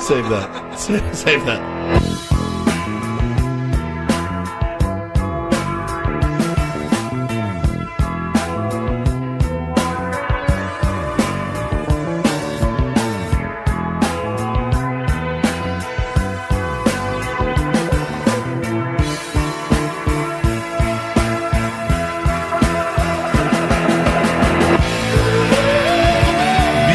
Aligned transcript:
Save 0.00 0.28
that. 0.30 0.78
Save 1.14 1.44
that. 1.44 1.60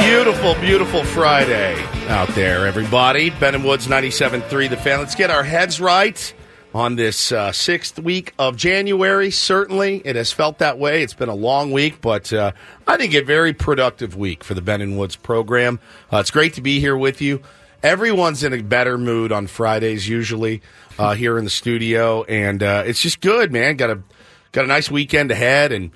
Beautiful, 0.02 0.56
beautiful 0.56 1.04
Friday 1.04 1.95
out 2.08 2.30
there, 2.30 2.68
everybody. 2.68 3.30
Ben 3.30 3.56
and 3.56 3.64
Woods 3.64 3.88
97.3 3.88 4.70
The 4.70 4.78
Fan. 4.78 5.00
Let's 5.00 5.16
get 5.16 5.30
our 5.30 5.44
heads 5.44 5.82
right 5.82 6.34
on 6.74 6.96
this 6.96 7.32
uh, 7.32 7.52
sixth 7.52 7.98
week 8.00 8.34
of 8.38 8.56
January. 8.58 9.32
Certainly, 9.32 10.02
it 10.06 10.16
has 10.16 10.32
felt 10.32 10.60
that 10.60 10.78
way. 10.78 11.04
It's 11.04 11.14
been 11.14 11.30
a 11.30 11.36
long 11.36 11.72
week, 11.72 12.02
but 12.02 12.32
uh, 12.32 12.52
I 12.88 12.98
think 12.98 13.14
a 13.14 13.22
very 13.22 13.54
productive 13.54 14.16
week 14.16 14.44
for 14.44 14.54
the 14.54 14.62
Ben 14.62 14.82
and 14.82 14.98
Woods 14.98 15.16
program. 15.16 15.80
Uh, 16.12 16.18
it's 16.18 16.32
great 16.32 16.54
to 16.54 16.62
be 16.62 16.80
here 16.80 16.96
with 16.96 17.22
you. 17.22 17.42
Everyone's 17.82 18.44
in 18.44 18.54
a 18.54 18.62
better 18.62 18.98
mood 18.98 19.32
on 19.32 19.48
Fridays 19.48 20.08
usually 20.08 20.62
uh, 21.00 21.16
here 21.16 21.38
in 21.38 21.44
the 21.44 21.50
studio, 21.50 22.24
and 22.24 22.62
uh, 22.62 22.84
it's 22.86 23.02
just 23.02 23.22
good, 23.22 23.52
man. 23.52 23.78
Got 23.78 23.90
a 23.90 24.02
got 24.52 24.66
a 24.66 24.68
nice 24.68 24.92
weekend 24.92 25.32
ahead, 25.32 25.72
and 25.72 25.92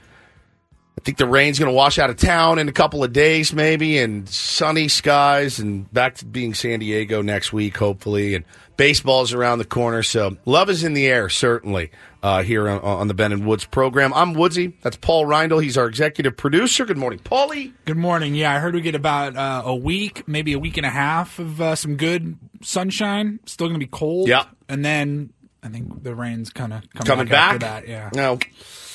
I 0.99 1.01
think 1.01 1.17
the 1.17 1.27
rain's 1.27 1.57
going 1.57 1.71
to 1.71 1.75
wash 1.75 1.97
out 1.97 2.09
of 2.09 2.17
town 2.17 2.59
in 2.59 2.67
a 2.67 2.73
couple 2.73 3.05
of 3.05 3.13
days, 3.13 3.53
maybe, 3.53 3.97
and 3.99 4.27
sunny 4.27 4.89
skies, 4.89 5.57
and 5.57 5.91
back 5.93 6.15
to 6.15 6.25
being 6.25 6.53
San 6.53 6.79
Diego 6.79 7.21
next 7.21 7.53
week, 7.53 7.77
hopefully. 7.77 8.35
And 8.35 8.43
baseball's 8.75 9.31
around 9.33 9.59
the 9.59 9.65
corner, 9.65 10.03
so 10.03 10.35
love 10.45 10.69
is 10.69 10.83
in 10.83 10.93
the 10.93 11.07
air, 11.07 11.29
certainly, 11.29 11.91
uh, 12.21 12.43
here 12.43 12.67
on, 12.67 12.79
on 12.81 13.07
the 13.07 13.13
Ben 13.13 13.31
and 13.31 13.45
Woods 13.47 13.63
program. 13.63 14.13
I'm 14.13 14.33
Woodsy. 14.33 14.73
That's 14.81 14.97
Paul 14.97 15.25
Reindl. 15.25 15.63
He's 15.63 15.77
our 15.77 15.87
executive 15.87 16.35
producer. 16.35 16.83
Good 16.83 16.97
morning, 16.97 17.19
Paulie. 17.19 17.71
Good 17.85 17.95
morning. 17.95 18.35
Yeah, 18.35 18.53
I 18.53 18.59
heard 18.59 18.75
we 18.75 18.81
get 18.81 18.93
about 18.95 19.37
uh, 19.37 19.61
a 19.63 19.75
week, 19.75 20.27
maybe 20.27 20.51
a 20.51 20.59
week 20.59 20.75
and 20.75 20.85
a 20.85 20.89
half 20.89 21.39
of 21.39 21.61
uh, 21.61 21.75
some 21.75 21.95
good 21.95 22.37
sunshine. 22.61 23.39
Still 23.45 23.67
going 23.67 23.79
to 23.79 23.85
be 23.85 23.89
cold. 23.89 24.27
Yeah. 24.27 24.43
And 24.67 24.83
then 24.83 25.31
I 25.63 25.69
think 25.69 26.03
the 26.03 26.13
rain's 26.13 26.49
kind 26.49 26.73
of 26.73 26.83
Coming 27.05 27.27
back, 27.27 27.61
back? 27.61 27.73
after 27.73 27.87
that. 27.87 27.87
Yeah. 27.87 28.09
No, 28.13 28.37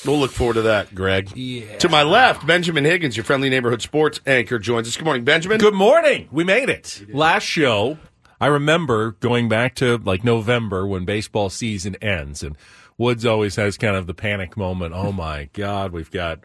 we'll 0.04 0.18
look 0.18 0.30
forward 0.30 0.54
to 0.54 0.62
that, 0.62 0.94
Greg. 0.94 1.36
Yeah. 1.36 1.78
To 1.78 1.88
my 1.88 2.02
left, 2.02 2.46
Benjamin 2.46 2.84
Higgins, 2.84 3.16
your 3.16 3.24
friendly 3.24 3.50
neighborhood 3.50 3.82
sports 3.82 4.20
anchor, 4.26 4.58
joins 4.58 4.88
us. 4.88 4.96
Good 4.96 5.04
morning, 5.04 5.24
Benjamin. 5.24 5.58
Good 5.58 5.74
morning. 5.74 6.28
We 6.30 6.44
made 6.44 6.68
it. 6.68 7.06
Last 7.12 7.44
show, 7.44 7.98
I 8.40 8.46
remember 8.48 9.12
going 9.12 9.48
back 9.48 9.74
to 9.76 9.98
like 9.98 10.24
November 10.24 10.86
when 10.86 11.04
baseball 11.04 11.50
season 11.50 11.96
ends, 12.02 12.42
and 12.42 12.56
Woods 12.96 13.26
always 13.26 13.56
has 13.56 13.76
kind 13.76 13.96
of 13.96 14.06
the 14.06 14.14
panic 14.14 14.56
moment. 14.56 14.94
Oh 14.94 15.12
my 15.12 15.48
God, 15.52 15.92
we've 15.92 16.10
got 16.10 16.40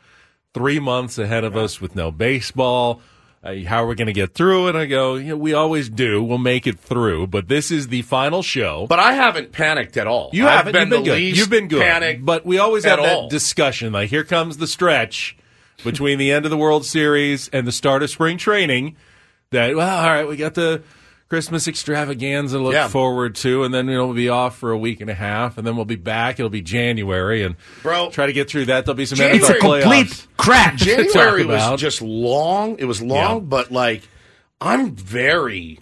three 0.54 0.80
months 0.80 1.18
ahead 1.18 1.44
of 1.44 1.56
us 1.56 1.80
with 1.80 1.96
no 1.96 2.12
baseball. 2.12 3.02
Uh, 3.42 3.56
how 3.66 3.84
are 3.84 3.88
we 3.88 3.96
going 3.96 4.08
to 4.08 4.14
get 4.14 4.34
through 4.34 4.68
it? 4.68 4.76
I 4.76 4.86
go, 4.86 5.16
you 5.16 5.30
know, 5.30 5.38
we 5.38 5.54
always 5.54 5.90
do. 5.90 6.22
We'll 6.22 6.38
make 6.38 6.68
it 6.68 6.78
through. 6.78 7.28
But 7.28 7.48
this 7.48 7.72
is 7.72 7.88
the 7.88 8.02
final 8.02 8.44
show. 8.44 8.86
But 8.88 9.00
I 9.00 9.14
haven't 9.14 9.54
panicked 9.54 9.96
at 9.96 10.08
all. 10.08 10.30
You 10.34 10.46
haven't 10.46 10.74
been, 10.74 10.90
been 10.90 11.04
the 11.04 11.06
good. 11.06 11.16
least 11.18 11.38
You've 11.38 11.50
been 11.50 11.70
good. 11.70 11.82
panicked 11.82 12.26
but 12.26 12.46
we 12.46 12.58
always 12.58 12.84
have 12.84 13.00
that 13.00 13.30
discussion. 13.30 13.94
Like 13.94 14.10
here 14.10 14.26
comes 14.26 14.58
the 14.58 14.68
stretch 14.68 15.38
between 15.86 16.20
the 16.20 16.32
end 16.32 16.46
of 16.46 16.52
the 16.52 16.58
World 16.58 16.86
Series 16.86 17.48
and 17.50 17.66
the 17.66 17.72
start 17.72 18.04
of 18.04 18.10
spring 18.10 18.38
training. 18.38 18.98
That 19.52 19.76
well, 19.76 19.98
all 20.06 20.10
right, 20.10 20.28
we 20.28 20.36
got 20.36 20.54
the 20.54 20.84
Christmas 21.30 21.68
extravaganza 21.68 22.58
to 22.58 22.64
look 22.64 22.74
Yeah. 22.74 22.88
forward 22.88 23.36
to, 23.36 23.64
and 23.64 23.72
then 23.74 23.88
you 23.88 23.94
know, 23.94 24.08
we'll 24.08 24.16
be 24.16 24.30
off 24.30 24.58
for 24.58 24.72
a 24.72 24.78
week 24.78 25.00
and 25.00 25.10
a 25.10 25.14
half, 25.14 25.58
and 25.60 25.66
then 25.68 25.76
we'll 25.76 25.86
be 25.86 25.96
back. 25.96 26.40
It'll 26.40 26.50
be 26.50 26.62
January, 26.62 27.44
and 27.44 27.56
Bro. 27.84 28.10
try 28.10 28.26
to 28.26 28.34
get 28.34 28.50
through 28.50 28.66
that. 28.66 28.86
There'll 28.86 28.96
be 28.98 29.06
some 29.06 29.18
January- 29.20 29.40
NFL 29.40 29.60
playoffs. 29.60 29.82
Complete 29.84 30.28
crap. 30.38 30.76
January 30.76 31.46
was 31.46 31.80
just 31.80 32.02
long. 32.02 32.78
It 32.80 32.86
was 32.86 33.02
long, 33.02 33.36
Yeah. 33.36 33.40
but 33.42 33.72
like 33.72 34.02
I'm 34.60 34.96
very, 34.96 35.80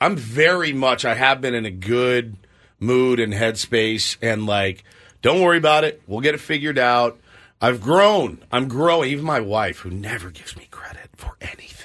I'm 0.00 0.16
very 0.16 0.72
much. 0.72 1.04
I 1.04 1.14
have 1.14 1.40
been 1.40 1.54
in 1.54 1.66
a 1.66 1.70
good 1.72 2.36
mood 2.78 3.18
and 3.18 3.32
headspace, 3.34 4.16
and 4.22 4.46
like, 4.46 4.84
don't 5.22 5.40
worry 5.40 5.58
about 5.58 5.82
it. 5.82 6.00
We'll 6.06 6.20
get 6.20 6.34
it 6.36 6.40
figured 6.40 6.78
out. 6.78 7.18
I've 7.60 7.80
grown. 7.80 8.38
I'm 8.52 8.68
growing. 8.68 9.10
Even 9.10 9.24
my 9.24 9.40
wife, 9.40 9.80
who 9.80 9.90
never 9.90 10.30
gives 10.30 10.56
me 10.56 10.68
credit 10.70 11.10
for 11.16 11.36
anything 11.40 11.77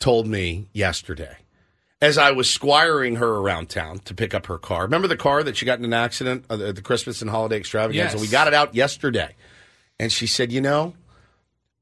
told 0.00 0.26
me 0.26 0.68
yesterday. 0.72 1.36
As 2.00 2.16
I 2.16 2.30
was 2.30 2.48
squiring 2.48 3.16
her 3.16 3.28
around 3.28 3.68
town 3.70 3.98
to 4.00 4.14
pick 4.14 4.32
up 4.32 4.46
her 4.46 4.58
car. 4.58 4.82
Remember 4.82 5.08
the 5.08 5.16
car 5.16 5.42
that 5.42 5.56
she 5.56 5.66
got 5.66 5.80
in 5.80 5.84
an 5.84 5.92
accident 5.92 6.44
at 6.48 6.58
the- 6.60 6.72
the 6.72 6.82
Christmas 6.82 7.20
and 7.22 7.30
holiday 7.30 7.56
extravaganza? 7.56 8.16
Yes. 8.16 8.20
We 8.22 8.28
got 8.28 8.46
it 8.46 8.54
out 8.54 8.74
yesterday. 8.74 9.34
And 9.98 10.12
she 10.12 10.28
said, 10.28 10.52
you 10.52 10.60
know, 10.60 10.94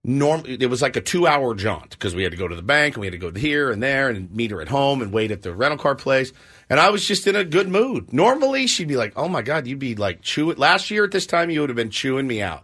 norm 0.02 0.42
it 0.46 0.70
was 0.70 0.80
like 0.80 0.96
a 0.96 1.00
two 1.02 1.26
hour 1.26 1.54
jaunt 1.54 1.90
because 1.90 2.14
we 2.14 2.22
had 2.22 2.30
to 2.32 2.38
go 2.38 2.48
to 2.48 2.54
the 2.56 2.62
bank 2.62 2.94
and 2.94 3.00
we 3.02 3.06
had 3.08 3.12
to 3.12 3.18
go 3.18 3.30
here 3.38 3.70
and 3.70 3.82
there 3.82 4.08
and 4.08 4.30
meet 4.34 4.52
her 4.52 4.62
at 4.62 4.68
home 4.68 5.02
and 5.02 5.12
wait 5.12 5.30
at 5.32 5.42
the 5.42 5.52
rental 5.52 5.76
car 5.78 5.94
place. 5.94 6.32
And 6.70 6.80
I 6.80 6.88
was 6.90 7.06
just 7.06 7.26
in 7.26 7.36
a 7.36 7.44
good 7.44 7.68
mood. 7.68 8.12
Normally 8.12 8.66
she'd 8.68 8.88
be 8.88 8.96
like, 8.96 9.12
Oh 9.16 9.28
my 9.28 9.42
God, 9.42 9.66
you'd 9.66 9.78
be 9.78 9.96
like 9.96 10.22
chewing 10.22 10.56
last 10.56 10.90
year 10.90 11.04
at 11.04 11.10
this 11.10 11.26
time 11.26 11.50
you 11.50 11.60
would 11.60 11.68
have 11.68 11.76
been 11.76 11.90
chewing 11.90 12.26
me 12.26 12.40
out. 12.40 12.62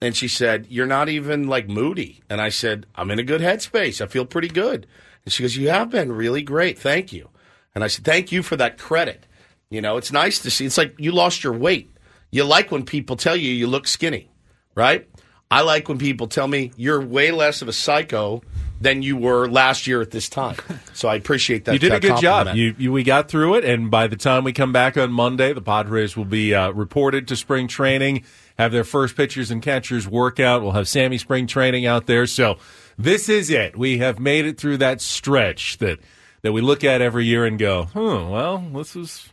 And 0.00 0.14
she 0.14 0.28
said, 0.28 0.66
You're 0.68 0.86
not 0.86 1.08
even 1.08 1.48
like 1.48 1.68
moody. 1.68 2.22
And 2.28 2.40
I 2.40 2.50
said, 2.50 2.86
I'm 2.94 3.10
in 3.10 3.18
a 3.18 3.24
good 3.24 3.40
headspace. 3.40 4.00
I 4.00 4.06
feel 4.06 4.26
pretty 4.26 4.48
good. 4.48 4.86
And 5.24 5.32
she 5.32 5.42
goes, 5.42 5.56
You 5.56 5.70
have 5.70 5.90
been 5.90 6.12
really 6.12 6.42
great. 6.42 6.78
Thank 6.78 7.12
you. 7.12 7.30
And 7.74 7.82
I 7.82 7.86
said, 7.88 8.04
Thank 8.04 8.32
you 8.32 8.42
for 8.42 8.56
that 8.56 8.78
credit. 8.78 9.26
You 9.70 9.80
know, 9.80 9.96
it's 9.96 10.12
nice 10.12 10.38
to 10.40 10.50
see. 10.50 10.66
It's 10.66 10.78
like 10.78 10.94
you 10.98 11.12
lost 11.12 11.42
your 11.42 11.52
weight. 11.52 11.90
You 12.30 12.44
like 12.44 12.70
when 12.70 12.84
people 12.84 13.16
tell 13.16 13.36
you 13.36 13.50
you 13.50 13.66
look 13.66 13.86
skinny, 13.86 14.30
right? 14.74 15.08
I 15.50 15.62
like 15.62 15.88
when 15.88 15.98
people 15.98 16.26
tell 16.26 16.48
me 16.48 16.72
you're 16.76 17.00
way 17.00 17.30
less 17.30 17.62
of 17.62 17.68
a 17.68 17.72
psycho 17.72 18.42
than 18.80 19.02
you 19.02 19.16
were 19.16 19.48
last 19.48 19.86
year 19.86 20.02
at 20.02 20.10
this 20.10 20.28
time. 20.28 20.56
So 20.96 21.08
I 21.08 21.16
appreciate 21.16 21.66
that. 21.66 21.74
You 21.74 21.78
did 21.78 21.92
a 21.92 22.00
that 22.00 22.00
good 22.00 22.16
job. 22.22 22.56
You, 22.56 22.74
you 22.78 22.90
we 22.90 23.02
got 23.02 23.28
through 23.28 23.56
it, 23.56 23.66
and 23.66 23.90
by 23.90 24.06
the 24.06 24.16
time 24.16 24.44
we 24.44 24.54
come 24.54 24.72
back 24.72 24.96
on 24.96 25.12
Monday, 25.12 25.52
the 25.52 25.60
Padres 25.60 26.16
will 26.16 26.24
be 26.24 26.54
uh, 26.54 26.70
reported 26.70 27.28
to 27.28 27.36
spring 27.36 27.68
training, 27.68 28.24
have 28.58 28.72
their 28.72 28.84
first 28.84 29.16
pitchers 29.16 29.50
and 29.50 29.62
catchers 29.62 30.08
workout. 30.08 30.62
We'll 30.62 30.72
have 30.72 30.88
Sammy 30.88 31.18
spring 31.18 31.46
training 31.46 31.86
out 31.86 32.06
there. 32.06 32.26
So 32.26 32.58
this 32.98 33.28
is 33.28 33.50
it. 33.50 33.76
We 33.76 33.98
have 33.98 34.18
made 34.18 34.46
it 34.46 34.58
through 34.58 34.78
that 34.78 35.00
stretch 35.00 35.78
that 35.78 35.98
that 36.42 36.52
we 36.52 36.60
look 36.60 36.84
at 36.84 37.00
every 37.00 37.24
year 37.24 37.44
and 37.44 37.58
go, 37.58 37.84
hmm, 37.84 38.30
well, 38.30 38.58
this 38.72 38.96
is 38.96 39.28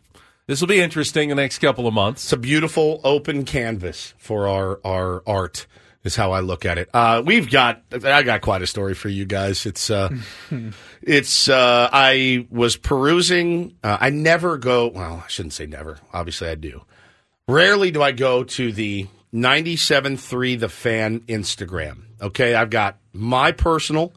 this 0.48 0.60
will 0.60 0.68
be 0.68 0.81
interesting 0.81 1.30
the 1.30 1.36
next 1.36 1.60
couple 1.60 1.88
of 1.88 1.94
months. 1.94 2.24
It's 2.25 2.34
a 2.34 2.38
beautiful 2.38 3.00
open 3.04 3.46
canvas 3.46 4.14
for 4.18 4.48
our 4.48 4.80
our 4.84 5.24
art. 5.25 5.68
Is 6.04 6.18
how 6.18 6.34
I 6.34 6.42
look 6.42 6.66
at 6.66 6.78
it. 6.78 6.90
Uh, 6.94 7.24
we've 7.25 7.50
got 7.50 7.81
I 8.04 8.24
got 8.24 8.42
quite 8.42 8.62
a 8.62 8.68
story 8.68 8.94
for 8.94 9.08
you 9.08 9.24
guys. 9.24 9.66
It's 9.66 9.90
uh, 9.90 10.10
it's 11.02 11.48
uh, 11.48 11.90
I 11.94 12.46
was 12.50 12.75
perusing. 12.75 13.78
Uh, 13.81 14.00
I 14.02 14.10
never 14.10 14.58
go. 14.58 14.88
Well, 14.88 15.24
I 15.24 15.30
shouldn't 15.30 15.54
say 15.54 15.66
never. 15.66 16.00
Obviously, 16.12 16.50
I 16.50 16.56
do. 16.56 16.81
Rarely 17.48 17.92
do 17.92 18.01
I 18.01 18.12
go 18.13 18.44
to 18.45 18.72
the 18.72 19.07
97.3 19.34 20.60
The 20.60 20.69
Fan 20.69 21.19
Instagram. 21.22 22.04
Okay, 22.22 22.56
I've 22.56 22.69
got 22.69 22.98
my 23.12 23.51
personal. 23.51 24.13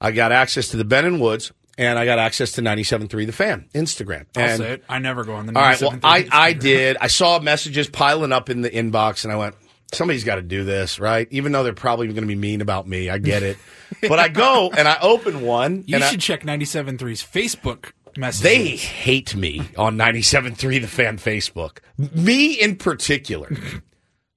I 0.00 0.12
got 0.12 0.30
access 0.32 0.68
to 0.68 0.76
the 0.76 0.84
Ben 0.84 1.04
and 1.04 1.20
Woods, 1.20 1.52
and 1.76 1.98
I 1.98 2.04
got 2.04 2.18
access 2.20 2.52
to 2.52 2.60
97.3 2.62 3.26
The 3.26 3.32
Fan 3.32 3.68
Instagram. 3.74 4.26
I'll 4.36 4.44
And 4.44 4.58
say 4.58 4.72
it. 4.74 4.84
I 4.88 4.98
never 5.00 5.24
go 5.24 5.34
on 5.34 5.46
the. 5.46 5.56
all 5.56 5.62
right, 5.62 5.80
well, 5.80 5.90
97.3 5.92 6.00
I 6.04 6.28
I 6.32 6.52
did. 6.52 6.96
I 7.00 7.08
saw 7.08 7.40
messages 7.40 7.88
piling 7.88 8.32
up 8.32 8.48
in 8.50 8.60
the 8.60 8.70
inbox, 8.70 9.24
and 9.24 9.32
I 9.32 9.36
went, 9.36 9.56
somebody's 9.92 10.22
got 10.24 10.36
to 10.36 10.42
do 10.42 10.62
this, 10.64 11.00
right? 11.00 11.26
Even 11.32 11.50
though 11.50 11.64
they're 11.64 11.72
probably 11.72 12.06
going 12.06 12.20
to 12.20 12.26
be 12.26 12.36
mean 12.36 12.60
about 12.60 12.86
me, 12.86 13.10
I 13.10 13.18
get 13.18 13.42
it. 13.42 13.58
but 14.08 14.20
I 14.20 14.28
go 14.28 14.70
and 14.70 14.86
I 14.86 14.96
open 15.02 15.40
one, 15.40 15.82
You 15.88 15.96
and 15.96 16.04
I- 16.04 16.10
should 16.10 16.20
check 16.20 16.44
97.3's 16.44 17.24
Facebook 17.24 17.90
messages. 18.16 18.42
they 18.42 18.76
hate 18.76 19.34
me 19.34 19.62
on 19.76 19.96
97.3 19.96 20.80
The 20.80 20.86
Fan 20.86 21.18
Facebook. 21.18 21.78
Me 21.96 22.54
in 22.54 22.76
particular. 22.76 23.50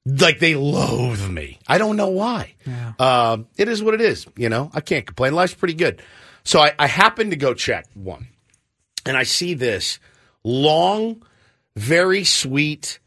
like 0.05 0.39
they 0.39 0.55
loathe 0.55 1.29
me. 1.29 1.59
I 1.67 1.77
don't 1.77 1.95
know 1.95 2.09
why. 2.09 2.55
Um, 2.99 3.47
it 3.57 3.67
is 3.67 3.81
what 3.81 3.93
it 3.93 4.01
is. 4.01 4.25
You 4.35 4.49
know, 4.49 4.69
I 4.73 4.81
can't 4.81 5.05
complain. 5.05 5.33
Life's 5.33 5.53
pretty 5.53 5.75
good. 5.75 6.01
So 6.43 6.59
I, 6.59 6.73
I 6.77 6.87
happened 6.87 7.31
to 7.31 7.37
go 7.37 7.53
check 7.53 7.85
one, 7.93 8.27
and 9.05 9.15
I 9.15 9.23
see 9.23 9.53
this 9.53 9.99
long, 10.43 11.23
very 11.77 12.25
sweet 12.25 12.99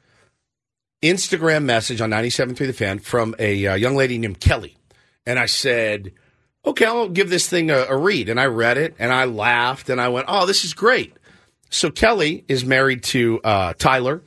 Instagram 1.03 1.65
message 1.65 2.01
on 2.01 2.11
97.3 2.11 2.57
The 2.57 2.73
Fan 2.73 2.99
from 2.99 3.35
a 3.39 3.67
uh, 3.67 3.75
young 3.75 3.95
lady 3.95 4.17
named 4.19 4.41
Kelly. 4.41 4.77
And 5.27 5.39
I 5.39 5.47
said, 5.47 6.13
okay, 6.67 6.85
I'll 6.85 7.09
give 7.09 7.31
this 7.31 7.49
thing 7.49 7.71
a, 7.71 7.87
a 7.89 7.97
read. 7.97 8.29
And 8.29 8.41
I 8.41 8.47
read 8.47 8.79
it 8.79 8.95
and 8.99 9.13
I 9.13 9.25
laughed 9.25 9.89
and 9.89 10.01
I 10.01 10.09
went, 10.09 10.27
oh, 10.29 10.47
this 10.47 10.65
is 10.65 10.75
great. 10.75 11.15
So 11.71 11.91
Kelly 11.91 12.45
is 12.49 12.65
married 12.65 13.03
to 13.05 13.41
uh, 13.43 13.75
Tyler, 13.75 14.23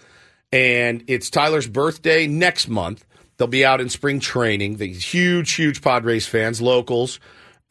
and 0.52 1.04
it's 1.08 1.30
Tyler's 1.30 1.68
birthday 1.68 2.28
next 2.28 2.68
month. 2.68 3.06
They'll 3.38 3.48
be 3.48 3.64
out 3.64 3.80
in 3.80 3.88
spring 3.90 4.20
training. 4.20 4.76
These 4.76 5.04
huge, 5.06 5.54
huge 5.54 5.82
Padres 5.82 6.28
fans, 6.28 6.62
locals, 6.62 7.20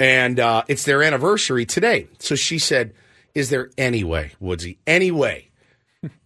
and 0.00 0.40
uh, 0.40 0.64
it's 0.68 0.84
their 0.84 1.02
anniversary 1.02 1.66
today. 1.66 2.08
So 2.18 2.34
she 2.34 2.58
said, 2.58 2.94
"Is 3.34 3.50
there 3.50 3.70
any 3.76 4.04
way, 4.04 4.32
Woodsy, 4.40 4.78
any 4.86 5.10
way 5.10 5.50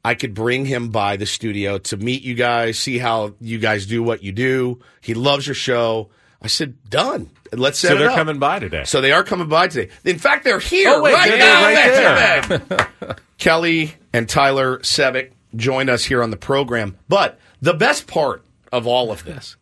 I 0.05 0.15
could 0.15 0.35
bring 0.35 0.65
him 0.67 0.91
by 0.91 1.17
the 1.17 1.27
studio 1.27 1.79
to 1.79 1.97
meet 1.97 2.23
you 2.23 2.35
guys, 2.35 2.79
see 2.79 2.99
how 2.99 3.35
you 3.41 3.59
guys 3.59 3.87
do 3.87 4.05
what 4.05 4.23
you 4.23 4.31
do? 4.31 4.79
He 5.01 5.15
loves 5.15 5.49
your 5.49 5.55
show." 5.55 6.11
I 6.43 6.49
said, 6.49 6.75
"Done. 6.91 7.31
Let's 7.53 7.79
set 7.79 7.89
So 7.89 7.95
it 7.97 7.99
they're 7.99 8.11
coming 8.17 8.39
by 8.39 8.59
today. 8.59 8.85
So 8.85 9.01
they 9.01 9.13
are 9.13 9.23
coming 9.23 9.49
by 9.49 9.69
today. 9.69 9.93
In 10.05 10.19
fact, 10.19 10.45
they're 10.45 10.59
here 10.59 10.91
Oh, 10.91 11.03
wait, 11.03 11.13
right 11.13 11.29
they're 11.31 11.39
now. 11.39 11.63
right 11.63 12.49
Next 12.49 12.69
to 12.99 13.07
me. 13.09 13.15
Kelly 13.39 13.95
and 14.13 14.29
Tyler 14.29 14.79
Sevick 14.79 15.31
joined 15.55 15.91
us 15.91 16.05
here 16.05 16.23
on 16.23 16.31
the 16.31 16.37
program. 16.37 16.97
But 17.09 17.39
the 17.61 17.75
best 17.75 18.07
part 18.07 18.43
of 18.73 18.87
all 18.87 19.13
of 19.13 19.25
this 19.25 19.57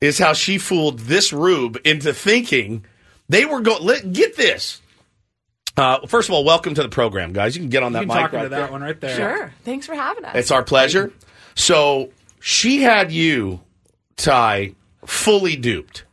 is 0.00 0.18
how 0.18 0.32
she 0.32 0.56
fooled 0.58 1.00
this 1.00 1.32
rube 1.32 1.78
into 1.84 2.12
thinking 2.14 2.84
they 3.28 3.44
were 3.44 3.60
going. 3.60 4.12
Get 4.12 4.36
this. 4.36 4.80
Uh, 5.76 6.06
first 6.06 6.28
of 6.28 6.34
all, 6.34 6.44
welcome 6.44 6.74
to 6.74 6.82
the 6.82 6.88
program, 6.88 7.32
guys. 7.32 7.54
You 7.56 7.62
can 7.62 7.70
get 7.70 7.82
on 7.82 7.92
that 7.92 8.02
You 8.02 8.06
can 8.08 8.16
mic 8.16 8.22
talk 8.24 8.32
right 8.32 8.44
into 8.44 8.50
there. 8.50 8.60
that 8.62 8.72
one 8.72 8.82
right 8.82 9.00
there. 9.00 9.16
Sure. 9.16 9.52
Thanks 9.64 9.86
for 9.86 9.94
having 9.94 10.24
us. 10.24 10.34
It's 10.36 10.50
our 10.50 10.62
pleasure. 10.62 11.12
So 11.56 12.10
she 12.40 12.82
had 12.82 13.10
you, 13.12 13.60
Ty, 14.16 14.74
fully 15.08 15.56
duped. 15.56 16.04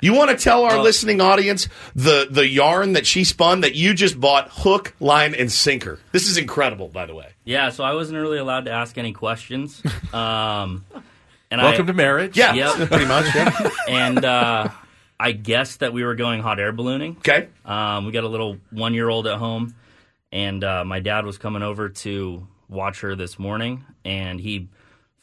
You 0.00 0.12
want 0.12 0.30
to 0.30 0.36
tell 0.36 0.64
our 0.64 0.78
listening 0.78 1.22
audience 1.22 1.68
the 1.94 2.26
the 2.30 2.46
yarn 2.46 2.92
that 2.92 3.06
she 3.06 3.24
spun 3.24 3.62
that 3.62 3.74
you 3.74 3.94
just 3.94 4.20
bought 4.20 4.48
hook, 4.50 4.94
line, 5.00 5.34
and 5.34 5.50
sinker. 5.50 5.98
This 6.12 6.28
is 6.28 6.36
incredible, 6.36 6.88
by 6.88 7.06
the 7.06 7.14
way. 7.14 7.28
Yeah, 7.44 7.70
so 7.70 7.82
I 7.82 7.94
wasn't 7.94 8.18
really 8.18 8.38
allowed 8.38 8.66
to 8.66 8.70
ask 8.72 8.98
any 8.98 9.12
questions. 9.12 9.82
Um, 10.12 10.84
and 11.50 11.62
Welcome 11.62 11.84
I, 11.84 11.86
to 11.86 11.92
marriage. 11.94 12.36
Yeah, 12.36 12.52
Yep. 12.52 12.88
pretty 12.90 13.06
much. 13.06 13.34
Yeah. 13.34 13.70
and 13.88 14.22
uh, 14.24 14.68
I 15.18 15.32
guessed 15.32 15.80
that 15.80 15.94
we 15.94 16.04
were 16.04 16.14
going 16.14 16.42
hot 16.42 16.60
air 16.60 16.72
ballooning. 16.72 17.16
Okay. 17.18 17.48
Um, 17.64 18.04
we 18.04 18.12
got 18.12 18.24
a 18.24 18.28
little 18.28 18.58
one 18.70 18.92
year 18.92 19.08
old 19.08 19.26
at 19.26 19.38
home, 19.38 19.74
and 20.30 20.62
uh, 20.62 20.84
my 20.84 21.00
dad 21.00 21.24
was 21.24 21.38
coming 21.38 21.62
over 21.62 21.88
to 21.88 22.46
watch 22.68 23.00
her 23.00 23.14
this 23.14 23.38
morning, 23.38 23.84
and 24.04 24.38
he 24.40 24.68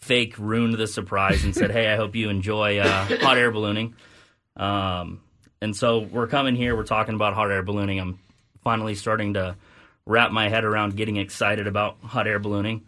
fake 0.04 0.38
ruined 0.38 0.76
the 0.76 0.88
surprise 0.88 1.44
and 1.44 1.56
said, 1.56 1.72
"Hey, 1.72 1.92
I 1.92 1.96
hope 1.96 2.16
you 2.16 2.30
enjoy 2.30 2.80
uh, 2.80 3.06
hot 3.22 3.38
air 3.38 3.52
ballooning." 3.52 3.96
Um, 4.58 5.22
and 5.62 5.76
so 5.76 6.00
we're 6.00 6.28
coming 6.28 6.56
here. 6.56 6.76
We're 6.76 6.84
talking 6.84 7.16
about 7.16 7.34
hot 7.34 7.52
air 7.52 7.64
ballooning. 7.64 8.00
I'm 8.00 8.20
finally 8.64 8.96
starting 8.96 9.34
to 9.36 9.56
wrap 10.06 10.32
my 10.32 10.50
head 10.50 10.64
around 10.66 10.96
getting 10.96 11.18
excited 11.18 11.68
about 11.68 11.98
hot 12.04 12.28
air 12.28 12.40
ballooning, 12.40 12.82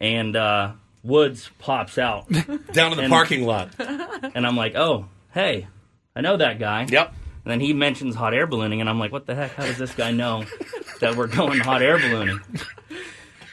and 0.00 0.36
uh, 0.36 0.72
Woods 1.02 1.50
pops 1.58 1.98
out, 1.98 2.28
Down 2.72 2.92
in 2.92 2.96
the 2.98 3.02
And- 3.04 3.10
parking 3.10 3.44
lot. 3.44 3.70
and 3.78 4.46
I'm 4.46 4.56
like, 4.56 4.74
"Oh, 4.76 5.06
hey, 5.32 5.66
I 6.14 6.20
know 6.20 6.36
that 6.36 6.58
guy." 6.58 6.86
Yep. 6.88 7.14
And 7.44 7.50
then 7.50 7.58
he 7.60 7.72
mentions 7.72 8.14
hot 8.14 8.34
air 8.34 8.46
ballooning, 8.46 8.80
and 8.80 8.88
I'm 8.88 9.00
like, 9.00 9.10
what 9.10 9.26
the 9.26 9.34
heck? 9.34 9.54
How 9.56 9.64
does 9.66 9.76
this 9.76 9.92
guy 9.96 10.12
know 10.12 10.44
that 11.00 11.16
we're 11.16 11.26
going 11.26 11.58
hot 11.58 11.82
air 11.82 11.98
ballooning? 11.98 12.38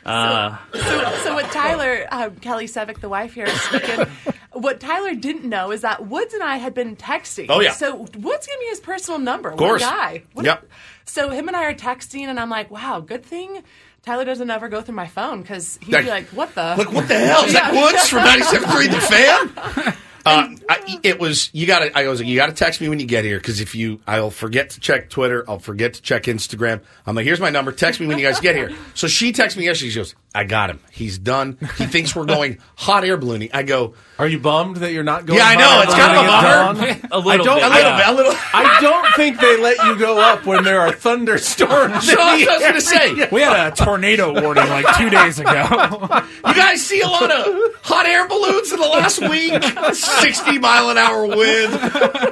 Uh, 0.06 0.57
so, 0.74 1.16
so 1.24 1.34
what 1.34 1.51
Tyler, 1.51 2.07
uh, 2.12 2.30
Kelly 2.42 2.66
Sevick, 2.68 3.00
the 3.00 3.10
wife 3.10 3.34
here, 3.34 3.46
is 3.46 3.62
speaking. 3.62 4.06
what 4.54 4.80
Tyler 4.80 5.13
didn't 5.16 5.46
know 5.46 5.72
is 5.72 5.81
that 5.81 6.07
Woods 6.07 6.34
and 6.34 6.44
I 6.44 6.57
had 6.57 6.74
been 6.74 6.96
texting. 6.96 7.48
Oh, 7.50 7.60
yeah. 7.60 7.72
So 7.72 7.96
Woods 7.96 8.48
gave 8.48 8.60
me 8.60 8.66
his 8.69 8.80
personal 8.80 9.19
number. 9.19 9.50
Of 9.50 9.57
course. 9.57 9.81
One 9.81 9.92
guy. 9.92 10.24
What- 10.34 10.46
Yep. 10.46 10.66
So 11.06 11.30
him 11.30 11.48
and 11.48 11.57
I 11.57 11.63
are 11.66 11.74
texting, 11.74 12.25
and 12.28 12.40
I'm 12.40 12.51
like, 12.51 12.69
wow, 12.69 13.00
good 13.00 13.25
thing 13.25 13.63
Tyler 14.04 14.25
doesn't 14.25 14.50
ever 14.50 14.69
go 14.69 14.81
through 14.81 14.96
my 14.96 15.07
phone 15.07 15.42
because 15.42 15.78
he'd 15.81 15.92
be 15.98 16.04
like, 16.10 16.28
what 16.28 16.56
the? 16.56 16.75
Like, 16.78 16.92
what 16.92 17.07
the 17.07 17.16
hell? 17.19 17.44
Is 17.44 17.54
that 17.54 17.74
Woods 17.74 18.07
from 18.07 18.19
97.3 18.24 18.92
The 18.92 19.01
Fan? 19.84 19.94
Uh, 20.25 20.56
I, 20.69 21.00
it 21.04 21.19
was 21.19 21.50
you 21.54 21.66
got 21.66 21.80
to. 21.80 21.98
I 21.98 22.07
was 22.07 22.19
like, 22.19 22.27
you 22.27 22.36
got 22.36 22.48
to 22.48 22.54
text 22.54 22.81
me 22.81 22.89
when 22.89 23.00
you 23.00 23.06
get 23.06 23.24
here 23.24 23.38
because 23.38 23.62
if 23.62 23.74
you, 23.75 24.00
I'll 24.06 24.30
forget 24.31 24.71
to 24.71 24.80
check 24.80 25.10
Twitter. 25.10 25.44
I'll 25.48 25.60
forget 25.60 25.94
to 25.95 26.01
check 26.01 26.24
Instagram. 26.24 26.81
I'm 27.06 27.16
like, 27.16 27.25
here's 27.25 27.39
my 27.39 27.50
number. 27.50 27.71
Text 27.71 28.00
me 28.00 28.07
when 28.07 28.18
you 28.18 28.25
guys 28.25 28.39
get 28.39 28.56
here. 28.56 28.71
So 28.94 29.07
she 29.07 29.31
texts 29.31 29.57
me 29.57 29.66
yesterday. 29.66 29.89
She 29.92 30.00
goes, 30.00 30.16
I 30.33 30.43
got 30.43 30.69
him. 30.69 30.79
He's 30.91 31.17
done. 31.17 31.57
He 31.77 31.85
thinks 31.87 32.15
we're 32.15 32.25
going 32.25 32.59
hot 32.75 33.03
air 33.03 33.17
ballooning. 33.17 33.49
I 33.51 33.63
go, 33.63 33.95
Are 34.19 34.27
you 34.27 34.37
bummed 34.39 34.77
that 34.77 34.91
you're 34.93 35.03
not 35.03 35.25
going? 35.25 35.39
Yeah, 35.39 35.45
I 35.47 35.55
know. 35.55 35.81
It's 35.81 35.93
kind 35.95 36.17
of 36.17 36.23
a 36.23 36.27
ballooning 36.27 37.01
bummer. 37.01 37.09
a 37.11 37.17
little 37.19 37.31
I 37.31 37.37
don't- 37.37 37.55
bit. 37.57 37.63
a 37.63 37.69
little 37.69 37.81
yeah. 37.81 37.97
bit, 37.97 38.07
a 38.07 38.11
little. 38.15 38.33
I 38.53 38.77
don't 38.79 39.15
think 39.15 39.39
they 39.39 39.57
let 39.59 39.83
you 39.85 39.97
go 39.97 40.19
up 40.19 40.45
when 40.45 40.63
there 40.63 40.81
are 40.81 40.91
thunderstorms. 40.91 42.07
So 42.11 42.15
I 42.19 42.35
was 42.35 42.59
going 42.59 42.73
to 42.75 42.81
say, 42.81 43.27
We 43.31 43.41
had 43.41 43.73
a 43.73 43.75
tornado 43.75 44.39
warning 44.39 44.69
like 44.69 44.85
two 44.97 45.09
days 45.09 45.39
ago. 45.39 45.51
you 46.47 46.53
guys 46.53 46.85
see 46.85 47.01
a 47.01 47.07
lot 47.07 47.31
of 47.31 47.75
hot 47.81 48.05
air 48.05 48.27
balloons 48.27 48.71
in 48.71 48.79
the 48.79 48.87
last 48.87 49.19
week. 49.27 49.63
60 49.93 50.59
mile 50.59 50.89
an 50.89 50.97
hour 50.97 51.25
wind. 51.25 51.73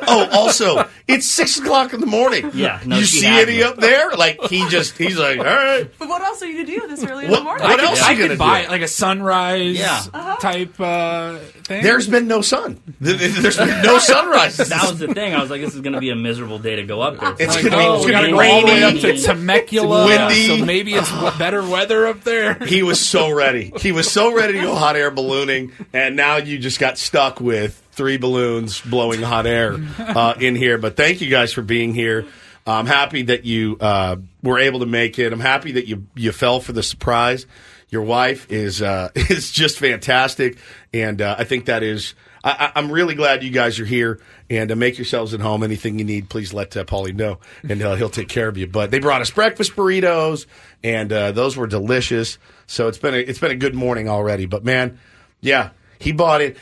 Oh, 0.10 0.30
also, 0.34 0.88
it's 1.08 1.26
six 1.26 1.58
o'clock 1.58 1.94
in 1.94 2.00
the 2.00 2.06
morning. 2.06 2.52
Yeah, 2.54 2.80
no, 2.86 2.98
you 2.98 3.06
see 3.06 3.26
any 3.26 3.54
me. 3.58 3.64
up 3.64 3.78
there? 3.78 4.12
Like 4.12 4.40
he 4.50 4.68
just, 4.70 4.98
he's 4.98 5.18
like, 5.18 5.40
all 5.40 5.46
right. 5.46 5.90
but 5.98 6.08
what 6.10 6.22
else 6.22 6.42
are 6.42 6.46
you 6.48 6.54
going 6.66 6.66
to 6.68 6.80
do 6.82 6.88
this 6.96 7.04
early 7.04 7.26
in 7.26 7.32
the 7.32 7.42
morning? 7.42 7.66
What 7.92 8.00
else 8.00 8.08
I 8.08 8.12
you 8.12 8.18
gonna 8.18 8.30
could 8.30 8.40
buy 8.40 8.64
do? 8.64 8.70
like 8.70 8.82
a 8.82 8.88
sunrise 8.88 9.78
Yeah. 9.78 10.36
type 10.40 10.80
uh, 10.80 11.38
thing. 11.64 11.84
There's 11.84 12.08
been 12.08 12.28
no 12.28 12.42
sun. 12.42 12.82
Th- 13.04 13.18
th- 13.18 13.32
There's 13.34 13.58
been 13.58 13.82
no 13.84 13.98
sunrise. 14.00 14.58
That 14.58 14.82
was 14.90 15.00
the 15.00 15.14
thing. 15.14 15.34
I 15.34 15.42
was 15.42 15.50
like, 15.50 15.62
this 15.62 15.76
is 15.76 15.82
going 15.82 15.94
to 15.94 16.00
be 16.00 16.10
a 16.10 16.16
miserable 16.16 16.60
day 16.60 16.76
to 16.78 16.84
go 16.84 17.02
up 17.02 17.20
there. 17.20 17.36
It's 17.40 17.56
like, 17.56 17.64
gonna 17.66 17.78
be- 17.78 17.84
oh, 17.84 17.96
it's 17.98 18.06
we 18.06 18.12
gonna 18.12 18.28
be 18.28 18.34
go 18.34 18.42
all 18.42 18.62
the 18.62 18.68
way 18.68 18.84
up 18.84 18.96
to 18.96 19.18
Temecula, 19.22 20.06
Windy. 20.06 20.48
so 20.60 20.66
maybe 20.66 20.94
it's 20.94 21.12
better 21.38 21.68
weather 21.68 22.08
up 22.08 22.24
there. 22.24 22.54
he 22.66 22.84
was 22.84 23.00
so 23.06 23.32
ready. 23.32 23.72
He 23.80 23.92
was 23.92 24.10
so 24.12 24.34
ready 24.36 24.54
to 24.54 24.62
go 24.62 24.76
hot 24.76 24.96
air 24.96 25.12
ballooning, 25.12 25.72
and 25.94 26.16
now 26.16 26.38
you 26.38 26.58
just 26.60 26.80
got 26.80 26.98
stuck 26.98 27.40
with 27.42 27.82
three 27.92 28.18
balloons 28.18 28.80
blowing 28.82 29.22
hot 29.22 29.48
air 29.48 29.76
uh, 30.00 30.36
in 30.40 30.56
here. 30.56 30.78
But 30.78 30.96
thank 30.96 31.22
you 31.22 31.30
guys 31.30 31.52
for 31.54 31.62
being 31.62 31.94
here. 31.94 32.26
I'm 32.66 32.86
happy 32.86 33.22
that 33.24 33.46
you 33.46 33.78
uh, 33.80 34.18
were 34.44 34.60
able 34.60 34.82
to 34.82 34.86
make 34.86 35.20
it. 35.20 35.32
I'm 35.32 35.40
happy 35.40 35.74
that 35.74 35.88
you 35.88 36.06
you 36.16 36.32
fell 36.34 36.60
for 36.60 36.74
the 36.74 36.84
surprise. 36.84 37.46
Your 37.90 38.04
wife 38.04 38.52
is 38.52 38.82
uh, 38.82 39.10
is 39.16 39.52
just 39.52 39.80
fantastic, 39.80 40.58
and 40.94 41.22
uh, 41.22 41.36
I 41.38 41.44
think 41.44 41.66
that 41.66 41.84
is. 41.84 42.14
I, 42.44 42.72
I'm 42.76 42.92
really 42.92 43.16
glad 43.16 43.44
you 43.44 43.50
guys 43.50 43.80
are 43.80 43.86
here, 43.86 44.22
and 44.50 44.72
uh, 44.72 44.76
make 44.76 44.98
yourselves 44.98 45.34
at 45.34 45.40
home. 45.40 45.64
Anything 45.64 46.00
you 46.00 46.06
need, 46.06 46.30
please 46.30 46.54
let 46.54 46.76
uh, 46.78 46.84
Paulie 46.86 47.16
know, 47.16 47.40
and 47.68 47.82
uh, 47.82 47.96
he'll 47.96 48.10
take 48.10 48.30
care 48.30 48.48
of 48.48 48.58
you. 48.58 48.68
But 48.68 48.92
they 48.92 49.00
brought 49.00 49.22
us 49.22 49.32
breakfast 49.32 49.76
burritos, 49.76 50.46
and 50.84 51.12
uh, 51.12 51.32
those 51.32 51.58
were 51.58 51.68
delicious. 51.68 52.38
So 52.68 52.88
it's 52.88 52.98
been 52.98 53.14
a, 53.14 53.18
it's 53.18 53.40
been 53.40 53.52
a 53.52 53.56
good 53.56 53.76
morning 53.76 54.08
already. 54.08 54.46
But 54.46 54.64
man, 54.64 55.00
yeah, 55.42 55.72
he 56.00 56.12
bought 56.12 56.42
it. 56.42 56.58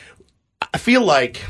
I 0.72 0.78
feel 0.78 1.02
like 1.02 1.42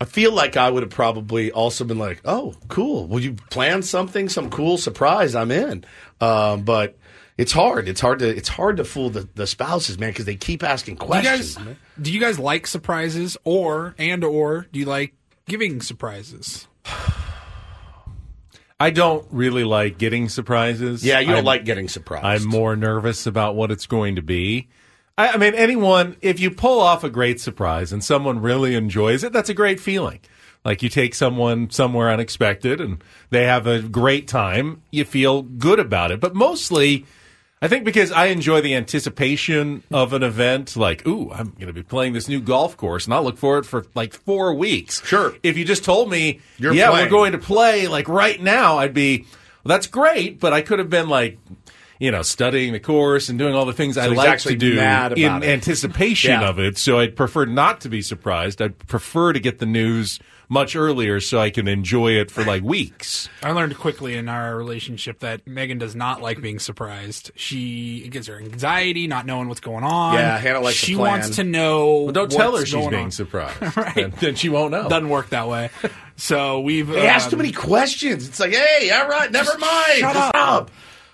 I 0.00 0.04
feel 0.04 0.32
like 0.32 0.56
I 0.56 0.68
would 0.68 0.82
have 0.82 0.90
probably 0.90 1.52
also 1.52 1.84
been 1.84 1.98
like, 1.98 2.20
"Oh, 2.24 2.54
cool. 2.68 3.06
Will 3.06 3.20
you 3.20 3.34
plan 3.50 3.82
something, 3.82 4.28
some 4.28 4.50
cool 4.50 4.78
surprise? 4.78 5.34
I'm 5.34 5.50
in." 5.50 5.84
Um, 6.20 6.62
but 6.62 6.98
it's 7.42 7.52
hard. 7.52 7.88
It's 7.88 8.00
hard 8.00 8.20
to 8.20 8.28
it's 8.28 8.48
hard 8.48 8.76
to 8.78 8.84
fool 8.84 9.10
the, 9.10 9.28
the 9.34 9.46
spouses, 9.46 9.98
man, 9.98 10.10
because 10.10 10.24
they 10.24 10.36
keep 10.36 10.62
asking 10.62 10.94
Do 10.96 11.04
you 11.04 11.08
questions. 11.08 11.56
guys 11.56 11.76
do 12.00 12.12
you 12.12 12.20
guys 12.20 12.38
like 12.38 12.66
surprises 12.66 13.36
or 13.44 13.94
and 13.98 14.22
or 14.24 14.66
do 14.72 14.78
you 14.80 14.86
like 14.86 15.12
giving 15.46 15.80
surprises? 15.82 16.68
I 18.80 18.90
don't 18.90 19.26
really 19.30 19.62
like 19.64 19.96
getting 19.98 20.28
surprises. 20.28 21.04
Yeah, 21.04 21.20
you 21.20 21.26
don't 21.28 21.36
I'm- 21.36 21.44
like 21.44 21.64
getting 21.64 21.88
surprised. 21.88 22.24
I'm 22.24 22.48
more 22.48 22.74
nervous 22.74 23.26
about 23.26 23.54
what 23.54 23.70
it's 23.70 23.86
going 23.86 24.16
to 24.16 24.22
be. 24.22 24.68
I, 25.16 25.28
I 25.30 25.36
mean, 25.36 25.54
anyone, 25.54 26.16
if 26.20 26.40
you 26.40 26.50
pull 26.50 26.80
off 26.80 27.04
a 27.04 27.10
great 27.10 27.40
surprise 27.40 27.92
and 27.92 28.02
someone 28.02 28.40
really 28.40 28.74
enjoys 28.74 29.22
it, 29.22 29.32
that's 29.32 29.50
a 29.50 29.54
great 29.54 29.78
feeling. 29.78 30.20
Like 30.64 30.82
you 30.82 30.88
take 30.88 31.14
someone 31.14 31.70
somewhere 31.70 32.08
unexpected 32.10 32.80
and 32.80 33.02
they 33.30 33.44
have 33.44 33.66
a 33.66 33.82
great 33.82 34.26
time, 34.26 34.82
you 34.90 35.04
feel 35.04 35.42
good 35.42 35.78
about 35.78 36.10
it. 36.12 36.18
But 36.20 36.34
mostly, 36.34 37.04
I 37.62 37.68
think 37.68 37.84
because 37.84 38.10
I 38.10 38.26
enjoy 38.26 38.60
the 38.60 38.74
anticipation 38.74 39.84
of 39.92 40.12
an 40.12 40.24
event, 40.24 40.76
like, 40.76 41.06
ooh, 41.06 41.30
I'm 41.30 41.50
going 41.50 41.68
to 41.68 41.72
be 41.72 41.84
playing 41.84 42.12
this 42.12 42.28
new 42.28 42.40
golf 42.40 42.76
course, 42.76 43.04
and 43.04 43.14
I'll 43.14 43.22
look 43.22 43.38
for 43.38 43.58
it 43.58 43.64
for 43.64 43.86
like 43.94 44.12
four 44.14 44.52
weeks. 44.52 45.00
Sure. 45.06 45.34
If 45.44 45.56
you 45.56 45.64
just 45.64 45.84
told 45.84 46.10
me, 46.10 46.40
You're 46.58 46.74
yeah, 46.74 46.90
playing. 46.90 47.06
we're 47.06 47.10
going 47.10 47.32
to 47.32 47.38
play 47.38 47.86
like 47.86 48.08
right 48.08 48.42
now, 48.42 48.78
I'd 48.78 48.92
be, 48.94 49.20
well, 49.62 49.76
that's 49.76 49.86
great, 49.86 50.40
but 50.40 50.52
I 50.52 50.60
could 50.62 50.80
have 50.80 50.90
been 50.90 51.08
like, 51.08 51.38
you 52.00 52.10
know, 52.10 52.22
studying 52.22 52.72
the 52.72 52.80
course 52.80 53.28
and 53.28 53.38
doing 53.38 53.54
all 53.54 53.64
the 53.64 53.72
things 53.72 53.96
I 53.96 54.08
like 54.08 54.40
to 54.40 54.56
do 54.56 54.72
in 54.72 55.12
it. 55.42 55.44
anticipation 55.44 56.32
Yeah. 56.32 56.48
of 56.48 56.58
it. 56.58 56.76
So 56.78 56.98
I'd 56.98 57.14
prefer 57.14 57.44
not 57.44 57.80
to 57.82 57.88
be 57.88 58.02
surprised. 58.02 58.60
I'd 58.60 58.76
prefer 58.88 59.32
to 59.32 59.38
get 59.38 59.60
the 59.60 59.66
news 59.66 60.18
much 60.52 60.76
earlier 60.76 61.18
so 61.18 61.40
I 61.40 61.48
can 61.48 61.66
enjoy 61.66 62.12
it 62.12 62.30
for 62.30 62.44
like 62.44 62.62
weeks. 62.62 63.30
I 63.42 63.52
learned 63.52 63.78
quickly 63.78 64.16
in 64.18 64.28
our 64.28 64.54
relationship 64.54 65.20
that 65.20 65.46
Megan 65.46 65.78
does 65.78 65.96
not 65.96 66.20
like 66.20 66.42
being 66.42 66.58
surprised. 66.58 67.30
She 67.36 68.02
it 68.04 68.10
gives 68.10 68.26
her 68.26 68.36
anxiety, 68.36 69.06
not 69.06 69.24
knowing 69.24 69.48
what's 69.48 69.60
going 69.60 69.82
on. 69.82 70.14
Yeah, 70.14 70.36
Hannah 70.38 70.60
likes 70.60 70.76
She 70.76 70.94
plan. 70.94 71.20
wants 71.20 71.36
to 71.36 71.44
know. 71.44 72.02
Well, 72.02 72.12
don't 72.12 72.30
tell 72.30 72.54
her 72.56 72.66
she's 72.66 72.74
being 72.88 72.94
on. 73.06 73.10
surprised. 73.10 73.60
Right. 73.76 73.94
Then, 73.94 74.12
then 74.20 74.34
she 74.34 74.50
won't 74.50 74.72
know. 74.72 74.88
Doesn't 74.90 75.08
work 75.08 75.30
that 75.30 75.48
way. 75.48 75.70
So 76.16 76.60
we've 76.60 76.88
He 76.88 76.98
asked 76.98 77.30
too 77.30 77.36
um, 77.36 77.42
many 77.42 77.52
questions. 77.52 78.28
It's 78.28 78.38
like, 78.38 78.52
hey, 78.52 78.90
all 78.90 79.08
right, 79.08 79.32
never 79.32 79.56
mind. 79.58 79.98
shut 80.00 80.14
Just 80.14 80.34
up. 80.34 80.70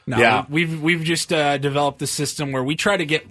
No, 0.08 0.18
Yeah. 0.18 0.46
we've 0.48 0.82
we've 0.82 1.04
just 1.04 1.32
uh, 1.32 1.58
developed 1.58 2.02
a 2.02 2.06
system 2.08 2.50
where 2.50 2.64
we 2.64 2.74
try 2.74 2.96
to 2.96 3.06
get 3.06 3.24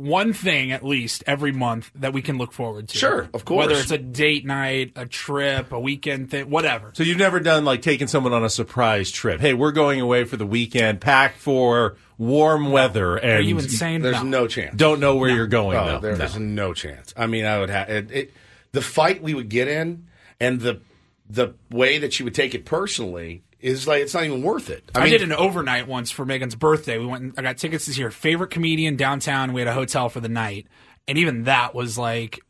one 0.00 0.32
thing 0.32 0.72
at 0.72 0.84
least 0.84 1.22
every 1.26 1.52
month 1.52 1.90
that 1.96 2.12
we 2.12 2.22
can 2.22 2.38
look 2.38 2.52
forward 2.52 2.88
to. 2.88 2.96
Sure, 2.98 3.28
of 3.34 3.44
course. 3.44 3.66
Whether 3.66 3.80
it's 3.80 3.90
a 3.90 3.98
date 3.98 4.46
night, 4.46 4.92
a 4.96 5.06
trip, 5.06 5.72
a 5.72 5.78
weekend 5.80 6.30
thing, 6.30 6.48
whatever. 6.48 6.90
So 6.94 7.02
you've 7.02 7.18
never 7.18 7.38
done 7.40 7.64
like 7.64 7.82
taking 7.82 8.06
someone 8.06 8.32
on 8.32 8.44
a 8.44 8.48
surprise 8.50 9.10
trip. 9.10 9.40
Hey, 9.40 9.52
we're 9.54 9.72
going 9.72 10.00
away 10.00 10.24
for 10.24 10.36
the 10.36 10.46
weekend. 10.46 11.00
Pack 11.00 11.36
for 11.36 11.96
warm 12.16 12.70
weather, 12.72 13.16
and 13.16 13.32
Are 13.32 13.40
you 13.40 13.58
insane? 13.58 14.02
There's 14.02 14.22
no 14.22 14.46
chance. 14.46 14.74
Don't 14.76 15.00
know 15.00 15.16
where 15.16 15.30
you're 15.30 15.46
going. 15.46 15.76
Oh, 15.76 15.84
though. 15.86 15.98
there 16.00 16.16
No. 16.16 16.24
is 16.24 16.38
no 16.38 16.72
chance. 16.74 17.12
I 17.16 17.26
mean, 17.26 17.44
I 17.44 17.58
would 17.60 17.70
have 17.70 17.88
it, 17.90 18.10
it, 18.10 18.32
the 18.72 18.82
fight 18.82 19.22
we 19.22 19.34
would 19.34 19.48
get 19.48 19.68
in, 19.68 20.06
and 20.40 20.60
the 20.60 20.80
the 21.28 21.54
way 21.70 21.98
that 21.98 22.12
she 22.12 22.22
would 22.24 22.34
take 22.34 22.54
it 22.54 22.64
personally 22.64 23.42
is 23.60 23.86
like 23.86 24.02
it's 24.02 24.14
not 24.14 24.24
even 24.24 24.42
worth 24.42 24.70
it. 24.70 24.90
I, 24.94 25.04
mean, 25.04 25.10
did 25.10 25.22
an 25.22 25.32
overnight 25.32 25.86
once 25.86 26.10
for 26.10 26.24
Megan's 26.24 26.54
birthday. 26.54 26.98
We 26.98 27.06
went. 27.06 27.22
And, 27.22 27.34
I 27.36 27.42
got 27.42 27.58
tickets 27.58 27.84
to 27.86 27.92
see 27.92 28.02
her 28.02 28.10
favorite 28.10 28.50
comedian 28.50 28.96
downtown. 28.96 29.52
We 29.52 29.60
had 29.60 29.68
a 29.68 29.74
hotel 29.74 30.08
for 30.08 30.20
the 30.20 30.28
night, 30.28 30.66
and 31.06 31.18
even 31.18 31.44
that 31.44 31.74
was 31.74 31.98
like 31.98 32.40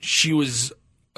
she 0.00 0.32
was 0.32 0.72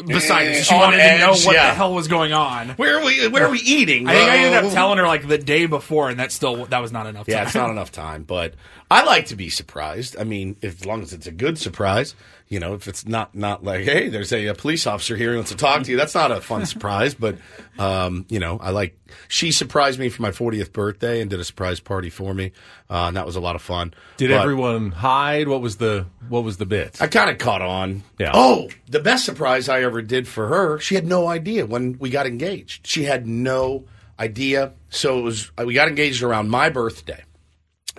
beside 0.07 0.49
Eh. 0.49 0.63
She 0.63 0.75
on 0.75 0.81
wanted 0.81 0.99
to 0.99 1.19
know 1.19 1.31
what 1.31 1.55
yeah. 1.55 1.71
the 1.71 1.75
hell 1.75 1.95
was 1.95 2.09
going 2.09 2.33
on. 2.33 2.71
Where 2.71 2.99
are 2.99 3.05
we? 3.05 3.29
Where 3.29 3.47
are 3.47 3.51
we 3.51 3.61
eating? 3.61 4.09
I 4.09 4.15
think 4.15 4.31
I 4.31 4.37
ended 4.39 4.65
up 4.65 4.73
telling 4.73 4.99
her 4.99 5.07
like 5.07 5.27
the 5.27 5.39
day 5.39 5.67
before, 5.67 6.11
and 6.11 6.19
that 6.21 6.33
still 6.33 6.67
that 6.67 6.81
was 6.81 6.93
not 6.93 7.07
enough. 7.07 7.27
Time. 7.27 7.33
Yeah, 7.33 7.39
time. 7.39 7.47
it's 7.47 7.55
not 7.55 7.71
enough 7.71 7.93
time, 7.93 8.25
but 8.25 8.55
I 8.91 9.05
like 9.05 9.27
to 9.27 9.37
be 9.37 9.51
surprised. 9.51 10.17
I 10.19 10.25
mean, 10.25 10.57
if, 10.63 10.81
as 10.81 10.87
long 10.87 11.03
as 11.03 11.13
it's 11.13 11.27
a 11.27 11.33
good 11.33 11.59
surprise, 11.59 12.15
you 12.51 12.59
know, 12.59 12.75
if 12.75 12.89
it's 12.89 13.07
not 13.07 13.33
not 13.35 13.63
like, 13.63 13.85
hey, 13.85 14.09
there's 14.09 14.33
a, 14.33 14.49
a 14.49 14.55
police 14.55 14.85
officer 14.85 15.17
here 15.17 15.31
who 15.31 15.37
wants 15.37 15.53
to 15.53 15.57
talk 15.57 15.85
to 15.85 15.91
you, 15.91 15.97
that's 15.97 16.17
not 16.17 16.33
a 16.33 16.41
fun 16.41 16.67
surprise. 16.75 17.15
But 17.15 17.39
um, 17.79 18.27
you 18.29 18.41
know, 18.41 18.59
I 18.61 18.71
like. 18.71 18.99
She 19.29 19.53
surprised 19.53 19.99
me 20.01 20.09
for 20.09 20.21
my 20.23 20.33
40th 20.33 20.73
birthday 20.73 21.21
and 21.21 21.31
did 21.31 21.39
a 21.41 21.45
surprise 21.45 21.79
party 21.81 22.11
for 22.11 22.35
me, 22.35 22.53
uh, 22.91 23.07
and 23.07 23.17
that 23.17 23.25
was 23.25 23.37
a 23.37 23.41
lot 23.41 23.55
of 23.57 23.63
fun. 23.63 23.95
Did 24.17 24.31
But 24.31 24.41
everyone 24.43 24.91
hide? 24.91 25.47
What 25.49 25.63
was 25.63 25.77
the 25.77 26.07
what 26.29 26.43
was 26.43 26.57
the 26.57 26.67
bit? 26.67 27.01
I 27.01 27.07
kind 27.07 27.31
of 27.31 27.39
caught 27.39 27.63
on. 27.63 28.03
Yeah. 28.19 28.33
Oh, 28.35 28.69
the 28.89 29.01
best 29.01 29.25
surprise 29.25 29.69
I 29.69 29.83
ever 29.83 30.03
did 30.03 30.27
for 30.27 30.49
her. 30.49 30.79
She 30.81 30.97
had 30.97 31.07
no 31.07 31.29
idea 31.29 31.67
when 31.67 31.99
we 32.01 32.11
got 32.11 32.27
engaged. 32.27 32.87
She 32.87 33.05
had 33.05 33.27
no 33.29 33.85
idea. 34.19 34.73
So 34.89 35.19
it 35.21 35.23
was 35.23 35.53
we 35.65 35.75
got 35.75 35.87
engaged 35.87 36.25
around 36.25 36.51
my 36.51 36.69
birthday, 36.69 37.23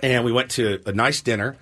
and 0.02 0.26
we 0.26 0.32
went 0.32 0.50
to 0.52 0.80
a 0.84 0.92
nice 0.92 1.22
dinner, 1.22 1.56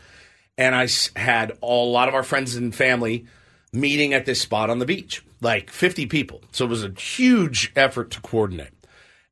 and 0.60 0.74
I 0.74 0.88
had 1.18 1.56
all, 1.62 1.90
a 1.90 1.92
lot 1.92 2.08
of 2.08 2.14
our 2.14 2.22
friends 2.22 2.54
and 2.54 2.74
family 2.74 3.24
meeting 3.72 4.12
at 4.12 4.26
this 4.26 4.40
spot 4.42 4.68
on 4.68 4.78
the 4.78 4.84
beach, 4.84 5.24
like 5.40 5.70
fifty 5.70 6.06
people. 6.06 6.42
So 6.52 6.66
it 6.66 6.68
was 6.68 6.84
a 6.84 6.90
huge 6.90 7.72
effort 7.74 8.10
to 8.12 8.20
coordinate. 8.20 8.72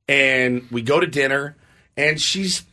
And 0.09 0.67
we 0.71 0.81
go 0.81 0.99
to 0.99 1.07
dinner, 1.07 1.55
and 1.99 2.19
she's 2.19 2.65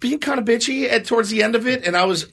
being 0.00 0.18
kind 0.18 0.38
of 0.38 0.44
bitchy 0.44 0.88
at 0.88 1.06
towards 1.06 1.30
the 1.30 1.42
end 1.42 1.54
of 1.54 1.66
it, 1.66 1.86
and 1.86 1.96
I 1.96 2.04
was 2.04 2.30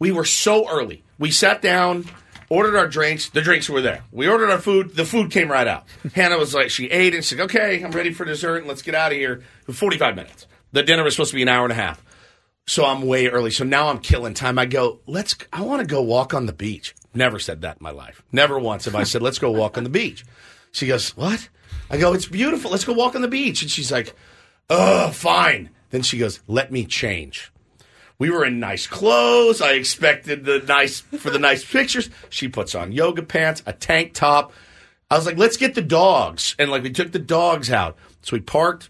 we 0.00 0.10
were 0.10 0.24
so 0.24 0.68
early. 0.68 1.04
We 1.16 1.30
sat 1.30 1.62
down, 1.62 2.06
ordered 2.48 2.76
our 2.76 2.88
drinks. 2.88 3.28
The 3.28 3.40
drinks 3.40 3.70
were 3.70 3.82
there. 3.82 4.02
We 4.10 4.26
ordered 4.26 4.50
our 4.50 4.58
food. 4.58 4.96
The 4.96 5.04
food 5.04 5.30
came 5.30 5.48
right 5.48 5.68
out. 5.68 5.84
Hannah 6.12 6.38
was 6.38 6.56
like, 6.56 6.70
she 6.70 6.86
ate 6.86 7.14
and 7.14 7.24
she's 7.24 7.38
like, 7.38 7.54
okay, 7.54 7.84
I'm 7.84 7.92
ready 7.92 8.12
for 8.12 8.24
dessert 8.24 8.58
and 8.58 8.66
let's 8.66 8.82
get 8.82 8.96
out 8.96 9.12
of 9.12 9.18
here. 9.18 9.42
For 9.64 9.72
45 9.72 10.16
minutes. 10.16 10.46
The 10.72 10.82
dinner 10.82 11.04
was 11.04 11.14
supposed 11.14 11.30
to 11.30 11.36
be 11.36 11.42
an 11.42 11.48
hour 11.48 11.62
and 11.62 11.70
a 11.70 11.76
half. 11.76 12.02
So 12.66 12.84
I'm 12.84 13.02
way 13.02 13.28
early. 13.28 13.50
So 13.50 13.64
now 13.64 13.88
I'm 13.88 13.98
killing 13.98 14.34
time. 14.34 14.58
I 14.58 14.66
go, 14.66 15.00
let's, 15.06 15.36
I 15.52 15.62
want 15.62 15.80
to 15.80 15.86
go 15.86 16.02
walk 16.02 16.32
on 16.32 16.46
the 16.46 16.52
beach. 16.52 16.94
Never 17.14 17.38
said 17.38 17.62
that 17.62 17.78
in 17.78 17.84
my 17.84 17.90
life. 17.90 18.22
Never 18.32 18.58
once 18.58 18.84
have 18.86 18.94
I 18.94 19.02
said, 19.02 19.22
let's 19.22 19.38
go 19.38 19.50
walk 19.50 19.76
on 19.76 19.84
the 19.84 19.90
beach. 19.90 20.24
She 20.70 20.86
goes, 20.86 21.16
what? 21.16 21.48
I 21.90 21.98
go, 21.98 22.14
it's 22.14 22.26
beautiful. 22.26 22.70
Let's 22.70 22.84
go 22.84 22.92
walk 22.92 23.14
on 23.14 23.22
the 23.22 23.28
beach. 23.28 23.62
And 23.62 23.70
she's 23.70 23.92
like, 23.92 24.14
oh, 24.70 25.10
fine. 25.10 25.70
Then 25.90 26.02
she 26.02 26.18
goes, 26.18 26.40
let 26.46 26.72
me 26.72 26.86
change. 26.86 27.52
We 28.18 28.30
were 28.30 28.44
in 28.44 28.60
nice 28.60 28.86
clothes. 28.86 29.60
I 29.60 29.72
expected 29.72 30.44
the 30.44 30.60
nice 30.60 31.00
for 31.00 31.30
the 31.30 31.38
nice 31.38 31.64
pictures. 31.64 32.08
She 32.30 32.48
puts 32.48 32.74
on 32.74 32.92
yoga 32.92 33.22
pants, 33.22 33.62
a 33.66 33.72
tank 33.72 34.14
top. 34.14 34.52
I 35.10 35.16
was 35.16 35.26
like, 35.26 35.36
let's 35.36 35.56
get 35.56 35.74
the 35.74 35.82
dogs. 35.82 36.54
And 36.58 36.70
like 36.70 36.84
we 36.84 36.90
took 36.90 37.12
the 37.12 37.18
dogs 37.18 37.70
out. 37.70 37.98
So 38.22 38.36
we 38.36 38.40
parked. 38.40 38.88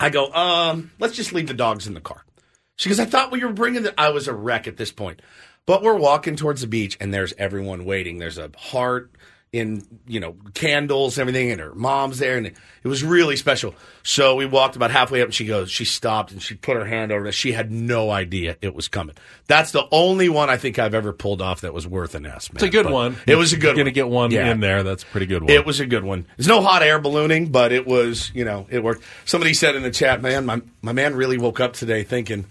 I 0.00 0.10
go, 0.10 0.32
um, 0.32 0.90
let's 0.98 1.16
just 1.16 1.32
leave 1.32 1.46
the 1.46 1.54
dogs 1.54 1.86
in 1.86 1.94
the 1.94 2.00
car. 2.00 2.24
She 2.78 2.88
goes, 2.88 2.98
I 2.98 3.04
thought 3.04 3.30
we 3.30 3.44
were 3.44 3.52
bringing 3.52 3.82
the. 3.82 4.00
I 4.00 4.08
was 4.10 4.26
a 4.28 4.32
wreck 4.34 4.66
at 4.66 4.76
this 4.78 4.90
point. 4.92 5.20
But 5.66 5.82
we're 5.82 5.96
walking 5.96 6.34
towards 6.36 6.62
the 6.62 6.66
beach 6.66 6.96
and 6.98 7.12
there's 7.12 7.34
everyone 7.36 7.84
waiting. 7.84 8.18
There's 8.18 8.38
a 8.38 8.50
heart 8.56 9.10
in, 9.52 9.82
you 10.06 10.20
know, 10.20 10.34
candles, 10.54 11.16
and 11.16 11.22
everything, 11.22 11.50
and 11.50 11.60
her 11.60 11.74
mom's 11.74 12.18
there. 12.18 12.36
And 12.36 12.46
it, 12.48 12.54
was 12.84 13.02
really 13.02 13.36
special. 13.36 13.74
So 14.02 14.34
we 14.36 14.44
walked 14.46 14.76
about 14.76 14.90
halfway 14.90 15.20
up 15.20 15.26
and 15.26 15.34
she 15.34 15.44
goes, 15.46 15.70
she 15.70 15.84
stopped 15.86 16.32
and 16.32 16.40
she 16.40 16.54
put 16.54 16.76
her 16.76 16.84
hand 16.86 17.12
over 17.12 17.26
it. 17.26 17.32
She 17.32 17.52
had 17.52 17.70
no 17.72 18.10
idea 18.10 18.56
it 18.62 18.74
was 18.74 18.88
coming. 18.88 19.14
That's 19.46 19.72
the 19.72 19.86
only 19.90 20.28
one 20.30 20.48
I 20.50 20.56
think 20.58 20.78
I've 20.78 20.94
ever 20.94 21.12
pulled 21.14 21.42
off 21.42 21.62
that 21.62 21.72
was 21.74 21.86
worth 21.86 22.14
an 22.14 22.24
S, 22.26 22.50
man. 22.52 22.56
It's 22.56 22.62
a 22.62 22.68
good 22.70 22.84
But 22.84 22.92
one. 22.92 23.16
It 23.26 23.34
was 23.36 23.52
a 23.52 23.56
good 23.56 23.74
Going 23.76 23.84
to 23.86 23.90
one. 23.90 23.92
get 23.94 24.08
one 24.08 24.30
Yeah. 24.30 24.50
in 24.50 24.60
there. 24.60 24.82
That's 24.82 25.02
a 25.02 25.06
pretty 25.06 25.26
good 25.26 25.42
one. 25.42 25.50
It 25.52 25.66
was 25.66 25.80
a 25.80 25.86
good 25.86 26.04
one. 26.04 26.26
There's 26.38 26.48
no 26.48 26.62
hot 26.62 26.82
air 26.82 26.98
ballooning, 26.98 27.50
but 27.50 27.72
it 27.72 27.86
was, 27.86 28.30
you 28.34 28.44
know, 28.46 28.66
it 28.70 28.82
worked. 28.82 29.02
Somebody 29.26 29.52
said 29.54 29.76
in 29.76 29.82
the 29.82 29.90
chat, 29.90 30.22
man, 30.22 30.46
my, 30.46 30.62
my 30.82 30.92
man 30.92 31.14
really 31.14 31.36
woke 31.38 31.58
up 31.60 31.72
today 31.74 32.04
thinking, 32.04 32.42
"Huh, 32.42 32.48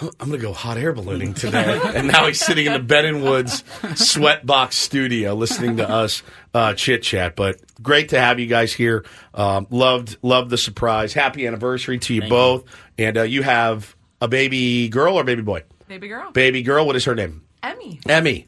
I'm 0.00 0.28
going 0.28 0.32
to 0.32 0.38
go 0.38 0.52
hot 0.52 0.78
air 0.78 0.92
ballooning 0.92 1.34
today. 1.34 1.80
and 1.94 2.08
now 2.08 2.26
he's 2.26 2.40
sitting 2.40 2.66
in 2.66 2.72
the 2.72 2.78
Ben 2.78 3.04
and 3.04 3.22
Woods 3.22 3.62
sweatbox 3.82 4.72
studio 4.72 5.34
listening 5.34 5.76
to 5.76 5.88
us 5.88 6.22
uh, 6.54 6.74
chit 6.74 7.02
chat. 7.02 7.36
But 7.36 7.60
great 7.82 8.10
to 8.10 8.20
have 8.20 8.38
you 8.38 8.46
guys 8.46 8.72
here. 8.72 9.04
Um, 9.34 9.66
loved, 9.70 10.16
loved 10.22 10.50
the 10.50 10.58
surprise. 10.58 11.12
Happy 11.12 11.46
anniversary 11.46 11.98
to 11.98 12.14
you 12.14 12.28
both. 12.28 12.64
And 12.98 13.18
uh, 13.18 13.22
you 13.22 13.42
have 13.42 13.94
a 14.20 14.28
baby 14.28 14.88
girl 14.88 15.16
or 15.18 15.24
baby 15.24 15.42
boy? 15.42 15.64
Baby 15.88 16.08
girl. 16.08 16.30
Baby 16.30 16.62
girl. 16.62 16.86
What 16.86 16.96
is 16.96 17.04
her 17.04 17.14
name? 17.14 17.42
Emmy. 17.62 18.00
Emmy. 18.08 18.46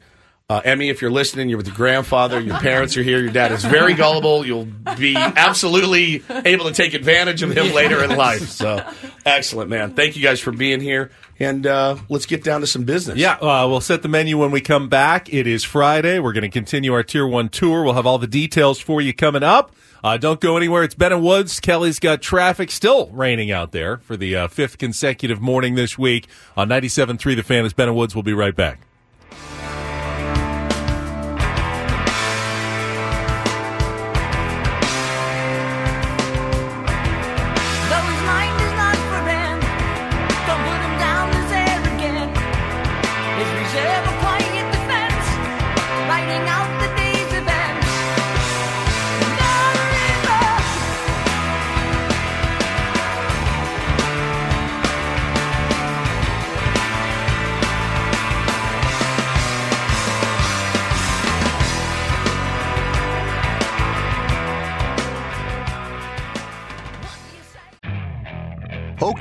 Uh, 0.49 0.61
Emmy, 0.65 0.89
if 0.89 1.01
you're 1.01 1.09
listening, 1.09 1.47
you're 1.47 1.57
with 1.57 1.67
your 1.67 1.75
grandfather, 1.75 2.39
your 2.39 2.59
parents 2.59 2.97
are 2.97 3.01
here, 3.01 3.19
your 3.21 3.31
dad 3.31 3.53
is 3.53 3.63
very 3.63 3.93
gullible. 3.93 4.45
You'll 4.45 4.67
be 4.97 5.15
absolutely 5.15 6.21
able 6.29 6.65
to 6.65 6.73
take 6.73 6.93
advantage 6.93 7.41
of 7.43 7.55
him 7.55 7.73
later 7.73 8.03
in 8.03 8.15
life. 8.15 8.49
So, 8.49 8.85
excellent, 9.25 9.69
man. 9.69 9.93
Thank 9.93 10.17
you 10.17 10.21
guys 10.21 10.41
for 10.41 10.51
being 10.51 10.81
here. 10.81 11.11
And 11.39 11.65
uh, 11.65 11.97
let's 12.09 12.25
get 12.25 12.43
down 12.43 12.61
to 12.61 12.67
some 12.67 12.83
business. 12.83 13.17
Yeah, 13.17 13.33
uh, 13.33 13.67
we'll 13.67 13.81
set 13.81 14.01
the 14.01 14.07
menu 14.07 14.37
when 14.37 14.51
we 14.51 14.61
come 14.61 14.87
back. 14.87 15.33
It 15.33 15.47
is 15.47 15.63
Friday. 15.63 16.19
We're 16.19 16.33
going 16.33 16.43
to 16.43 16.49
continue 16.49 16.93
our 16.93 17.03
Tier 17.03 17.27
1 17.27 17.49
tour. 17.49 17.83
We'll 17.83 17.93
have 17.93 18.05
all 18.05 18.19
the 18.19 18.27
details 18.27 18.79
for 18.79 19.01
you 19.01 19.13
coming 19.13 19.43
up. 19.43 19.75
Uh, 20.03 20.17
don't 20.17 20.39
go 20.39 20.57
anywhere. 20.57 20.83
It's 20.83 20.95
Ben 20.95 21.11
and 21.13 21.23
Woods. 21.23 21.59
Kelly's 21.59 21.99
got 21.99 22.21
traffic 22.21 22.69
still 22.69 23.07
raining 23.07 23.51
out 23.51 23.71
there 23.71 23.97
for 23.97 24.17
the 24.17 24.35
uh, 24.35 24.47
fifth 24.47 24.77
consecutive 24.77 25.41
morning 25.41 25.75
this 25.75 25.97
week. 25.97 26.27
On 26.57 26.67
97.3 26.67 27.35
The 27.35 27.43
Fan 27.43 27.65
is 27.65 27.73
Ben 27.73 27.87
and 27.87 27.97
Woods. 27.97 28.13
We'll 28.13 28.23
be 28.23 28.33
right 28.33 28.55
back. 28.55 28.79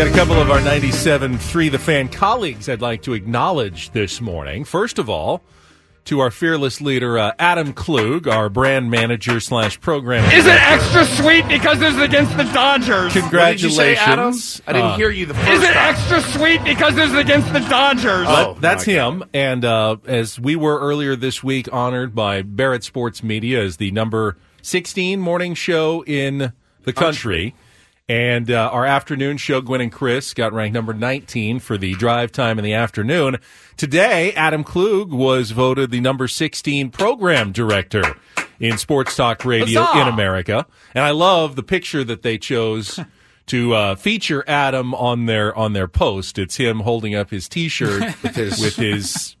Got 0.00 0.08
a 0.08 0.12
couple 0.12 0.40
of 0.40 0.50
our 0.50 0.62
ninety 0.62 0.92
seven 0.92 1.34
97.3 1.36 1.70
The 1.72 1.78
Fan 1.78 2.08
colleagues 2.08 2.70
I'd 2.70 2.80
like 2.80 3.02
to 3.02 3.12
acknowledge 3.12 3.90
this 3.90 4.18
morning. 4.22 4.64
First 4.64 4.98
of 4.98 5.10
all, 5.10 5.42
to 6.06 6.20
our 6.20 6.30
fearless 6.30 6.80
leader, 6.80 7.18
uh, 7.18 7.32
Adam 7.38 7.74
Klug, 7.74 8.26
our 8.26 8.48
brand 8.48 8.90
manager 8.90 9.40
slash 9.40 9.78
program. 9.78 10.24
Is 10.32 10.46
it 10.46 10.54
extra 10.58 11.04
sweet 11.04 11.46
because 11.48 11.82
it's 11.82 11.98
against 11.98 12.34
the 12.38 12.44
Dodgers? 12.44 13.12
Congratulations. 13.12 14.62
I 14.66 14.72
didn't 14.72 14.86
Uh, 14.92 14.96
hear 14.96 15.10
you 15.10 15.26
the 15.26 15.34
first 15.34 15.50
Is 15.50 15.62
it 15.64 15.74
time. 15.74 15.94
extra 15.94 16.22
sweet 16.22 16.64
because 16.64 16.96
it's 16.96 17.12
against 17.12 17.52
the 17.52 17.60
Dodgers? 17.60 18.26
Oh, 18.26 18.54
But 18.54 18.62
that's 18.62 18.84
him. 18.84 19.22
And 19.34 19.66
uh, 19.66 19.96
as 20.06 20.40
we 20.40 20.56
were 20.56 20.80
earlier 20.80 21.14
this 21.14 21.44
week, 21.44 21.68
honored 21.70 22.14
by 22.14 22.40
Barrett 22.40 22.84
Sports 22.84 23.22
Media 23.22 23.62
as 23.62 23.76
the 23.76 23.90
number 23.90 24.38
16 24.62 25.20
morning 25.20 25.52
show 25.52 26.02
in 26.06 26.54
the 26.84 26.94
country. 26.94 27.54
And 28.10 28.50
uh, 28.50 28.68
our 28.72 28.84
afternoon 28.84 29.36
show, 29.36 29.60
Gwynn 29.60 29.82
and 29.82 29.92
Chris, 29.92 30.34
got 30.34 30.52
ranked 30.52 30.74
number 30.74 30.92
19 30.92 31.60
for 31.60 31.78
the 31.78 31.94
drive 31.94 32.32
time 32.32 32.58
in 32.58 32.64
the 32.64 32.72
afternoon. 32.74 33.36
Today, 33.76 34.32
Adam 34.32 34.64
Klug 34.64 35.12
was 35.12 35.52
voted 35.52 35.92
the 35.92 36.00
number 36.00 36.26
16 36.26 36.90
program 36.90 37.52
director 37.52 38.16
in 38.58 38.78
sports 38.78 39.14
talk 39.14 39.44
radio 39.44 39.82
Huzzah! 39.82 40.02
in 40.02 40.08
America. 40.08 40.66
And 40.92 41.04
I 41.04 41.12
love 41.12 41.54
the 41.54 41.62
picture 41.62 42.02
that 42.02 42.22
they 42.22 42.36
chose 42.36 42.98
to 43.46 43.74
uh, 43.74 43.94
feature 43.94 44.42
Adam 44.48 44.92
on 44.92 45.26
their 45.26 45.54
on 45.56 45.72
their 45.72 45.86
post. 45.86 46.36
It's 46.36 46.56
him 46.56 46.80
holding 46.80 47.14
up 47.14 47.30
his 47.30 47.48
T-shirt 47.48 48.02
with 48.24 48.34
his- 48.34 48.60
with 48.60 48.74
his 48.74 49.36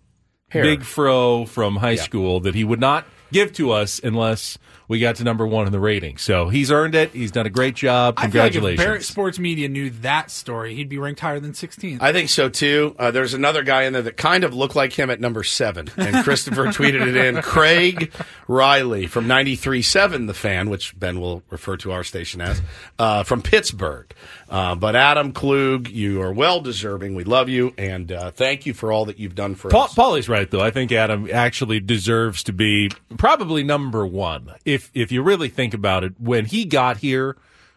big 0.52 0.84
fro 0.84 1.44
from 1.44 1.74
high 1.74 1.96
school 1.96 2.38
that 2.38 2.54
he 2.54 2.62
would 2.62 2.80
not 2.80 3.04
give 3.32 3.52
to 3.54 3.72
us 3.72 4.00
unless 4.04 4.58
we 4.90 4.98
got 4.98 5.14
to 5.14 5.24
number 5.24 5.46
one 5.46 5.66
in 5.66 5.72
the 5.72 5.78
rating. 5.78 6.18
So 6.18 6.48
he's 6.48 6.72
earned 6.72 6.96
it. 6.96 7.12
He's 7.12 7.30
done 7.30 7.46
a 7.46 7.50
great 7.50 7.76
job. 7.76 8.14
I 8.16 8.22
feel 8.22 8.42
like 8.42 8.48
if 8.48 8.54
Congratulations. 8.54 8.84
Barrett 8.84 9.04
Sports 9.04 9.38
Media 9.38 9.68
knew 9.68 9.88
that 9.90 10.32
story, 10.32 10.74
he'd 10.74 10.88
be 10.88 10.98
ranked 10.98 11.20
higher 11.20 11.38
than 11.38 11.52
16th. 11.52 11.98
I 12.02 12.12
think 12.12 12.28
so 12.28 12.48
too. 12.48 12.96
Uh, 12.98 13.12
there's 13.12 13.32
another 13.32 13.62
guy 13.62 13.84
in 13.84 13.92
there 13.92 14.02
that 14.02 14.16
kind 14.16 14.42
of 14.42 14.52
looked 14.52 14.74
like 14.74 14.92
him 14.92 15.08
at 15.08 15.20
number 15.20 15.44
seven, 15.44 15.88
and 15.96 16.24
Christopher 16.24 16.66
tweeted 16.66 17.06
it 17.06 17.14
in. 17.14 17.40
Craig 17.40 18.12
Riley 18.48 19.06
from 19.06 19.26
93.7, 19.26 20.26
the 20.26 20.34
fan, 20.34 20.68
which 20.68 20.98
Ben 20.98 21.20
will 21.20 21.44
refer 21.50 21.76
to 21.76 21.92
our 21.92 22.02
station 22.02 22.40
as, 22.40 22.60
uh, 22.98 23.22
from 23.22 23.42
Pittsburgh. 23.42 24.12
Uh, 24.50 24.74
but 24.74 24.96
Adam 24.96 25.32
Klug, 25.32 25.88
you 25.88 26.20
are 26.22 26.32
well 26.32 26.60
deserving. 26.60 27.14
We 27.14 27.22
love 27.22 27.48
you, 27.48 27.72
and 27.78 28.10
uh, 28.10 28.32
thank 28.32 28.66
you 28.66 28.74
for 28.74 28.90
all 28.90 29.04
that 29.04 29.16
you've 29.20 29.36
done 29.36 29.54
for 29.54 29.70
Paul, 29.70 29.84
us. 29.84 29.94
Paulie's 29.94 30.28
right 30.28 30.50
though. 30.50 30.60
I 30.60 30.72
think 30.72 30.90
Adam 30.90 31.28
actually 31.32 31.78
deserves 31.78 32.42
to 32.44 32.52
be 32.52 32.90
probably 33.16 33.62
number 33.62 34.04
one. 34.04 34.52
If 34.64 34.90
if 34.92 35.12
you 35.12 35.22
really 35.22 35.48
think 35.48 35.72
about 35.72 36.02
it, 36.02 36.14
when 36.18 36.46
he 36.46 36.64
got 36.64 36.96
here, 36.96 37.36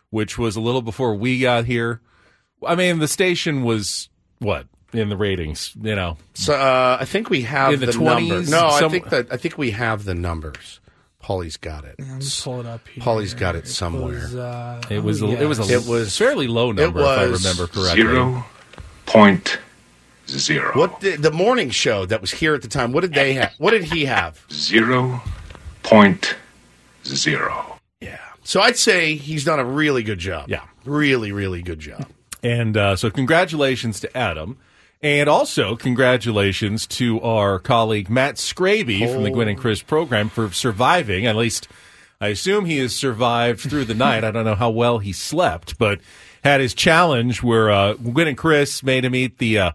which 0.09 0.39
was 0.39 0.55
a 0.55 0.61
little 0.61 0.81
before 0.81 1.13
we 1.13 1.39
got 1.39 1.65
here, 1.65 2.01
I 2.65 2.73
mean 2.73 2.97
the 2.97 3.07
station 3.07 3.63
was 3.63 4.09
what 4.39 4.65
in 4.93 5.09
the 5.09 5.17
ratings, 5.17 5.75
you 5.79 5.95
know. 5.95 6.17
So 6.33 6.55
uh, 6.55 6.97
I 6.99 7.05
think 7.05 7.29
we 7.29 7.43
have 7.43 7.73
In 7.73 7.79
the 7.81 7.97
numbers. 7.97 8.49
20s, 8.49 8.51
No, 8.51 8.67
I 8.67 8.89
think 8.89 9.09
that 9.09 9.31
I 9.31 9.37
think 9.37 9.59
we 9.59 9.71
have 9.71 10.05
the 10.05 10.15
numbers. 10.15 10.79
Paulie's 11.23 11.55
got 11.57 11.85
it. 11.85 11.95
Let 11.99 12.19
me 12.19 12.25
pull 12.43 12.59
it 12.59 12.65
up 12.65 12.85
here. 12.87 13.01
Paulie's 13.01 13.33
got 13.33 13.55
it 13.55 13.67
somewhere. 13.67 14.11
was, 14.19 14.35
uh, 14.35 14.81
It 14.89 14.99
was 15.03 15.21
a, 15.21 15.25
oh, 15.25 15.31
it 15.31 15.45
was 15.45 15.57
a 15.59 15.73
It 15.73 15.85
was- 15.87 16.15
fairly 16.17 16.47
low 16.47 16.71
number 16.73 16.99
if 16.99 17.07
I 17.07 17.23
remember 17.23 17.65
correctly. 17.67 18.01
Zero 18.03 18.45
point 19.05 19.57
zero. 20.27 20.71
What 20.77 20.99
did 20.99 21.21
the 21.21 21.31
morning 21.31 21.69
show 21.69 22.05
that 22.05 22.19
was 22.21 22.31
here 22.31 22.53
at 22.53 22.61
the 22.61 22.67
time? 22.67 22.91
What 22.91 23.01
did 23.01 23.13
they 23.13 23.33
have? 23.35 23.53
What 23.57 23.71
did 23.71 23.85
he 23.85 24.05
have? 24.05 24.45
Zero 24.51 25.21
point 25.81 26.35
zero. 27.05 27.79
Yeah. 28.01 28.19
So 28.43 28.59
I'd 28.61 28.77
say 28.77 29.15
he's 29.15 29.43
done 29.45 29.59
a 29.59 29.65
really 29.65 30.03
good 30.03 30.19
job. 30.19 30.49
Yeah. 30.49 30.63
Really, 30.85 31.31
really 31.31 31.61
good 31.61 31.79
job. 31.79 32.05
And 32.41 32.75
uh, 32.75 32.97
so, 32.97 33.09
congratulations 33.09 34.01
to 34.01 34.17
Adam. 34.17 34.57
And 35.03 35.27
also, 35.27 35.75
congratulations 35.75 36.87
to 36.87 37.19
our 37.19 37.59
colleague 37.59 38.09
Matt 38.09 38.35
Scraby 38.35 39.13
from 39.13 39.23
the 39.23 39.29
Gwynn 39.31 39.49
and 39.49 39.59
Chris 39.59 39.83
program 39.83 40.29
for 40.29 40.49
surviving. 40.51 41.25
At 41.25 41.35
least, 41.35 41.67
I 42.21 42.29
assume 42.29 42.63
he 42.63 42.77
has 42.77 42.95
survived 42.95 43.59
through 43.59 43.83
the 43.83 43.93
night. 43.93 44.23
I 44.23 44.31
don't 44.31 44.45
know 44.45 44.55
how 44.55 44.69
well 44.69 44.99
he 44.99 45.11
slept, 45.11 45.77
but 45.77 45.99
had 46.41 46.61
his 46.61 46.73
challenge 46.73 47.43
where 47.43 47.69
uh, 47.69 47.95
Gwynn 47.95 48.29
and 48.29 48.37
Chris 48.37 48.81
made 48.81 49.03
him 49.03 49.13
eat 49.13 49.39
the 49.39 49.59
uh, 49.59 49.71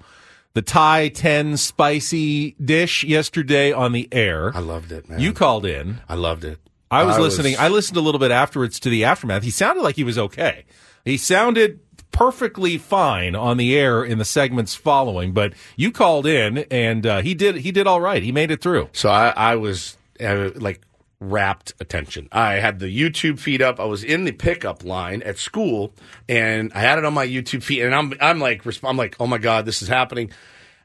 the 0.54 0.62
Thai 0.62 1.08
ten 1.08 1.58
spicy 1.58 2.52
dish 2.52 3.04
yesterday 3.04 3.70
on 3.70 3.92
the 3.92 4.08
air. 4.10 4.50
I 4.54 4.60
loved 4.60 4.92
it, 4.92 5.10
man. 5.10 5.20
You 5.20 5.34
called 5.34 5.66
in. 5.66 6.00
I 6.08 6.14
loved 6.14 6.44
it. 6.44 6.58
I 6.90 7.04
was 7.04 7.18
listening. 7.18 7.54
I 7.58 7.68
listened 7.68 7.98
a 7.98 8.00
little 8.00 8.18
bit 8.18 8.30
afterwards 8.30 8.80
to 8.80 8.88
the 8.88 9.04
aftermath. 9.04 9.42
He 9.42 9.50
sounded 9.50 9.82
like 9.82 9.96
he 9.96 10.04
was 10.04 10.16
okay. 10.16 10.64
He 11.04 11.18
sounded 11.18 11.80
perfectly 12.18 12.76
fine 12.76 13.36
on 13.36 13.58
the 13.58 13.76
air 13.76 14.02
in 14.02 14.18
the 14.18 14.24
segments 14.24 14.74
following. 14.74 15.32
But 15.32 15.52
you 15.76 15.92
called 15.92 16.26
in, 16.26 16.58
and 16.70 17.06
uh, 17.06 17.22
he 17.22 17.32
did. 17.32 17.56
He 17.56 17.70
did 17.70 17.86
all 17.86 18.00
right. 18.00 18.22
He 18.22 18.32
made 18.32 18.50
it 18.50 18.60
through. 18.60 18.88
So 18.92 19.08
I, 19.08 19.28
I 19.36 19.54
was 19.54 19.96
uh, 20.20 20.50
like 20.56 20.80
rapt 21.20 21.74
attention. 21.78 22.28
I 22.32 22.54
had 22.54 22.80
the 22.80 22.86
YouTube 22.86 23.38
feed 23.38 23.62
up. 23.62 23.78
I 23.78 23.84
was 23.84 24.02
in 24.02 24.24
the 24.24 24.32
pickup 24.32 24.84
line 24.84 25.22
at 25.22 25.38
school, 25.38 25.92
and 26.28 26.72
I 26.74 26.80
had 26.80 26.98
it 26.98 27.04
on 27.04 27.14
my 27.14 27.26
YouTube 27.26 27.62
feed. 27.62 27.82
And 27.82 27.94
I'm 27.94 28.12
I'm 28.20 28.40
like 28.40 28.62
I'm 28.82 28.96
like, 28.96 29.14
oh 29.20 29.28
my 29.28 29.38
god, 29.38 29.64
this 29.64 29.80
is 29.80 29.86
happening. 29.86 30.32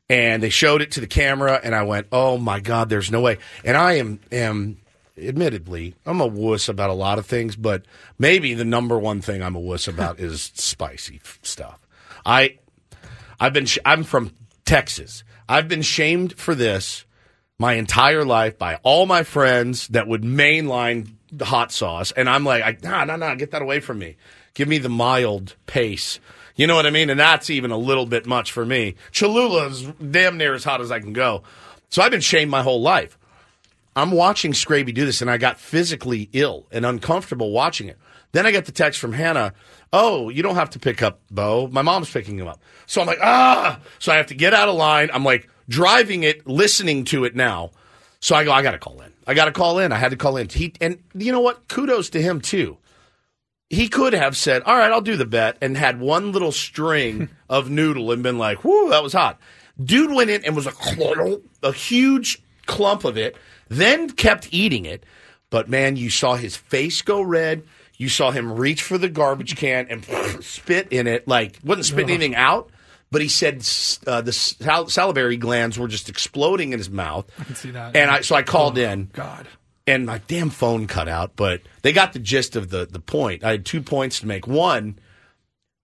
And 0.10 0.43
they 0.43 0.50
showed 0.50 0.84
it 0.84 0.91
to 0.91 1.00
the 1.00 1.08
camera, 1.08 1.60
and 1.63 1.74
I 1.74 1.82
went, 1.82 2.08
oh 2.12 2.38
my 2.38 2.60
god, 2.60 2.89
there's 2.89 3.10
no 3.10 3.22
way. 3.22 3.39
And 3.65 3.76
I 3.76 3.93
am 3.93 4.19
am 4.32 4.78
admittedly, 5.17 5.95
I'm 6.06 6.21
a 6.21 6.28
wuss 6.28 6.69
about 6.69 6.89
a 6.89 6.93
lot 6.93 7.19
of 7.19 7.26
things, 7.26 7.56
but 7.56 7.86
maybe 8.17 8.54
the 8.54 8.65
number 8.65 8.97
one 8.97 9.21
thing 9.21 9.41
I'm 9.41 9.56
a 9.56 9.60
wuss 9.60 9.88
about 9.88 10.19
is 10.19 10.52
spicy 10.56 11.21
stuff. 11.41 11.86
I 12.26 12.58
I've 13.39 13.54
been 13.54 13.65
sh- 13.65 13.80
I'm 13.86 14.04
from 14.04 14.32
Texas. 14.65 15.23
I've 15.47 15.67
been 15.67 15.82
shamed 15.82 16.38
for 16.39 16.56
this 16.56 17.06
my 17.60 17.73
entire 17.73 18.26
life 18.26 18.58
by 18.58 18.80
all 18.84 19.06
my 19.06 19.23
friends 19.23 19.88
that 19.89 20.08
would 20.08 20.23
mainline 20.23 21.13
the 21.32 21.45
hot 21.45 21.71
sauce, 21.71 22.12
and 22.12 22.30
I'm 22.30 22.43
like, 22.43 22.84
nah, 22.84 23.06
nah, 23.06 23.15
nah, 23.15 23.36
get 23.36 23.52
that 23.52 23.62
away 23.62 23.80
from 23.80 23.99
me. 23.99 24.17
Give 24.54 24.67
me 24.67 24.78
the 24.78 24.89
mild 24.89 25.56
pace. 25.65 26.19
You 26.56 26.67
know 26.67 26.76
what 26.76 26.86
I 26.86 26.91
mean? 26.91 27.10
And 27.10 27.19
that's 27.19 27.49
even 27.49 27.71
a 27.71 27.78
little 27.78 28.06
bit 28.06 28.28
much 28.28 28.52
for 28.52 28.65
me. 28.65 28.95
Cholula 29.12 29.67
is 29.67 29.84
damn 30.12 30.38
near 30.38 30.54
as 30.54 30.63
hot 30.63 30.82
as 30.82 30.91
I 30.91 30.99
can 30.99 31.13
go. 31.13 31.41
So 31.89 32.02
I've 32.02 32.12
been 32.12 32.21
shamed 32.21 32.52
my 32.52 32.62
whole 32.62 32.82
life. 32.82 33.17
I'm 33.95 34.12
watching 34.12 34.53
Scraby 34.53 34.93
do 34.93 35.06
this, 35.06 35.21
and 35.21 35.29
I 35.29 35.38
got 35.38 35.60
physically 35.60 36.29
ill 36.34 36.67
and 36.71 36.86
uncomfortable 36.86 37.51
watching 37.51 37.88
it. 37.88 37.97
Then 38.32 38.45
I 38.45 38.51
get 38.51 38.65
the 38.65 38.71
text 38.71 38.99
from 38.99 39.13
Hannah. 39.13 39.53
Oh, 39.91 40.29
you 40.29 40.41
don't 40.41 40.56
have 40.56 40.71
to 40.71 40.79
pick 40.79 41.03
up 41.03 41.21
Bo. 41.29 41.67
My 41.67 41.84
mom's 41.84 42.10
picking 42.10 42.39
him 42.39 42.47
up. 42.47 42.60
So 42.88 42.99
I'm 42.99 43.08
like, 43.08 43.19
ah. 43.21 43.79
So 43.99 44.12
I 44.12 44.17
have 44.17 44.27
to 44.27 44.36
get 44.36 44.53
out 44.53 44.67
of 44.67 44.75
line. 44.75 45.10
I'm 45.13 45.23
like 45.23 45.47
driving 45.69 46.23
it, 46.23 46.47
listening 46.47 47.06
to 47.06 47.25
it 47.25 47.36
now. 47.36 47.71
So 48.19 48.36
I 48.36 48.43
go, 48.43 48.51
I 48.51 48.63
got 48.63 48.71
to 48.71 48.79
call 48.79 49.01
in. 49.01 49.13
I 49.27 49.36
got 49.36 49.45
to 49.45 49.51
call 49.51 49.79
in. 49.79 49.91
I 49.91 49.97
had 49.97 50.12
to 50.12 50.17
call 50.17 50.38
in. 50.38 50.49
He 50.49 50.73
and 50.82 50.97
you 51.13 51.32
know 51.32 51.41
what? 51.41 51.67
Kudos 51.67 52.10
to 52.12 52.21
him 52.21 52.41
too. 52.41 52.77
He 53.69 53.88
could 53.88 54.13
have 54.13 54.38
said, 54.38 54.62
"All 54.63 54.77
right, 54.77 54.91
I'll 54.91 55.01
do 55.01 55.15
the 55.15 55.25
bet," 55.25 55.58
and 55.62 55.77
had 55.77 55.99
one 55.99 56.32
little 56.32 56.51
string 56.51 57.29
of 57.49 57.69
noodle 57.69 58.12
and 58.12 58.23
been 58.23 58.38
like, 58.38 58.63
"Whoo, 58.63 58.89
that 58.89 59.03
was 59.03 59.13
hot." 59.13 59.39
Dude 59.82 60.12
went 60.12 60.29
in 60.29 60.45
and 60.45 60.56
was 60.56 60.67
a 60.67 61.39
a 61.63 61.71
huge 61.71 62.41
clump 62.65 63.03
of 63.03 63.17
it, 63.17 63.36
then 63.74 64.10
kept 64.10 64.48
eating 64.52 64.86
it. 64.86 65.06
But 65.50 65.70
man, 65.70 65.96
you 65.98 66.10
saw 66.10 66.36
his 66.36 66.56
face 66.56 67.02
go 67.02 67.22
red. 67.22 67.64
You 67.98 68.10
saw 68.10 68.32
him 68.32 68.52
reach 68.54 68.82
for 68.82 68.98
the 68.98 69.08
garbage 69.10 69.56
can 69.56 69.88
and 69.90 70.04
spit 70.44 70.88
in 70.92 71.06
it. 71.08 71.28
Like 71.28 71.60
wasn't 71.64 71.86
spitting 71.86 72.10
anything 72.10 72.36
out, 72.36 72.70
but 73.12 73.22
he 73.22 73.28
said 73.28 73.58
uh, 74.08 74.22
the 74.22 74.34
sal- 74.34 74.90
salivary 74.90 75.38
glands 75.38 75.78
were 75.78 75.88
just 75.88 76.10
exploding 76.10 76.74
in 76.74 76.80
his 76.80 76.90
mouth. 76.90 77.30
I 77.40 77.44
can 77.44 77.56
see 77.56 77.72
that. 77.72 77.96
And 77.96 78.10
I 78.10 78.22
so 78.22 78.36
I 78.36 78.42
called 78.42 78.78
Oh, 78.80 78.82
in. 78.82 79.10
God. 79.14 79.48
And 79.86 80.06
my 80.06 80.20
damn 80.28 80.50
phone 80.50 80.88
cut 80.88 81.08
out, 81.10 81.36
but 81.36 81.62
they 81.82 81.92
got 81.92 82.14
the 82.14 82.20
gist 82.20 82.56
of 82.56 82.70
the 82.70 82.86
the 82.86 83.00
point. 83.00 83.44
I 83.44 83.52
had 83.52 83.66
two 83.66 83.82
points 83.82 84.22
to 84.22 84.28
make. 84.28 84.48
One, 84.48 84.98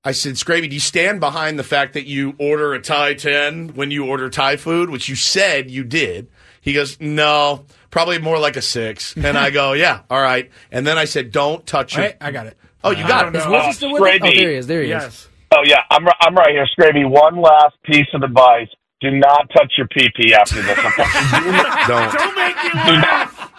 I 0.03 0.13
said, 0.13 0.33
Scraby, 0.35 0.69
do 0.69 0.73
you 0.73 0.79
stand 0.79 1.19
behind 1.19 1.59
the 1.59 1.63
fact 1.63 1.93
that 1.93 2.05
you 2.05 2.33
order 2.39 2.73
a 2.73 2.81
Thai 2.81 3.13
10 3.15 3.75
when 3.75 3.91
you 3.91 4.05
order 4.05 4.29
Thai 4.29 4.55
food, 4.55 4.89
which 4.89 5.09
you 5.09 5.15
said 5.15 5.69
you 5.69 5.83
did? 5.83 6.29
He 6.61 6.73
goes, 6.73 6.99
no, 6.99 7.65
probably 7.91 8.19
more 8.19 8.39
like 8.39 8.57
a 8.57 8.61
six. 8.61 9.15
And 9.15 9.37
I 9.37 9.49
go, 9.49 9.73
yeah, 9.73 10.01
all 10.09 10.21
right. 10.21 10.49
And 10.71 10.85
then 10.85 10.97
I 10.97 11.05
said, 11.05 11.31
don't 11.31 11.65
touch 11.65 11.95
your. 11.95 12.05
Wait, 12.05 12.15
I 12.21 12.31
got 12.31 12.47
it. 12.47 12.57
Oh, 12.83 12.91
you 12.91 13.07
got 13.07 13.27
it. 13.27 13.35
Is 13.35 13.45
Woodsy 13.45 13.71
still 13.73 13.93
with 13.93 14.01
it? 14.01 14.21
Oh, 14.21 14.25
there 14.25 14.49
he 14.49 14.55
is. 14.55 14.67
There 14.67 14.83
he 14.83 14.91
is. 14.91 15.27
Oh 15.51 15.63
yeah, 15.65 15.81
I'm 15.89 16.05
I'm 16.21 16.35
right 16.35 16.51
here, 16.51 16.67
Scraby. 16.77 17.09
One 17.09 17.41
last 17.41 17.75
piece 17.83 18.07
of 18.13 18.21
advice: 18.21 18.67
do 19.01 19.09
not 19.09 19.49
touch 19.49 19.73
your 19.77 19.87
pee 19.87 20.07
pee 20.15 20.33
after 20.33 20.61
this. 20.61 20.77
Don't. 21.87 22.13
Don't 22.13 22.35
make 22.35 22.63
you 22.63 22.73
laugh. 22.93 23.51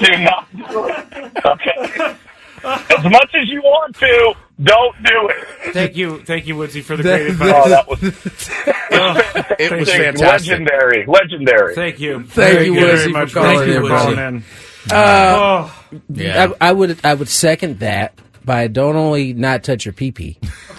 Do 0.00 0.10
not 0.24 0.46
do 0.56 0.88
it. 0.88 1.44
Okay. 1.44 2.16
As 2.64 3.04
much 3.04 3.34
as 3.34 3.48
you 3.48 3.60
want 3.60 3.94
to, 3.96 4.34
don't 4.62 4.96
do 5.02 5.28
it. 5.30 5.72
Thank 5.74 5.96
you, 5.96 6.22
thank 6.22 6.46
you, 6.46 6.54
Woodsy, 6.56 6.82
for 6.82 6.96
the 6.96 7.02
great 7.02 7.26
advice. 7.28 7.52
Oh, 7.54 7.68
that 7.68 7.88
was- 7.88 8.02
It 9.58 9.70
was 9.72 9.88
Fantastic. 9.90 10.04
fantastic. 10.18 10.50
Legendary, 10.50 11.06
legendary. 11.06 11.74
Thank 11.74 12.00
you. 12.00 12.20
Thank 12.20 12.32
Very 12.32 12.66
you, 12.66 12.74
good. 12.74 12.82
Woodsy, 12.94 12.96
Very 12.96 13.12
for 13.12 13.18
much. 13.18 13.32
calling 13.34 13.58
Thank 13.58 13.68
you, 13.70 13.76
in, 13.76 13.82
Woodsy. 13.82 14.06
Woodsy. 14.06 14.22
in. 14.22 14.44
Uh, 14.92 15.70
Yeah. 16.08 16.52
I, 16.60 16.68
I 16.68 16.72
would 16.72 16.98
I 17.04 17.14
would 17.14 17.28
second 17.28 17.80
that 17.80 18.14
by 18.44 18.68
don't 18.68 18.96
only 18.96 19.32
not 19.32 19.64
touch 19.64 19.84
your 19.84 19.92
pee 19.92 20.12
pee. 20.12 20.38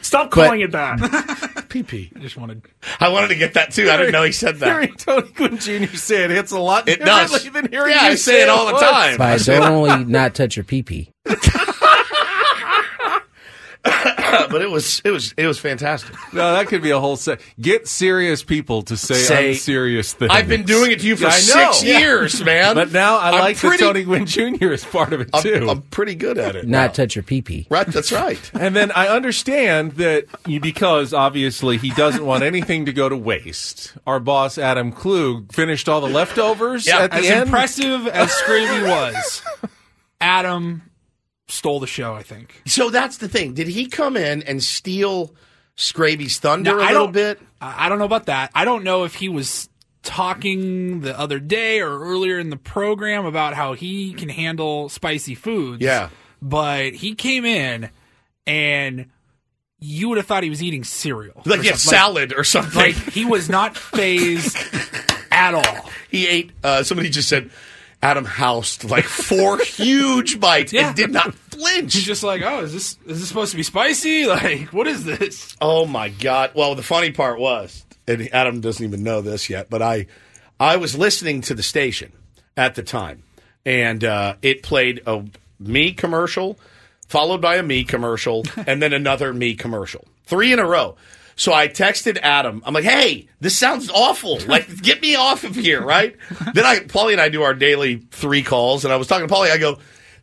Stop 0.00 0.30
But- 0.30 0.30
calling 0.30 0.60
it 0.62 0.72
that. 0.72 1.66
Pee 1.68 1.82
pee. 1.82 2.10
I 2.16 2.20
just 2.20 2.36
wanted. 2.38 2.62
I 2.98 3.10
wanted 3.10 3.28
to 3.28 3.34
get 3.34 3.52
that 3.54 3.72
too. 3.72 3.90
I 3.90 3.98
didn't 3.98 4.12
know 4.12 4.22
he 4.22 4.32
said 4.32 4.56
that. 4.60 4.66
Hearing 4.66 4.94
Tony 4.96 5.28
Gwynn 5.32 5.58
Jr. 5.58 5.94
say 5.96 6.24
it 6.24 6.30
hits 6.30 6.50
a 6.50 6.58
lot 6.58 6.88
It 6.88 7.00
does. 7.00 7.30
differently 7.30 7.60
than 7.60 7.70
hearing 7.70 7.92
Yeah, 7.92 8.06
you 8.06 8.12
I 8.12 8.14
say 8.14 8.42
it 8.42 8.48
all 8.48 8.66
the 8.66 8.78
time. 8.78 9.18
By 9.18 9.36
don't 9.36 9.62
only 9.64 10.04
not 10.06 10.34
touch 10.34 10.56
your 10.56 10.64
pee 10.64 10.82
pee. 10.82 11.12
but 14.50 14.60
it 14.62 14.70
was 14.70 15.00
it 15.04 15.10
was 15.10 15.32
it 15.36 15.46
was 15.46 15.58
fantastic. 15.58 16.14
No, 16.32 16.52
that 16.52 16.66
could 16.68 16.82
be 16.82 16.90
a 16.90 17.00
whole 17.00 17.16
set. 17.16 17.40
Get 17.60 17.88
serious 17.88 18.42
people 18.42 18.82
to 18.82 18.96
say, 18.96 19.14
Say- 19.14 19.48
unserious 19.50 20.12
things. 20.12 20.30
I've 20.32 20.48
been 20.48 20.64
doing 20.64 20.90
it 20.92 21.00
to 21.00 21.06
you 21.06 21.16
for 21.16 21.24
Yeah, 21.24 21.30
six 21.30 21.82
Yeah. 21.84 21.98
years, 21.98 22.44
man. 22.44 22.74
But 22.74 22.92
now 22.92 23.16
I 23.18 23.30
I'm 23.30 23.38
like 23.40 23.56
pretty- 23.56 23.78
that 23.78 23.84
Tony 23.84 24.04
Gwynn 24.04 24.26
Jr. 24.26 24.72
is 24.72 24.84
part 24.84 25.12
of 25.12 25.20
it 25.20 25.30
I'm, 25.32 25.42
too. 25.42 25.68
I'm 25.70 25.82
pretty 25.82 26.14
good 26.14 26.38
at 26.38 26.56
it. 26.56 26.66
Not 26.68 26.94
touch 26.94 27.16
your 27.16 27.22
pee 27.22 27.42
pee. 27.42 27.66
Right, 27.70 27.86
that's 27.86 28.12
right. 28.12 28.38
And 28.58 28.74
then 28.76 28.90
I 28.92 29.08
understand 29.08 29.92
that 29.92 30.26
you, 30.46 30.60
because 30.60 31.14
obviously 31.14 31.78
he 31.78 31.90
doesn't 31.90 32.24
want 32.24 32.42
anything 32.42 32.86
to 32.86 32.92
go 32.92 33.08
to 33.08 33.16
waste. 33.16 33.94
Our 34.06 34.20
boss 34.20 34.58
Adam 34.58 34.92
Klug 34.92 35.52
finished 35.52 35.88
all 35.88 36.00
the 36.00 36.08
leftovers 36.08 36.86
Yeah, 36.86 36.98
at 37.00 37.12
the 37.12 37.18
as 37.18 37.26
end. 37.26 37.42
impressive 37.44 38.06
as 38.08 38.30
Scraby 38.30 38.82
was, 38.88 39.42
Adam 40.20 40.82
stole 41.48 41.80
the 41.80 41.86
show. 41.86 42.14
I 42.14 42.22
think. 42.22 42.62
So 42.66 42.90
that's 42.90 43.18
the 43.18 43.28
thing. 43.28 43.54
Did 43.54 43.68
he 43.68 43.86
come 43.86 44.16
in 44.16 44.42
and 44.42 44.62
steal 44.62 45.34
Scraby's 45.76 46.38
thunder 46.38 46.76
Now, 46.76 46.80
a 46.80 46.84
I 46.84 46.92
little 46.92 47.08
bit? 47.08 47.40
I 47.60 47.88
don't 47.88 47.98
know 47.98 48.04
about 48.04 48.26
that. 48.26 48.50
I 48.54 48.64
don't 48.64 48.84
know 48.84 49.04
if 49.04 49.14
he 49.14 49.28
was 49.28 49.68
talking 50.02 51.00
the 51.00 51.18
other 51.18 51.38
day 51.38 51.80
or 51.80 51.98
earlier 52.00 52.38
in 52.38 52.50
the 52.50 52.56
program 52.56 53.26
about 53.26 53.54
how 53.54 53.74
he 53.74 54.14
can 54.14 54.28
handle 54.28 54.88
spicy 54.88 55.34
foods. 55.34 55.82
Yeah. 55.82 56.08
But 56.40 56.94
he 56.94 57.14
came 57.14 57.44
in 57.44 57.90
and 58.46 59.06
you 59.80 60.08
would 60.08 60.18
have 60.18 60.26
thought 60.26 60.42
he 60.42 60.50
was 60.50 60.62
eating 60.62 60.84
cereal. 60.84 61.42
Like 61.44 61.60
or 61.60 61.62
he 61.62 61.68
had 61.68 61.78
something. 61.78 61.98
salad 61.98 62.32
or 62.36 62.44
something. 62.44 62.74
Like 62.80 62.94
he 62.94 63.24
was 63.24 63.48
not 63.48 63.76
phased 63.76 64.56
at 65.30 65.54
all. 65.54 65.90
He 66.10 66.26
ate. 66.26 66.52
Uh, 66.64 66.82
somebody 66.84 67.10
just 67.10 67.28
said 67.28 67.50
Adam 68.02 68.24
housed 68.24 68.88
like 68.88 69.04
four 69.04 69.58
huge 69.64 70.38
bites 70.38 70.72
and 70.72 70.94
did 70.94 71.10
not 71.10 71.34
flinch. 71.34 71.94
He's 71.94 72.04
just 72.04 72.22
like, 72.22 72.42
oh, 72.42 72.60
is 72.60 72.72
this 72.72 72.98
is 73.06 73.20
this 73.20 73.28
supposed 73.28 73.50
to 73.50 73.56
be 73.56 73.62
spicy? 73.62 74.18
Like, 74.28 74.72
what 74.72 74.86
is 74.86 75.04
this? 75.04 75.56
Oh 75.60 75.86
my 75.86 76.08
god! 76.10 76.52
Well, 76.54 76.74
the 76.74 76.82
funny 76.82 77.10
part 77.10 77.40
was, 77.40 77.84
and 78.06 78.28
Adam 78.32 78.60
doesn't 78.60 78.84
even 78.84 79.02
know 79.02 79.20
this 79.20 79.48
yet, 79.50 79.70
but 79.70 79.82
I, 79.82 80.06
I 80.60 80.76
was 80.76 80.96
listening 80.96 81.40
to 81.42 81.54
the 81.54 81.62
station 81.62 82.12
at 82.56 82.74
the 82.74 82.82
time, 82.82 83.22
and 83.64 84.04
uh, 84.04 84.36
it 84.42 84.62
played 84.62 85.02
a 85.06 85.24
me 85.58 85.92
commercial, 85.92 86.58
followed 87.08 87.40
by 87.40 87.56
a 87.56 87.62
me 87.62 87.84
commercial, 87.84 88.44
and 88.66 88.82
then 88.82 88.92
another 88.92 89.32
me 89.32 89.54
commercial, 89.54 90.06
three 90.26 90.52
in 90.52 90.58
a 90.58 90.66
row. 90.66 90.96
So 91.38 91.54
I 91.54 91.68
texted 91.68 92.18
Adam. 92.18 92.62
I'm 92.66 92.74
like, 92.74 92.84
"Hey, 92.84 93.28
this 93.40 93.56
sounds 93.56 93.88
awful. 93.90 94.40
Like, 94.46 94.82
get 94.82 95.00
me 95.00 95.14
off 95.14 95.44
of 95.44 95.54
here, 95.54 95.80
right?" 95.80 96.16
then 96.52 96.66
I, 96.66 96.80
Paulie 96.80 97.12
and 97.12 97.20
I 97.20 97.28
do 97.28 97.42
our 97.44 97.54
daily 97.54 98.02
three 98.10 98.42
calls, 98.42 98.84
and 98.84 98.92
I 98.92 98.96
was 98.96 99.06
talking 99.06 99.26
to 99.26 99.32
Paulie. 99.32 99.50
I 99.50 99.56
go, 99.56 99.78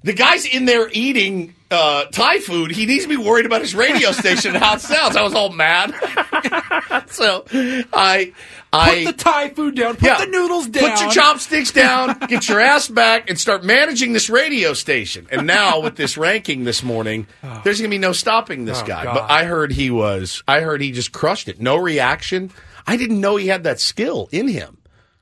"The 0.06 0.13
guy's 0.13 0.46
in 0.46 0.63
there 0.65 0.89
eating 0.94 1.54
uh, 1.70 2.06
Thai 2.06 2.39
food. 2.39 2.72
He 2.72 2.86
needs 2.86 3.04
to 3.04 3.10
be 3.10 3.18
worried 3.18 3.46
about 3.46 3.60
his 3.62 3.76
radio 3.76 4.12
station 4.13 4.56
and 4.56 4.63
how 4.63 4.76
it 4.76 4.82
sounds." 4.82 5.18
I 5.18 5.22
was 5.24 5.34
all 5.34 5.50
mad. 5.50 5.94
so 7.10 7.46
I, 7.94 8.34
I 8.72 9.04
Put 9.06 9.18
the 9.18 9.24
Thai 9.24 9.50
food 9.50 9.76
down. 9.76 9.96
Put 9.96 10.18
the 10.20 10.28
noodles 10.28 10.68
down. 10.68 10.89
Put 10.91 11.02
your 11.02 11.12
chopsticks 11.12 11.72
down. 11.72 12.18
Get 12.28 12.48
your 12.48 12.60
ass 12.60 12.88
back 12.88 13.30
and 13.30 13.39
start 13.39 13.63
managing 13.63 14.13
this 14.13 14.30
radio 14.30 14.74
station. 14.74 15.28
And 15.32 15.48
now 15.48 15.80
with 15.82 15.96
this 15.96 16.18
ranking 16.18 16.63
this 16.63 16.84
morning, 16.84 17.28
there's 17.63 17.80
going 17.80 17.89
to 17.89 17.94
be 17.96 18.00
no 18.00 18.12
stopping 18.13 18.65
this 18.65 18.82
Oh, 18.82 18.86
guy. 18.86 19.04
God. 19.06 19.13
But 19.13 19.32
I 19.32 19.46
heard 19.46 19.72
he 19.72 19.89
was. 19.89 20.44
I 20.48 20.62
heard 20.62 20.82
he 20.82 20.91
just 20.91 21.12
crushed 21.12 21.48
it. 21.48 21.60
No 21.60 21.78
reaction. 21.78 22.52
I 22.88 22.98
didn't 22.98 23.20
know 23.20 23.36
he 23.38 23.48
had 23.48 23.63
that 23.63 23.80
skill 23.80 24.30
in 24.32 24.48
him. 24.48 24.78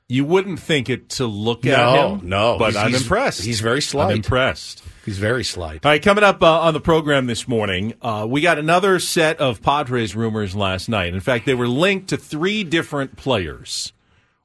You 0.08 0.24
wouldn't 0.24 0.60
think 0.60 0.90
it 0.90 1.08
to 1.10 1.26
look 1.26 1.64
at 1.64 1.78
him. 1.78 2.28
no, 2.28 2.52
no. 2.52 2.58
but 2.58 2.72
he's- 2.72 2.76
I'm 2.84 2.90
he's- 2.90 3.02
impressed. 3.02 3.42
he's 3.44 3.60
very 3.60 3.80
slight. 3.80 4.10
I'm 4.10 4.16
impressed. 4.16 4.82
He's 5.04 5.18
very 5.18 5.44
slight. 5.44 5.84
All 5.84 5.90
right, 5.90 6.02
coming 6.02 6.24
up 6.24 6.42
uh, 6.42 6.60
on 6.60 6.72
the 6.74 6.80
program 6.80 7.26
this 7.26 7.46
morning, 7.46 7.92
uh, 8.00 8.26
we 8.28 8.40
got 8.40 8.58
another 8.58 8.98
set 8.98 9.38
of 9.38 9.60
Padres 9.62 10.14
rumors 10.14 10.54
last 10.56 10.88
night. 10.88 11.12
In 11.12 11.20
fact, 11.20 11.44
they 11.46 11.54
were 11.54 11.68
linked 11.68 12.08
to 12.08 12.16
three 12.16 12.64
different 12.64 13.16
players. 13.16 13.92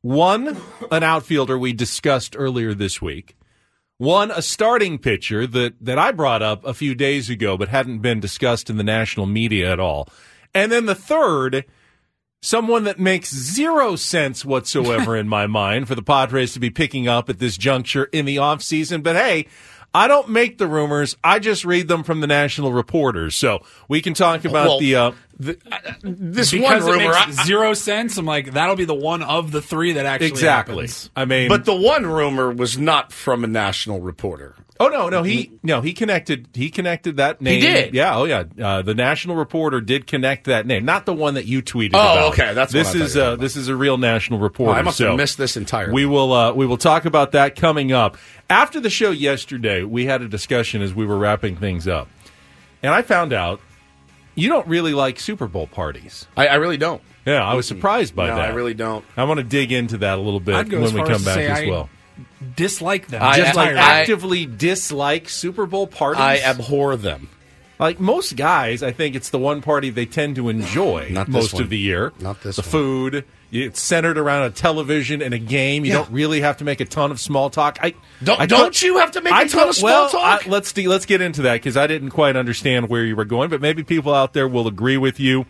One, 0.02 0.58
an 0.92 1.04
outfielder 1.04 1.58
we 1.58 1.72
discussed 1.74 2.36
earlier 2.38 2.74
this 2.74 3.02
week. 3.02 3.36
One, 3.98 4.32
a 4.32 4.42
starting 4.42 4.98
pitcher 4.98 5.46
that, 5.48 5.74
that 5.82 5.98
I 5.98 6.12
brought 6.12 6.42
up 6.42 6.64
a 6.66 6.74
few 6.74 6.96
days 6.96 7.30
ago, 7.30 7.58
but 7.58 7.68
hadn't 7.68 8.00
been 8.00 8.22
discussed 8.22 8.70
in 8.70 8.78
the 8.78 8.84
national 8.84 9.26
media 9.26 9.72
at 9.72 9.80
all. 9.80 10.08
And 10.54 10.72
then 10.72 10.86
the 10.88 10.96
third, 10.96 11.66
someone 12.42 12.86
that 12.86 13.00
makes 13.00 13.34
zero 13.34 13.96
sense 13.96 14.46
whatsoever 14.46 15.16
in 15.16 15.28
my 15.28 15.48
mind 15.48 15.88
for 15.88 15.96
the 15.96 16.02
Padres 16.02 16.54
to 16.54 16.60
be 16.60 16.70
picking 16.70 17.08
up 17.08 17.30
at 17.30 17.40
this 17.40 17.58
juncture 17.58 18.06
in 18.06 18.26
the 18.26 18.38
offseason. 18.38 19.04
But 19.04 19.16
hey, 19.16 19.48
I 19.94 20.08
don't 20.08 20.30
make 20.30 20.58
the 20.58 20.68
rumors. 20.68 21.18
I 21.24 21.40
just 21.40 21.66
read 21.66 21.88
them 21.88 22.04
from 22.04 22.22
the 22.22 22.28
national 22.28 22.72
reporters. 22.72 23.36
So 23.36 23.60
we 23.88 24.02
can 24.02 24.14
talk 24.14 24.46
about 24.46 24.68
Well, 24.68 24.80
the 24.80 24.96
uh, 24.96 25.12
The, 25.40 25.58
uh, 25.72 25.78
this 26.02 26.52
because 26.52 26.84
one 26.84 26.98
it 26.98 27.02
rumor, 27.02 27.14
makes 27.14 27.40
I- 27.40 27.44
zero 27.46 27.74
sense. 27.74 28.18
I'm 28.18 28.26
like, 28.26 28.52
that'll 28.52 28.76
be 28.76 28.84
the 28.86 28.94
one 28.94 29.24
of 29.24 29.52
the 29.52 29.62
three 29.62 29.94
that 29.94 30.06
actually 30.06 30.28
Exactly. 30.28 30.76
happens. 30.76 31.10
I 31.16 31.24
mean, 31.26 31.48
but 31.48 31.64
the 31.64 31.76
one 31.76 32.06
rumor 32.06 32.52
was 32.52 32.78
not 32.78 33.14
from 33.14 33.44
a 33.46 33.48
national 33.48 34.02
reporter. 34.02 34.56
Oh 34.82 34.88
no, 34.88 35.10
no, 35.10 35.24
he 35.24 35.52
no, 35.62 35.82
he 35.82 35.92
connected. 35.94 36.48
He 36.54 36.70
connected 36.70 37.18
that 37.18 37.42
name. 37.42 37.56
He 37.62 37.68
did? 37.68 37.94
Yeah, 37.94 38.16
oh 38.18 38.24
yeah. 38.24 38.44
Uh, 38.62 38.82
the 38.82 38.94
national 38.96 39.36
reporter 39.36 39.82
did 39.82 40.08
connect 40.08 40.46
that 40.46 40.66
name, 40.66 40.86
not 40.86 41.06
the 41.06 41.14
one 41.14 41.34
that 41.34 41.46
you 41.46 41.62
tweeted. 41.62 41.92
Oh, 41.96 42.00
about. 42.00 42.34
okay, 42.34 42.54
that's 42.54 42.74
what 42.74 42.84
this 42.86 42.96
I 42.96 43.00
is 43.06 43.18
uh, 43.18 43.36
this 43.36 43.58
is 43.58 43.68
a 43.68 43.76
real 43.76 43.98
national 43.98 44.40
reporter. 44.40 44.72
Oh, 44.72 44.76
I 44.80 44.82
must 44.82 44.98
so 44.98 45.08
have 45.08 45.18
missed 45.18 45.38
this 45.38 45.58
entirely. 45.58 45.92
We 45.94 46.06
will 46.06 46.32
uh, 46.32 46.54
we 46.54 46.66
will 46.66 46.78
talk 46.78 47.04
about 47.04 47.34
that 47.34 47.58
coming 47.58 47.92
up 47.92 48.18
after 48.50 48.80
the 48.80 48.90
show 48.90 49.12
yesterday. 49.12 49.84
We 49.84 50.06
had 50.06 50.22
a 50.22 50.30
discussion 50.30 50.82
as 50.82 50.94
we 50.94 51.06
were 51.06 51.18
wrapping 51.18 51.58
things 51.58 51.86
up, 51.86 52.08
and 52.82 52.94
I 52.94 53.02
found 53.02 53.34
out 53.34 53.60
you 54.36 54.50
don't 54.50 54.68
really 54.68 54.94
like 54.94 55.20
Super 55.20 55.48
Bowl 55.48 55.68
parties. 55.68 56.28
I, 56.38 56.48
I 56.48 56.56
really 56.56 56.78
don't. 56.78 57.02
Yeah, 57.26 57.44
I 57.46 57.54
was 57.56 57.68
surprised 57.68 58.16
by 58.16 58.28
No, 58.28 58.36
that. 58.38 58.50
I 58.52 58.54
really 58.54 58.74
don't. 58.74 59.04
I 59.18 59.24
want 59.26 59.40
to 59.40 59.44
dig 59.44 59.72
into 59.72 59.98
that 60.00 60.18
a 60.18 60.22
little 60.22 60.40
bit 60.40 60.56
I'd 60.56 60.70
go 60.70 60.78
when 60.78 60.86
as 60.88 60.94
we 60.94 61.00
far 61.00 61.06
come 61.08 61.16
as 61.16 61.22
to 61.22 61.26
back 61.26 61.36
say 61.36 61.48
as 61.48 61.60
I 61.60 61.66
well. 61.68 61.90
Dislike 62.56 63.08
them. 63.08 63.22
I- 63.22 63.38
Just 63.38 63.56
like 63.56 63.70
I- 63.72 63.74
I- 63.74 64.00
actively 64.02 64.46
dislike 64.46 65.30
Super 65.30 65.66
Bowl 65.66 65.88
parties. 65.88 66.22
I 66.22 66.38
abhor 66.40 66.96
them. 66.96 67.30
Like 67.78 68.00
most 68.00 68.36
guys, 68.36 68.84
I 68.84 68.92
think 68.92 69.16
it's 69.16 69.30
the 69.30 69.40
one 69.40 69.62
party 69.62 69.90
they 69.90 70.06
tend 70.06 70.36
to 70.38 70.50
enjoy 70.50 71.10
Not 71.12 71.28
this 71.28 71.34
most 71.34 71.54
one. 71.54 71.64
of 71.64 71.70
the 71.70 71.78
year. 71.78 72.12
Not 72.20 72.42
this 72.42 72.58
The 72.58 72.62
one. 72.62 72.70
food. 72.72 73.26
It's 73.52 73.82
centered 73.82 74.18
around 74.18 74.44
a 74.44 74.50
television 74.52 75.22
and 75.24 75.34
a 75.34 75.40
game. 75.40 75.84
You 75.84 75.92
Yeah. 75.92 75.98
don't 76.00 76.12
really 76.12 76.42
have 76.42 76.58
to 76.58 76.64
make 76.64 76.80
a 76.82 76.86
ton 76.86 77.10
of 77.12 77.20
small 77.20 77.50
talk. 77.50 77.80
I 77.82 77.96
Don't- 78.24 78.40
I 78.40 78.46
don't 78.46 78.80
you 78.82 78.98
have 79.00 79.12
to 79.14 79.22
make 79.22 79.34
a 79.34 79.36
I 79.36 79.46
ton 79.48 79.70
of 79.70 79.76
small 79.76 79.90
well, 79.90 80.10
talk? 80.10 80.46
I- 80.46 80.50
let's 80.50 80.78
let's 80.78 81.06
get 81.06 81.22
into 81.22 81.42
that 81.44 81.54
because 81.54 81.76
I 81.76 81.88
didn't 81.88 82.12
quite 82.12 82.36
understand 82.36 82.90
where 82.90 83.04
you 83.06 83.16
were 83.16 83.26
going, 83.26 83.50
but 83.50 83.60
maybe 83.62 83.84
people 83.84 84.14
out 84.14 84.34
there 84.34 84.48
will 84.48 84.68
agree 84.68 84.98
with 84.98 85.20
you. 85.20 85.46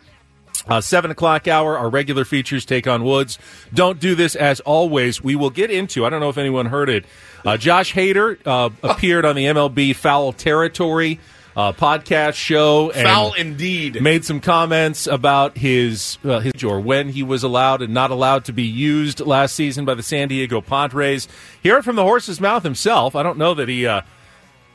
Uh, 0.67 0.81
seven 0.81 1.09
o'clock 1.09 1.47
hour, 1.47 1.77
our 1.77 1.89
regular 1.89 2.25
features 2.25 2.65
take 2.65 2.85
on 2.85 3.03
Woods. 3.03 3.39
Don't 3.73 3.99
do 3.99 4.13
this 4.13 4.35
as 4.35 4.59
always. 4.61 5.23
We 5.23 5.35
will 5.35 5.49
get 5.49 5.71
into. 5.71 6.05
I 6.05 6.09
don't 6.09 6.19
know 6.19 6.29
if 6.29 6.37
anyone 6.37 6.67
heard 6.67 6.89
it. 6.89 7.05
Uh, 7.45 7.57
Josh 7.57 7.93
Hader 7.93 8.37
uh, 8.45 8.69
appeared 8.83 9.25
on 9.25 9.35
the 9.35 9.45
MLB 9.45 9.95
Foul 9.95 10.33
Territory 10.33 11.19
uh, 11.59 11.73
podcast 11.73 12.35
show. 12.35 12.89
And 12.91 13.05
Foul 13.05 13.33
indeed. 13.33 14.01
Made 14.01 14.23
some 14.23 14.39
comments 14.39 15.07
about 15.07 15.57
his 15.57 16.17
uh, 16.23 16.39
his 16.39 16.63
or 16.63 16.79
when 16.79 17.09
he 17.09 17.21
was 17.21 17.43
allowed 17.43 17.81
and 17.81 17.93
not 17.93 18.11
allowed 18.11 18.45
to 18.45 18.53
be 18.53 18.63
used 18.63 19.19
last 19.19 19.55
season 19.55 19.83
by 19.83 19.93
the 19.93 20.03
San 20.03 20.29
Diego 20.29 20.61
Padres. 20.61 21.27
Hear 21.61 21.77
it 21.77 21.83
from 21.83 21.97
the 21.97 22.03
horse's 22.03 22.39
mouth 22.39 22.63
himself. 22.63 23.13
I 23.13 23.23
don't 23.23 23.37
know 23.37 23.53
that 23.53 23.67
he. 23.67 23.85
Uh, 23.85 24.01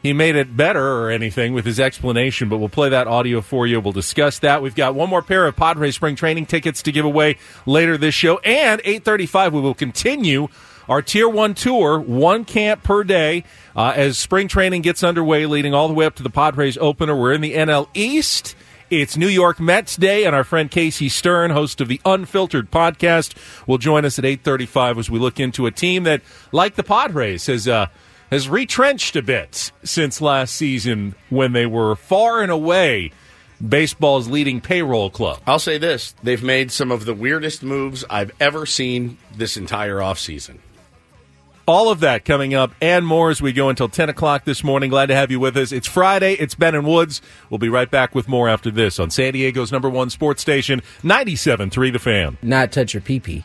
he 0.03 0.13
made 0.13 0.37
it 0.37 0.55
better 0.55 0.87
or 0.87 1.11
anything 1.11 1.55
with 1.55 1.65
his 1.65 1.81
explanation, 1.81 2.51
but 2.51 2.59
we'll 2.59 2.69
play 2.69 2.91
that 2.91 3.07
audio 3.07 3.41
for 3.41 3.67
you. 3.67 3.81
We'll 3.81 3.95
discuss 3.95 4.41
that. 4.41 4.61
We've 4.61 4.75
got 4.75 4.95
one 4.95 5.09
more 5.09 5.23
pair 5.23 5.47
of 5.47 5.57
Padres 5.57 5.95
spring 5.95 6.15
training 6.15 6.45
tickets 6.45 6.83
to 6.83 6.93
give 6.93 7.07
away 7.07 7.39
later 7.65 7.97
this 7.97 8.15
show, 8.15 8.37
and 8.41 8.83
8:35 8.85 9.55
we 9.55 9.63
will 9.63 9.73
continue 9.73 10.49
our 10.89 11.03
Tier 11.03 11.29
One 11.29 11.55
tour, 11.55 11.99
one 11.99 12.45
camp 12.45 12.83
per 12.83 13.05
day, 13.05 13.45
uh, 13.77 13.93
as 13.97 14.19
spring 14.19 14.49
training 14.49 14.83
gets 14.83 15.03
underway, 15.03 15.47
leading 15.47 15.75
all 15.75 15.89
the 15.89 15.95
way 15.95 16.07
up 16.07 16.15
to 16.17 16.23
the 16.23 16.31
Padres 16.31 16.77
opener. 16.79 17.17
We're 17.17 17.33
in 17.33 17.41
the 17.41 17.55
NL 17.55 17.89
East. 17.95 18.55
It's 18.91 19.17
New 19.17 19.29
York 19.29 19.59
Mets 19.59 19.97
Day, 19.97 20.25
and 20.25 20.37
our 20.37 20.45
friend 20.45 20.71
Casey 20.71 21.09
Stern, 21.09 21.51
host 21.51 21.81
of 21.81 21.89
the 21.89 22.01
Unfiltered 22.05 22.71
podcast, 22.71 23.35
will 23.67 23.79
join 23.79 24.05
us 24.05 24.19
at 24.19 24.25
8:35 24.25 24.99
as 24.99 25.11
we 25.11 25.19
look 25.19 25.41
into 25.41 25.67
a 25.67 25.71
team 25.71 26.05
that, 26.05 26.21
like 26.53 26.75
the 26.75 26.83
Padres, 26.83 27.47
has 27.47 27.67
uh, 27.67 27.87
has 28.31 28.49
retrenched 28.49 29.17
a 29.17 29.23
bit 29.23 29.73
since 29.83 30.21
last 30.21 30.55
season 30.55 31.15
when 31.31 31.53
they 31.53 31.67
were 31.67 31.97
far 31.97 32.43
and 32.43 32.53
away 32.53 33.11
baseball's 33.67 34.29
leading 34.29 34.61
payroll 34.61 35.11
club. 35.11 35.41
I'll 35.47 35.59
say 35.59 35.79
this: 35.79 36.15
they've 36.23 36.43
made 36.43 36.71
some 36.71 36.93
of 36.93 37.05
the 37.05 37.15
weirdest 37.15 37.63
moves 37.63 38.05
I've 38.11 38.33
ever 38.39 38.67
seen 38.67 39.19
this 39.35 39.57
entire 39.57 39.97
offseason. 39.97 40.59
All 41.67 41.91
of 41.91 42.01
that 42.01 42.27
coming 42.27 42.53
up 42.53 42.75
and 42.83 43.07
more 43.07 43.31
as 43.31 43.41
we 43.41 43.53
go 43.53 43.71
until 43.71 43.89
10 43.89 44.11
o'clock 44.11 44.45
this 44.45 44.63
morning. 44.63 44.91
Glad 44.91 45.07
to 45.07 45.15
have 45.15 45.31
you 45.31 45.41
with 45.41 45.57
us. 45.57 45.73
It's 45.73 45.87
Friday. 45.87 46.35
It's 46.35 46.55
Ben 46.55 46.75
and 46.75 46.87
Woods. 46.87 47.23
We'll 47.49 47.59
be 47.59 47.71
right 47.71 47.91
back 47.91 48.15
with 48.15 48.29
more 48.29 48.49
after 48.51 48.71
this 48.71 48.99
on 48.99 49.11
San 49.11 49.33
Diego's 49.33 49.73
number 49.73 49.89
one 49.89 50.11
sports 50.11 50.43
station, 50.43 50.83
97.3 51.03 51.93
The 51.93 51.99
Fan. 51.99 52.37
Not 52.43 52.71
touch 52.71 52.93
your 52.93 53.01
pee 53.01 53.19
pee. 53.21 53.45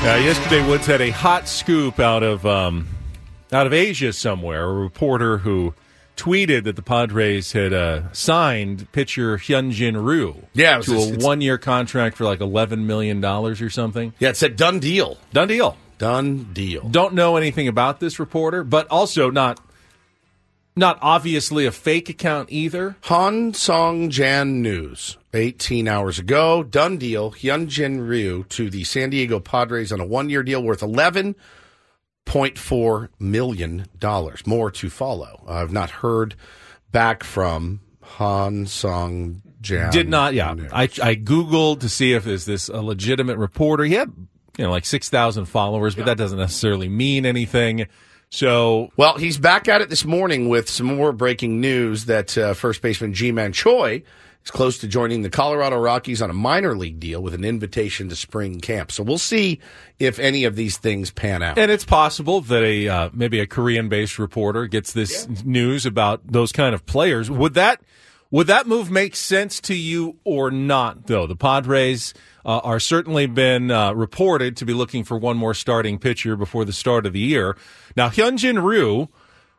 Uh, 0.00 0.14
yesterday, 0.22 0.66
Woods 0.66 0.86
had 0.86 1.00
a 1.02 1.10
hot 1.10 1.48
scoop 1.48 1.98
out 2.00 2.22
of 2.22 2.46
um, 2.46 2.86
out 3.52 3.66
of 3.66 3.72
Asia 3.74 4.12
somewhere. 4.12 4.64
A 4.64 4.72
reporter 4.72 5.38
who 5.38 5.74
tweeted 6.16 6.64
that 6.64 6.76
the 6.76 6.82
Padres 6.82 7.52
had 7.52 7.72
uh, 7.74 8.10
signed 8.12 8.90
pitcher 8.92 9.36
Hyun-Jin 9.36 9.96
Ryu 9.98 10.34
Yeah, 10.54 10.78
to 10.78 10.82
just- 10.82 11.22
a 11.22 11.26
one 11.26 11.40
year 11.42 11.58
contract 11.58 12.16
for 12.16 12.24
like 12.24 12.40
eleven 12.40 12.86
million 12.86 13.20
dollars 13.20 13.60
or 13.60 13.68
something. 13.68 14.14
Yeah, 14.18 14.30
it 14.30 14.36
said 14.38 14.56
done 14.56 14.78
deal. 14.78 15.18
Done 15.34 15.48
deal. 15.48 15.76
Done 15.98 16.52
deal. 16.54 16.88
Don't 16.88 17.12
know 17.14 17.36
anything 17.36 17.68
about 17.68 18.00
this 18.00 18.18
reporter, 18.18 18.64
but 18.64 18.86
also 18.88 19.30
not 19.30 19.60
not 20.78 20.98
obviously 21.02 21.66
a 21.66 21.72
fake 21.72 22.08
account 22.08 22.50
either. 22.50 22.96
Han 23.02 23.52
Song 23.54 24.10
Jan 24.10 24.62
News. 24.62 25.18
18 25.34 25.86
hours 25.86 26.18
ago, 26.18 26.62
done 26.62 26.96
deal. 26.96 27.32
Hyun-Jin 27.32 28.00
Ryu 28.00 28.44
to 28.44 28.70
the 28.70 28.84
San 28.84 29.10
Diego 29.10 29.38
Padres 29.40 29.92
on 29.92 30.00
a 30.00 30.06
one 30.06 30.30
year 30.30 30.42
deal 30.42 30.62
worth 30.62 30.80
$11.5 30.80 31.34
$0.4 32.28 33.08
million. 33.18 33.86
More 34.46 34.70
to 34.70 34.90
follow. 34.90 35.44
I've 35.48 35.72
not 35.72 35.90
heard 35.90 36.34
back 36.92 37.24
from 37.24 37.80
Han 38.02 38.66
Song 38.66 39.42
Jan. 39.60 39.90
Did 39.90 40.08
not, 40.08 40.34
yeah. 40.34 40.54
I, 40.72 40.84
I 40.84 41.14
Googled 41.16 41.80
to 41.80 41.88
see 41.88 42.12
if 42.12 42.26
is 42.26 42.44
this 42.44 42.68
a 42.68 42.80
legitimate 42.82 43.38
reporter. 43.38 43.84
He 43.84 43.94
had, 43.94 44.12
you 44.58 44.64
know, 44.64 44.70
like 44.70 44.84
6,000 44.84 45.46
followers, 45.46 45.94
but 45.94 46.06
that 46.06 46.18
doesn't 46.18 46.38
necessarily 46.38 46.88
mean 46.88 47.24
anything. 47.24 47.86
So, 48.30 48.90
Well, 48.96 49.16
he's 49.16 49.38
back 49.38 49.68
at 49.68 49.80
it 49.80 49.88
this 49.88 50.04
morning 50.04 50.48
with 50.48 50.68
some 50.68 50.86
more 50.86 51.12
breaking 51.12 51.60
news 51.60 52.04
that 52.06 52.36
uh, 52.36 52.54
first 52.54 52.82
baseman 52.82 53.14
Ji-Man 53.14 53.52
Choi 53.52 54.02
is 54.44 54.50
close 54.50 54.78
to 54.78 54.86
joining 54.86 55.22
the 55.22 55.30
Colorado 55.30 55.78
Rockies 55.78 56.20
on 56.20 56.28
a 56.28 56.34
minor 56.34 56.76
league 56.76 57.00
deal 57.00 57.22
with 57.22 57.32
an 57.34 57.44
invitation 57.44 58.08
to 58.10 58.16
spring 58.16 58.60
camp. 58.60 58.92
So 58.92 59.02
we'll 59.02 59.18
see 59.18 59.60
if 59.98 60.18
any 60.18 60.44
of 60.44 60.56
these 60.56 60.76
things 60.76 61.10
pan 61.10 61.42
out. 61.42 61.58
and 61.58 61.70
it's 61.70 61.84
possible 61.84 62.42
that 62.42 62.62
a 62.62 62.88
uh, 62.88 63.10
maybe 63.12 63.40
a 63.40 63.46
Korean-based 63.46 64.18
reporter 64.18 64.66
gets 64.66 64.92
this 64.92 65.26
news 65.44 65.86
about 65.86 66.20
those 66.26 66.52
kind 66.52 66.74
of 66.74 66.84
players. 66.84 67.30
Would 67.30 67.54
that 67.54 67.80
would 68.30 68.46
that 68.46 68.66
move 68.66 68.90
make 68.90 69.16
sense 69.16 69.60
to 69.62 69.74
you 69.74 70.18
or 70.24 70.50
not? 70.50 71.06
Though 71.06 71.26
the 71.26 71.36
Padres 71.36 72.14
uh, 72.44 72.58
are 72.58 72.80
certainly 72.80 73.26
been 73.26 73.70
uh, 73.70 73.92
reported 73.92 74.56
to 74.58 74.64
be 74.64 74.72
looking 74.72 75.04
for 75.04 75.18
one 75.18 75.36
more 75.36 75.54
starting 75.54 75.98
pitcher 75.98 76.36
before 76.36 76.64
the 76.64 76.72
start 76.72 77.06
of 77.06 77.12
the 77.12 77.20
year. 77.20 77.56
Now 77.96 78.08
Hyun-Jin 78.08 78.58
Ryu 78.58 79.08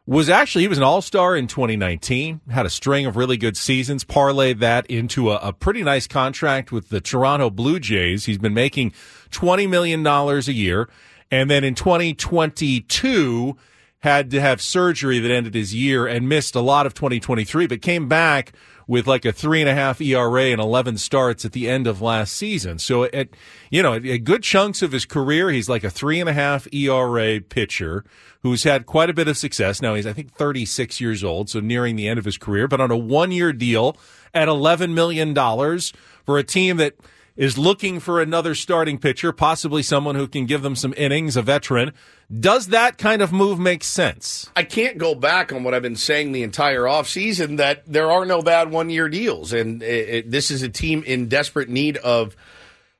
was 0.09 0.27
actually 0.27 0.63
he 0.63 0.67
was 0.67 0.79
an 0.79 0.83
all-star 0.83 1.35
in 1.35 1.45
2019 1.45 2.41
had 2.49 2.65
a 2.65 2.69
string 2.69 3.05
of 3.05 3.15
really 3.15 3.37
good 3.37 3.55
seasons 3.55 4.03
parlayed 4.03 4.57
that 4.57 4.83
into 4.87 5.29
a, 5.29 5.35
a 5.35 5.53
pretty 5.53 5.83
nice 5.83 6.07
contract 6.07 6.71
with 6.71 6.89
the 6.89 6.99
toronto 6.99 7.51
blue 7.51 7.79
jays 7.79 8.25
he's 8.25 8.39
been 8.39 8.55
making 8.55 8.91
20 9.29 9.67
million 9.67 10.01
dollars 10.01 10.47
a 10.47 10.53
year 10.53 10.89
and 11.29 11.47
then 11.47 11.63
in 11.63 11.75
2022 11.75 13.55
had 13.99 14.31
to 14.31 14.41
have 14.41 14.61
surgery 14.61 15.19
that 15.19 15.31
ended 15.31 15.53
his 15.53 15.73
year 15.73 16.07
and 16.07 16.29
missed 16.29 16.55
a 16.55 16.61
lot 16.61 16.85
of 16.85 16.93
2023 16.93 17.67
but 17.67 17.81
came 17.81 18.07
back 18.07 18.53
with 18.89 19.05
like 19.05 19.23
a 19.23 19.31
three 19.31 19.61
and 19.61 19.69
a 19.69 19.75
half 19.75 20.01
ERA 20.01 20.45
and 20.45 20.59
11 20.59 20.97
starts 20.97 21.45
at 21.45 21.51
the 21.51 21.69
end 21.69 21.85
of 21.85 22.01
last 22.01 22.33
season. 22.33 22.79
So 22.79 23.03
at, 23.03 23.29
you 23.69 23.83
know, 23.83 23.93
at 23.93 24.23
good 24.23 24.41
chunks 24.41 24.81
of 24.81 24.91
his 24.91 25.05
career, 25.05 25.51
he's 25.51 25.69
like 25.69 25.83
a 25.83 25.91
three 25.91 26.19
and 26.19 26.27
a 26.27 26.33
half 26.33 26.67
ERA 26.73 27.39
pitcher 27.39 28.03
who's 28.41 28.63
had 28.63 28.87
quite 28.87 29.11
a 29.11 29.13
bit 29.13 29.27
of 29.27 29.37
success. 29.37 29.79
Now 29.79 29.93
he's, 29.93 30.07
I 30.07 30.13
think, 30.13 30.33
36 30.33 30.99
years 30.99 31.23
old, 31.23 31.51
so 31.51 31.59
nearing 31.59 31.97
the 31.97 32.07
end 32.07 32.17
of 32.17 32.25
his 32.25 32.39
career, 32.39 32.67
but 32.67 32.81
on 32.81 32.89
a 32.89 32.97
one 32.97 33.31
year 33.31 33.53
deal 33.53 33.95
at 34.33 34.47
$11 34.47 34.93
million 34.93 35.35
for 35.35 36.39
a 36.39 36.43
team 36.43 36.77
that 36.77 36.95
is 37.39 37.57
looking 37.57 38.01
for 38.01 38.21
another 38.21 38.53
starting 38.53 38.97
pitcher, 38.97 39.31
possibly 39.31 39.81
someone 39.81 40.15
who 40.15 40.27
can 40.27 40.45
give 40.45 40.61
them 40.61 40.75
some 40.75 40.93
innings, 40.97 41.37
a 41.37 41.41
veteran. 41.41 41.93
Does 42.37 42.67
that 42.67 42.97
kind 42.97 43.21
of 43.21 43.31
move 43.31 43.57
make 43.57 43.81
sense? 43.85 44.51
I 44.57 44.63
can't 44.63 44.97
go 44.97 45.15
back 45.15 45.53
on 45.53 45.63
what 45.63 45.73
I've 45.73 45.81
been 45.81 45.95
saying 45.95 46.33
the 46.33 46.43
entire 46.43 46.83
offseason 46.83 47.55
that 47.55 47.83
there 47.87 48.11
are 48.11 48.25
no 48.25 48.41
bad 48.41 48.71
one 48.71 48.89
year 48.89 49.07
deals. 49.07 49.53
And 49.53 49.81
it, 49.81 50.09
it, 50.09 50.31
this 50.31 50.51
is 50.51 50.63
a 50.63 50.69
team 50.69 51.01
in 51.03 51.29
desperate 51.29 51.69
need 51.69 51.95
of 51.95 52.35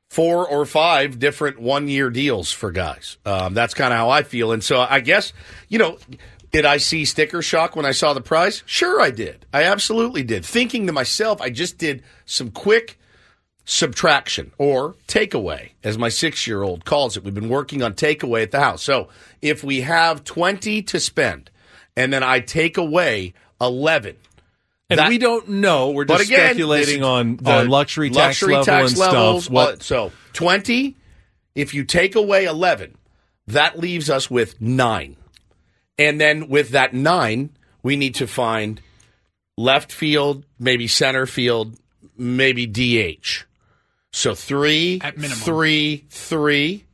four 0.10 0.48
or 0.48 0.66
five 0.66 1.20
different 1.20 1.60
one 1.60 1.90
year 1.90 2.10
deals 2.10 2.50
for 2.50 2.72
guys. 2.72 3.18
Um, 3.26 3.54
that's 3.54 3.74
kind 3.74 3.92
of 3.92 4.00
how 4.00 4.10
I 4.10 4.24
feel. 4.24 4.54
And 4.54 4.64
so 4.64 4.80
I 4.80 5.02
guess, 5.02 5.34
you 5.68 5.80
know, 5.80 5.98
did 6.52 6.64
I 6.64 6.78
see 6.78 7.04
sticker 7.04 7.42
shock 7.42 7.76
when 7.76 7.86
I 7.86 7.92
saw 7.92 8.14
the 8.14 8.22
price? 8.22 8.64
Sure, 8.66 9.02
I 9.02 9.12
did. 9.12 9.46
I 9.52 9.64
absolutely 9.64 10.24
did. 10.24 10.46
Thinking 10.46 10.88
to 10.88 10.94
myself, 10.94 11.42
I 11.42 11.50
just 11.50 11.78
did 11.78 12.04
some 12.26 12.52
quick 12.52 12.96
subtraction 13.70 14.52
or 14.58 14.96
takeaway, 15.08 15.70
as 15.84 15.96
my 15.96 16.10
six 16.10 16.48
year 16.48 16.64
old 16.64 16.86
calls 16.86 17.16
it. 17.16 17.24
We've 17.24 17.34
been 17.36 17.50
working 17.50 17.84
on 17.84 17.94
takeaway 17.94 18.42
at 18.42 18.50
the 18.52 18.60
house. 18.60 18.82
So 18.84 19.10
if 19.44 19.64
we 19.64 19.82
have 19.82 20.24
20 20.24 20.82
to 20.82 21.00
spend 21.00 21.52
and 21.96 22.12
then 22.12 22.24
I 22.24 22.40
take 22.40 22.78
away 22.78 23.34
11, 23.62 24.16
And 24.90 24.98
that- 24.98 25.10
we 25.10 25.20
don't 25.20 25.48
know. 25.50 25.92
We're 25.92 26.06
just 26.06 26.24
again, 26.26 26.48
speculating 26.56 27.04
on, 27.04 27.38
the 27.38 27.52
on 27.52 27.70
luxury 27.70 28.10
tax 28.10 28.42
luxury 28.42 28.54
level 28.54 28.66
tax 28.66 28.90
and 28.92 29.00
levels, 29.00 29.44
stuff. 29.44 29.54
What, 29.54 29.84
so 29.84 30.12
20, 30.34 30.96
if 31.54 31.76
you 31.76 31.84
take 31.84 32.16
away 32.16 32.46
11, 32.46 32.96
that 33.46 33.78
leaves 33.78 34.10
us 34.10 34.32
with 34.32 34.60
nine. 34.60 35.16
And 36.00 36.20
then 36.20 36.50
with 36.50 36.70
that 36.72 36.96
nine, 36.96 37.52
we 37.84 37.96
need 37.98 38.16
to 38.16 38.26
find 38.26 38.82
left 39.58 39.92
field, 39.92 40.44
maybe 40.58 40.88
center 40.88 41.28
field, 41.28 41.76
maybe 42.18 42.66
DH. 42.66 43.46
So 44.12 44.36
three, 44.36 45.00
three, 45.00 46.06
three. 46.10 46.86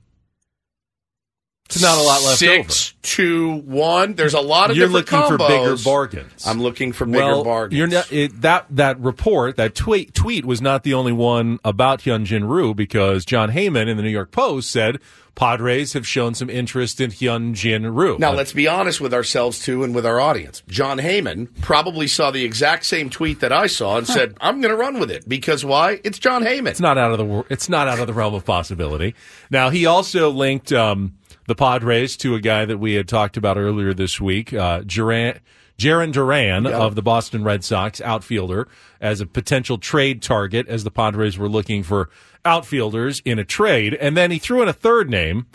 It's 1.76 1.84
not 1.84 1.98
a 1.98 2.02
lot 2.02 2.24
left 2.24 2.40
Six, 2.40 2.94
two, 3.02 3.58
one. 3.66 4.14
There's 4.14 4.34
a 4.34 4.40
lot 4.40 4.72
of 4.72 4.78
You're 4.78 4.88
different 4.88 5.12
looking 5.12 5.38
for 5.38 5.38
bigger 5.38 5.76
bargains. 5.84 6.48
I'm 6.48 6.62
looking 6.62 6.94
for 6.94 7.06
bigger 7.06 7.18
well, 7.20 7.44
bargains. 7.44 7.78
You're 7.78 7.88
not, 7.88 8.12
it, 8.12 8.42
that 8.42 8.68
that 8.72 9.00
report, 9.00 9.58
that 9.58 9.76
tweet 9.76 10.14
tweet 10.14 10.46
was 10.46 10.62
not 10.62 10.84
the 10.84 10.94
only 10.94 11.12
one 11.12 11.60
about 11.66 12.00
Hyun-Jin 12.00 12.46
Ryu 12.46 12.74
because 12.74 13.26
Jon 13.26 13.52
Heyman 13.52 13.88
in 13.90 13.98
the 13.98 14.04
New 14.04 14.10
York 14.10 14.32
Post 14.32 14.72
said 14.72 15.00
Padres 15.36 15.92
have 15.94 16.08
shown 16.08 16.34
some 16.34 16.50
interest 16.50 17.02
in 17.02 17.12
Hyun-Jin 17.12 17.94
Ryu. 17.94 18.18
Now, 18.18 18.32
let's 18.32 18.54
be 18.54 18.70
honest 18.70 19.02
with 19.02 19.14
ourselves, 19.14 19.60
too, 19.60 19.84
and 19.84 19.94
with 19.94 20.06
our 20.06 20.20
audience. 20.20 20.64
Jon 20.70 20.98
Heyman 20.98 21.50
probably 21.62 22.08
saw 22.08 22.32
the 22.32 22.46
exact 22.46 22.86
same 22.86 23.10
tweet 23.10 23.42
that 23.42 23.52
I 23.52 23.68
saw 23.68 23.98
and 23.98 24.08
said, 24.08 24.38
I'm 24.40 24.62
going 24.62 24.72
to 24.72 24.78
run 24.78 24.98
with 24.98 25.12
it. 25.12 25.28
Because 25.28 25.66
why? 25.66 26.00
It's 26.06 26.20
Jon 26.20 26.44
Heyman. 26.44 26.70
It's 26.70 26.80
not 26.80 26.98
out 26.98 27.12
of 27.12 27.18
the 27.18 27.26
wor- 27.26 27.46
it's 27.50 27.68
not 27.68 27.90
out 27.90 28.00
of 28.00 28.08
the 28.08 28.14
realm 28.14 28.34
of 28.34 28.46
possibility. 28.46 29.14
Now 29.52 29.70
he 29.70 29.86
also 29.86 30.30
linked 30.30 30.72
um, 30.72 31.18
the 31.48 31.56
Padres 31.56 32.18
to 32.18 32.36
a 32.36 32.42
guy 32.42 32.66
that 32.66 32.78
we 32.78 32.94
had 32.94 33.08
talked 33.08 33.38
about 33.38 33.58
earlier 33.58 33.94
this 33.94 34.20
week, 34.20 34.54
uh, 34.54 34.82
Jarren, 34.82 35.40
Jarren 35.78 36.12
Duran 36.12 36.66
of 36.66 36.96
the 36.96 37.02
Boston 37.02 37.44
Red 37.44 37.64
Sox, 37.64 38.02
outfielder, 38.02 38.68
as 39.00 39.22
a 39.22 39.26
potential 39.26 39.78
trade 39.78 40.22
target 40.22 40.68
as 40.68 40.84
the 40.84 40.92
Padres 40.92 41.38
were 41.38 41.50
looking 41.50 41.84
for 41.84 42.10
outfielders 42.44 43.22
in 43.26 43.40
a 43.40 43.44
trade, 43.44 43.94
and 43.96 44.16
then 44.16 44.32
he 44.32 44.40
threw 44.40 44.62
in 44.62 44.68
a 44.68 44.74
third 44.74 45.10
name, 45.10 45.48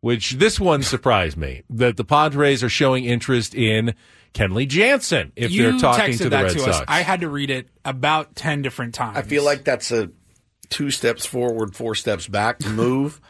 which 0.00 0.32
this 0.32 0.58
one 0.58 0.82
surprised 0.82 1.36
me 1.36 1.62
that 1.70 1.96
the 1.96 2.04
Padres 2.04 2.62
are 2.62 2.68
showing 2.68 3.04
interest 3.04 3.54
in. 3.54 3.94
Kenley 4.34 4.66
Jansen, 4.66 5.30
if 5.36 5.50
you 5.50 5.62
they're 5.62 5.78
talking 5.78 6.14
texted 6.14 6.16
to 6.16 6.24
the 6.24 6.30
that 6.30 6.42
Red 6.44 6.52
to 6.52 6.60
Sox. 6.60 6.76
us. 6.78 6.84
I 6.88 7.02
had 7.02 7.20
to 7.20 7.28
read 7.28 7.50
it 7.50 7.68
about 7.84 8.34
ten 8.34 8.62
different 8.62 8.94
times. 8.94 9.18
I 9.18 9.20
feel 9.20 9.44
like 9.44 9.62
that's 9.62 9.92
a 9.92 10.10
two 10.70 10.90
steps 10.90 11.26
forward, 11.26 11.76
four 11.76 11.94
steps 11.94 12.26
back 12.26 12.64
move. 12.64 13.20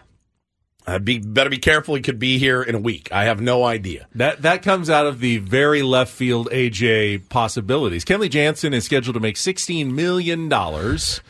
Uh, 0.86 0.98
be 0.98 1.18
better 1.18 1.50
be 1.50 1.58
careful. 1.58 1.94
He 1.94 2.02
could 2.02 2.18
be 2.18 2.38
here 2.38 2.62
in 2.62 2.74
a 2.74 2.78
week. 2.78 3.10
I 3.12 3.24
have 3.24 3.40
no 3.40 3.64
idea. 3.64 4.08
That 4.14 4.42
that 4.42 4.62
comes 4.62 4.90
out 4.90 5.06
of 5.06 5.20
the 5.20 5.38
very 5.38 5.82
left 5.82 6.12
field 6.12 6.48
AJ 6.50 7.28
possibilities. 7.28 8.04
Kenley 8.04 8.28
Jansen 8.28 8.74
is 8.74 8.84
scheduled 8.84 9.14
to 9.14 9.20
make 9.20 9.36
sixteen 9.36 9.94
million 9.94 10.48
dollars 10.48 11.20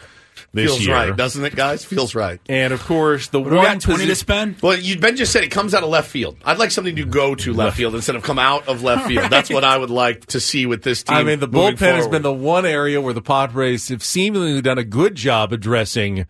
this 0.53 0.71
Feels 0.71 0.87
year. 0.87 0.95
right, 0.95 1.17
doesn't 1.17 1.45
it, 1.45 1.57
guys? 1.57 1.85
Feels 1.85 2.15
right. 2.15 2.39
And 2.49 2.73
of 2.73 2.85
course, 2.85 3.29
the 3.29 3.41
do 3.41 3.49
we 3.51 3.57
one 3.57 3.65
got, 3.65 3.81
20 3.81 4.07
to 4.07 4.15
spend? 4.15 4.61
Well, 4.61 4.79
you 4.79 4.99
Ben 4.99 5.17
just 5.17 5.33
said 5.33 5.45
it 5.45 5.51
comes 5.51 5.73
out 5.75 5.83
of 5.83 5.89
left 5.89 6.09
field. 6.11 6.37
I'd 6.45 6.59
like 6.59 6.71
something 6.71 6.97
to 6.97 7.05
go 7.05 7.35
to 7.35 7.53
left 7.55 7.77
field 7.77 7.95
instead 7.95 8.17
of 8.17 8.23
come 8.23 8.39
out 8.39 8.69
of 8.69 8.83
left 8.83 9.09
field. 9.09 9.31
That's 9.31 9.51
what 9.51 9.65
I 9.65 9.79
would 9.79 9.91
like 9.91 10.27
to 10.27 10.41
see 10.41 10.67
with 10.67 10.83
this 10.83 11.03
team. 11.03 11.17
I 11.17 11.23
mean, 11.23 11.41
the 11.41 11.49
moving 11.49 11.77
bullpen 11.77 11.95
has 11.95 12.09
been 12.09 12.23
the 12.23 12.33
one 12.33 12.67
area 12.67 13.01
where 13.01 13.15
the 13.15 13.23
Padres 13.23 13.89
have 13.89 14.05
seemingly 14.05 14.61
done 14.61 14.79
a 14.79 14.85
good 14.85 15.15
job 15.15 15.53
addressing 15.53 16.27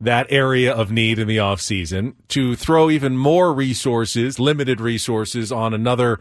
that 0.00 0.26
area 0.30 0.72
of 0.72 0.92
need 0.92 1.18
in 1.18 1.26
the 1.26 1.38
offseason 1.38 2.14
to 2.28 2.54
throw 2.54 2.88
even 2.90 3.16
more 3.16 3.52
resources, 3.52 4.38
limited 4.38 4.80
resources, 4.80 5.50
on 5.50 5.74
another 5.74 6.20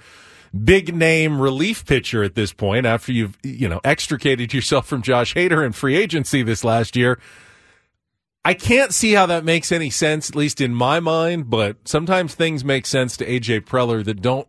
big 0.64 0.96
name 0.96 1.40
relief 1.40 1.86
pitcher 1.86 2.24
at 2.24 2.36
this 2.36 2.54
point 2.54 2.86
after 2.86 3.12
you've, 3.12 3.38
you 3.44 3.68
know, 3.68 3.80
extricated 3.84 4.54
yourself 4.54 4.88
from 4.88 5.02
Josh 5.02 5.36
Hader 5.36 5.66
in 5.66 5.74
free 5.74 5.96
agency 5.96 6.42
this 6.42 6.64
last 6.64 6.96
year. 6.96 7.20
I 8.44 8.54
can't 8.54 8.94
see 8.94 9.12
how 9.12 9.26
that 9.26 9.44
makes 9.44 9.72
any 9.72 9.90
sense, 9.90 10.30
at 10.30 10.36
least 10.36 10.62
in 10.62 10.74
my 10.74 11.00
mind, 11.00 11.50
but 11.50 11.76
sometimes 11.86 12.34
things 12.34 12.64
make 12.64 12.86
sense 12.86 13.18
to 13.18 13.26
AJ 13.26 13.66
Preller 13.66 14.04
that 14.06 14.22
don't 14.22 14.48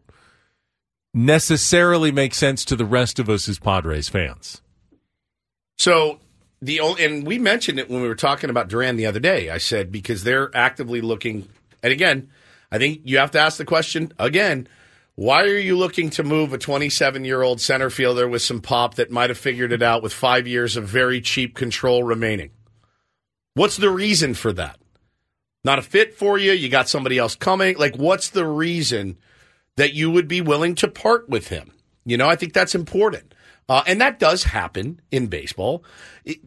necessarily 1.13 2.13
make 2.13 2.33
sense 2.33 2.65
to 2.67 2.77
the 2.77 2.85
rest 2.85 3.19
of 3.19 3.29
us 3.29 3.49
as 3.49 3.59
Padres 3.59 4.09
fans. 4.09 4.63
So 5.77 6.21
the 6.61 6.81
only, 6.81 7.05
and 7.05 7.27
we 7.27 7.39
mentioned 7.39 7.79
it 7.79 7.89
when 7.89 8.03
we 8.03 8.09
were 8.09 8.15
talking 8.15 8.51
about 8.51 8.69
Duran 8.69 8.97
the 8.97 9.07
other 9.07 9.21
day. 9.21 9.51
I 9.51 9.59
said 9.59 9.93
because 9.93 10.25
they're 10.25 10.51
actively 10.57 11.01
looking, 11.01 11.49
and 11.83 11.93
again, 11.93 12.31
I 12.71 12.79
think 12.79 13.03
you 13.05 13.19
have 13.19 13.31
to 13.33 13.41
ask 13.41 13.59
the 13.59 13.65
question 13.65 14.13
again. 14.19 14.69
Why 15.15 15.43
are 15.43 15.59
you 15.59 15.77
looking 15.77 16.11
to 16.11 16.23
move 16.23 16.53
a 16.53 16.59
27 16.59 17.25
year 17.25 17.43
old 17.43 17.61
center 17.61 17.91
fielder 17.91 18.29
with 18.29 18.41
some 18.41 18.61
pop 18.61 18.95
that 18.95 19.11
might 19.11 19.31
have 19.31 19.39
figured 19.39 19.73
it 19.73 19.83
out 19.83 20.01
with 20.01 20.13
five 20.13 20.47
years 20.47 20.77
of 20.77 20.85
very 20.85 21.21
cheap 21.21 21.57
control 21.57 22.05
remaining? 22.05 22.51
What's 23.55 23.77
the 23.77 23.91
reason 23.91 24.35
for 24.35 24.53
that? 24.53 24.79
Not 25.65 25.81
a 25.81 25.83
fit 25.83 26.15
for 26.15 26.39
you? 26.39 26.53
You 26.53 26.69
got 26.69 26.89
somebody 26.89 27.19
else 27.19 27.35
coming? 27.35 27.77
Like, 27.77 27.97
what's 27.97 28.31
the 28.31 28.47
reason 28.47 29.19
that 29.75 29.93
you 29.93 30.09
would 30.09 30.29
be 30.29 30.41
willing 30.41 30.77
to 30.77 30.87
part 30.87 31.29
with 31.29 31.49
him? 31.49 31.73
You 32.05 32.17
know, 32.17 32.29
I 32.29 32.37
think 32.37 32.53
that's 32.53 32.77
important. 32.77 33.35
Uh, 33.69 33.83
and 33.87 34.01
that 34.01 34.19
does 34.19 34.45
happen 34.45 35.01
in 35.11 35.27
baseball. 35.27 35.85
It- 36.25 36.41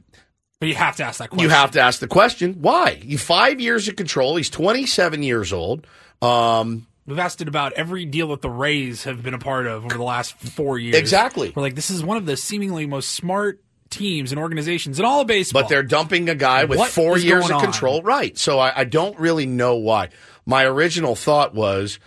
But 0.59 0.69
you 0.69 0.75
have 0.75 0.95
to 0.97 1.03
ask 1.03 1.19
that 1.19 1.29
question. 1.29 1.43
you 1.43 1.49
have 1.49 1.71
to 1.71 1.81
ask 1.81 1.99
the 1.99 2.07
question 2.07 2.55
why? 2.61 2.99
You 3.03 3.17
five 3.17 3.59
years 3.59 3.87
of 3.87 3.95
control. 3.95 4.35
He's 4.35 4.49
27 4.49 5.23
years 5.23 5.53
old. 5.53 5.85
Um, 6.21 6.87
We've 7.07 7.17
asked 7.19 7.41
it 7.41 7.47
about 7.47 7.73
every 7.73 8.05
deal 8.05 8.27
that 8.29 8.41
the 8.41 8.49
Rays 8.49 9.03
have 9.05 9.23
been 9.23 9.33
a 9.33 9.39
part 9.39 9.65
of 9.65 9.85
over 9.85 9.97
the 9.97 10.03
last 10.03 10.33
four 10.35 10.77
years. 10.77 10.95
Exactly. 10.95 11.51
We're 11.55 11.63
like, 11.63 11.75
this 11.75 11.89
is 11.89 12.03
one 12.03 12.15
of 12.17 12.25
the 12.27 12.37
seemingly 12.37 12.85
most 12.85 13.09
smart 13.11 13.59
teams 13.89 14.31
and 14.31 14.39
organizations 14.39 14.99
in 14.99 15.03
all 15.05 15.21
of 15.21 15.27
baseball. 15.27 15.63
But 15.63 15.69
they're 15.69 15.83
dumping 15.83 16.29
a 16.29 16.35
guy 16.35 16.63
with 16.65 16.77
What 16.79 16.91
four 16.91 17.17
years 17.17 17.45
of 17.45 17.53
on? 17.57 17.61
control. 17.61 18.01
Right. 18.03 18.37
So 18.37 18.59
I, 18.59 18.71
I 18.81 18.83
don't 18.85 19.19
really 19.19 19.45
know 19.47 19.75
why. 19.75 20.09
My 20.45 20.63
original 20.63 21.15
thought 21.15 21.53
was 21.55 21.99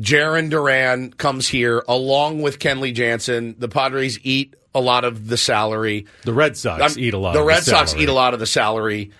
Jarren 0.00 0.50
Duran 0.50 1.12
comes 1.12 1.48
here 1.48 1.82
along 1.88 2.42
with 2.42 2.58
Kenley 2.58 2.92
Jansen. 2.92 3.54
The 3.58 3.68
Padres 3.68 4.18
eat 4.22 4.54
a 4.74 4.80
lot 4.80 5.04
of 5.04 5.26
the 5.28 5.36
salary. 5.38 6.06
The 6.24 6.34
Red 6.34 6.56
Sox 6.56 6.96
Um, 6.96 7.02
eat 7.02 7.14
a 7.14 7.18
lot 7.18 7.32
The 7.32 7.38
of 7.40 7.44
the 7.44 7.48
Red 7.48 7.62
Sox 7.64 7.90
salary. 7.92 8.04
eat 8.04 8.08
a 8.10 8.12
lot 8.12 8.34
of 8.34 8.40
the 8.40 8.46
salary. 8.46 9.10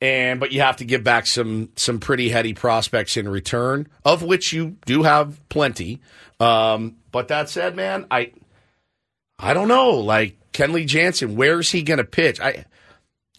And 0.00 0.40
but 0.40 0.52
you 0.52 0.60
have 0.60 0.76
to 0.78 0.84
give 0.84 1.02
back 1.04 1.26
some 1.26 1.70
some 1.76 2.00
pretty 2.00 2.28
heady 2.28 2.52
prospects 2.52 3.16
in 3.16 3.28
return, 3.28 3.88
of 4.04 4.22
which 4.22 4.52
you 4.52 4.76
do 4.84 5.04
have 5.04 5.40
plenty. 5.48 6.00
Um, 6.38 6.96
but 7.12 7.28
that 7.28 7.48
said, 7.48 7.76
man, 7.76 8.04
I 8.10 8.32
I 9.38 9.54
don't 9.54 9.68
know. 9.68 9.90
Like 9.92 10.36
Kenley 10.52 10.86
Jansen, 10.86 11.34
where 11.36 11.60
is 11.60 11.70
he 11.70 11.82
going 11.82 11.96
to 11.98 12.04
pitch? 12.04 12.40
I 12.40 12.66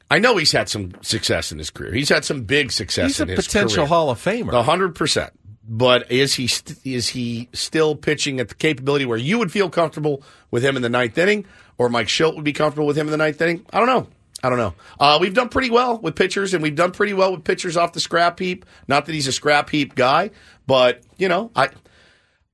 I 0.09 0.17
know 0.19 0.38
he's 0.38 0.51
had 0.53 0.67
some 0.67 0.93
success 1.01 1.51
in 1.51 1.59
his 1.59 1.69
career. 1.69 1.93
He's 1.93 2.09
had 2.09 2.25
some 2.25 2.43
big 2.43 2.71
success. 2.71 3.07
He's 3.07 3.19
a 3.19 3.23
in 3.23 3.29
his 3.29 3.35
career. 3.38 3.43
potential 3.63 3.75
career. 3.83 3.88
Hall 3.89 4.09
of 4.09 4.19
Famer. 4.23 4.53
A 4.53 4.63
hundred 4.63 4.95
percent. 4.95 5.31
But 5.70 6.09
is 6.11 6.36
he 6.36 6.47
st- 6.47 6.80
is 6.86 7.09
he 7.09 7.49
still 7.51 7.95
pitching 7.95 8.39
at 8.39 8.47
the 8.47 8.55
capability 8.55 9.05
where 9.05 9.18
you 9.18 9.38
would 9.38 9.51
feel 9.51 9.70
comfortable 9.70 10.24
with 10.49 10.63
him 10.63 10.78
in 10.78 10.82
the 10.82 10.89
ninth 10.89 11.18
inning, 11.18 11.45
or 11.78 11.89
Mike 11.89 12.07
Shildt 12.07 12.36
would 12.36 12.45
be 12.45 12.53
comfortable 12.53 12.88
with 12.88 12.97
him 12.97 13.07
in 13.07 13.11
the 13.11 13.18
ninth 13.18 13.41
inning? 13.41 13.65
I 13.72 13.80
don't 13.80 13.88
know. 13.88 14.07
I 14.43 14.49
don't 14.49 14.59
know. 14.59 14.76
Uh, 14.99 15.18
we've 15.20 15.34
done 15.34 15.49
pretty 15.49 15.70
well 15.72 15.97
with 15.97 16.15
pitchers, 16.15 16.53
and 16.53 16.61
we've 16.63 16.76
done 16.76 16.91
pretty 16.91 17.13
well 17.13 17.32
with 17.32 17.43
pitchers 17.43 17.76
off 17.76 17.91
the 17.93 17.99
scrap 17.99 18.39
heap. 18.39 18.65
Not 18.88 19.07
that 19.07 19.13
he's 19.13 19.28
a 19.28 19.32
scrap 19.32 19.70
heap 19.70 19.95
guy, 19.95 20.30
but 20.68 21.01
you 21.18 21.28
know, 21.28 21.51
I, 21.55 21.65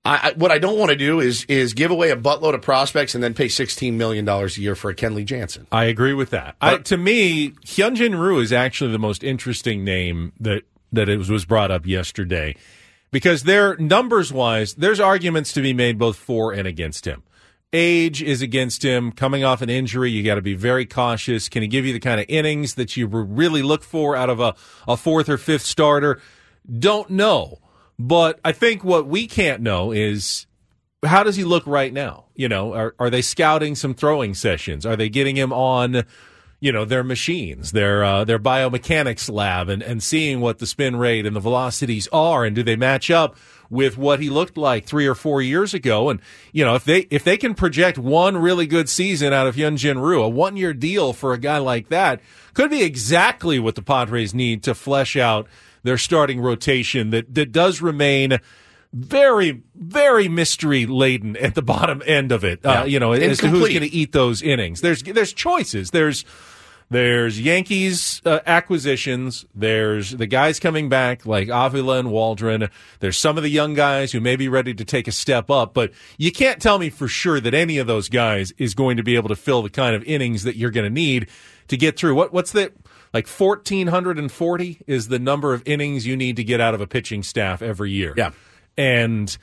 I, 0.03 0.29
I 0.29 0.33
what 0.35 0.49
I 0.49 0.57
don't 0.57 0.79
want 0.79 0.89
to 0.89 0.97
do 0.97 1.19
is 1.19 1.45
is 1.45 1.73
give 1.73 1.91
away 1.91 2.09
a 2.09 2.15
buttload 2.15 2.55
of 2.55 2.61
prospects 2.61 3.15
and 3.15 3.23
then 3.23 3.33
pay 3.33 3.47
sixteen 3.47 3.97
million 3.97 4.25
dollars 4.25 4.57
a 4.57 4.61
year 4.61 4.75
for 4.75 4.89
a 4.89 4.95
Kenley 4.95 5.23
Jansen. 5.23 5.67
I 5.71 5.85
agree 5.85 6.13
with 6.13 6.31
that. 6.31 6.55
I, 6.61 6.77
to 6.77 6.97
me, 6.97 7.51
Hyun-Jin 7.65 8.15
Ryu 8.15 8.39
is 8.39 8.51
actually 8.51 8.91
the 8.91 8.99
most 8.99 9.23
interesting 9.23 9.83
name 9.83 10.31
that 10.39 10.63
that 10.93 11.09
it 11.09 11.17
was, 11.17 11.29
was 11.29 11.45
brought 11.45 11.69
up 11.69 11.85
yesterday 11.85 12.55
because 13.13 13.43
there 13.43 13.77
numbers 13.77 14.33
wise, 14.33 14.73
there's 14.73 14.99
arguments 14.99 15.53
to 15.53 15.61
be 15.61 15.71
made 15.71 15.99
both 15.99 16.17
for 16.17 16.51
and 16.51 16.67
against 16.67 17.05
him. 17.05 17.21
Age 17.71 18.23
is 18.23 18.41
against 18.41 18.83
him. 18.83 19.11
Coming 19.11 19.43
off 19.43 19.61
an 19.61 19.69
injury, 19.69 20.09
you 20.09 20.23
got 20.23 20.35
to 20.35 20.41
be 20.41 20.55
very 20.55 20.85
cautious. 20.85 21.47
Can 21.47 21.61
he 21.61 21.67
give 21.67 21.85
you 21.85 21.93
the 21.93 21.99
kind 21.99 22.19
of 22.19 22.25
innings 22.27 22.73
that 22.73 22.97
you 22.97 23.05
really 23.07 23.61
look 23.61 23.83
for 23.83 24.15
out 24.15 24.31
of 24.31 24.39
a, 24.39 24.55
a 24.87 24.97
fourth 24.97 25.29
or 25.29 25.37
fifth 25.37 25.61
starter? 25.61 26.19
Don't 26.67 27.11
know. 27.11 27.59
But 27.99 28.39
I 28.43 28.51
think 28.51 28.83
what 28.83 29.05
we 29.05 29.27
can't 29.27 29.61
know 29.61 29.91
is 29.91 30.47
how 31.05 31.21
does 31.23 31.35
he 31.35 31.43
look 31.43 31.67
right 31.67 31.93
now? 31.93 32.25
You 32.35 32.49
know, 32.49 32.73
are, 32.73 32.95
are 32.97 33.11
they 33.11 33.21
scouting 33.21 33.75
some 33.75 33.93
throwing 33.93 34.33
sessions? 34.33 34.87
Are 34.87 34.95
they 34.95 35.09
getting 35.09 35.35
him 35.35 35.53
on, 35.53 36.03
you 36.63 36.71
know, 36.71 36.85
their 36.85 37.03
machines, 37.03 37.73
their 37.73 38.05
uh, 38.05 38.23
their 38.23 38.39
biomechanics 38.39 39.29
lab, 39.29 39.67
and 39.67 39.83
and 39.83 40.01
seeing 40.01 40.39
what 40.39 40.59
the 40.59 40.65
spin 40.65 40.95
rate 40.95 41.25
and 41.25 41.35
the 41.35 41.41
velocities 41.41 42.07
are, 42.13 42.45
and 42.45 42.55
do 42.55 42.63
they 42.63 42.77
match 42.77 43.11
up 43.11 43.35
with 43.69 43.97
what 43.97 44.21
he 44.21 44.29
looked 44.29 44.55
like 44.55 44.85
three 44.85 45.05
or 45.05 45.13
four 45.13 45.41
years 45.41 45.73
ago? 45.73 46.09
And 46.09 46.21
you 46.53 46.63
know, 46.63 46.75
if 46.75 46.85
they 46.85 46.99
if 47.09 47.25
they 47.25 47.35
can 47.35 47.53
project 47.53 47.97
one 47.97 48.37
really 48.37 48.65
good 48.65 48.87
season 48.87 49.33
out 49.33 49.45
of 49.45 49.57
Hyun-Jin 49.57 49.99
Ryu, 49.99 50.21
a 50.21 50.29
one 50.29 50.55
year 50.55 50.73
deal 50.73 51.11
for 51.11 51.33
a 51.33 51.37
guy 51.37 51.57
like 51.57 51.89
that 51.89 52.21
could 52.53 52.69
be 52.69 52.83
exactly 52.83 53.59
what 53.59 53.75
the 53.75 53.81
Padres 53.81 54.33
need 54.33 54.63
to 54.63 54.73
flesh 54.73 55.17
out 55.17 55.47
their 55.83 55.97
starting 55.97 56.39
rotation 56.39 57.09
that 57.09 57.35
that 57.35 57.51
does 57.51 57.81
remain 57.81 58.39
very, 58.93 59.63
very 59.75 60.29
mystery 60.29 60.85
laden 60.85 61.35
at 61.37 61.55
the 61.55 61.61
bottom 61.61 62.01
end 62.05 62.31
of 62.31 62.43
it. 62.43 62.59
Yeah. 62.63 62.81
Uh, 62.81 62.85
you 62.85 62.99
know, 62.99 63.11
as 63.13 63.39
to 63.39 63.47
who's 63.49 63.69
going 63.69 63.81
to 63.81 63.93
eat 63.93 64.11
those 64.11 64.41
innings. 64.41 64.81
There's 64.81 65.01
there's 65.03 65.33
choices. 65.33 65.91
There's 65.91 66.23
there's 66.89 67.41
Yankees 67.41 68.21
uh, 68.23 68.39
acquisitions. 68.45 69.45
There's 69.55 70.11
the 70.11 70.27
guys 70.27 70.59
coming 70.59 70.89
back 70.89 71.25
like 71.25 71.49
Avila 71.51 71.97
and 71.99 72.11
Waldron. 72.11 72.69
There's 72.99 73.17
some 73.17 73.35
of 73.35 73.43
the 73.43 73.49
young 73.49 73.73
guys 73.73 74.11
who 74.11 74.19
may 74.19 74.35
be 74.35 74.47
ready 74.47 74.75
to 74.75 74.85
take 74.85 75.07
a 75.07 75.11
step 75.11 75.49
up, 75.49 75.73
but 75.73 75.91
you 76.17 76.31
can't 76.31 76.61
tell 76.61 76.77
me 76.77 76.91
for 76.91 77.07
sure 77.07 77.39
that 77.39 77.53
any 77.55 77.79
of 77.79 77.87
those 77.87 78.09
guys 78.09 78.53
is 78.59 78.75
going 78.75 78.97
to 78.97 79.03
be 79.03 79.15
able 79.15 79.29
to 79.29 79.35
fill 79.35 79.63
the 79.63 79.71
kind 79.71 79.95
of 79.95 80.03
innings 80.03 80.43
that 80.43 80.55
you're 80.55 80.71
going 80.71 80.85
to 80.85 80.93
need 80.93 81.27
to 81.69 81.77
get 81.77 81.97
through. 81.97 82.13
What 82.13 82.31
what's 82.31 82.51
the 82.51 82.71
like 83.13 83.27
1440 83.27 84.81
is 84.85 85.07
the 85.07 85.19
number 85.19 85.53
of 85.53 85.63
innings 85.65 86.05
you 86.05 86.15
need 86.15 86.35
to 86.35 86.43
get 86.43 86.59
out 86.61 86.73
of 86.73 86.81
a 86.81 86.87
pitching 86.87 87.23
staff 87.23 87.61
every 87.61 87.91
year. 87.91 88.13
Yeah. 88.15 88.31
And 88.77 89.35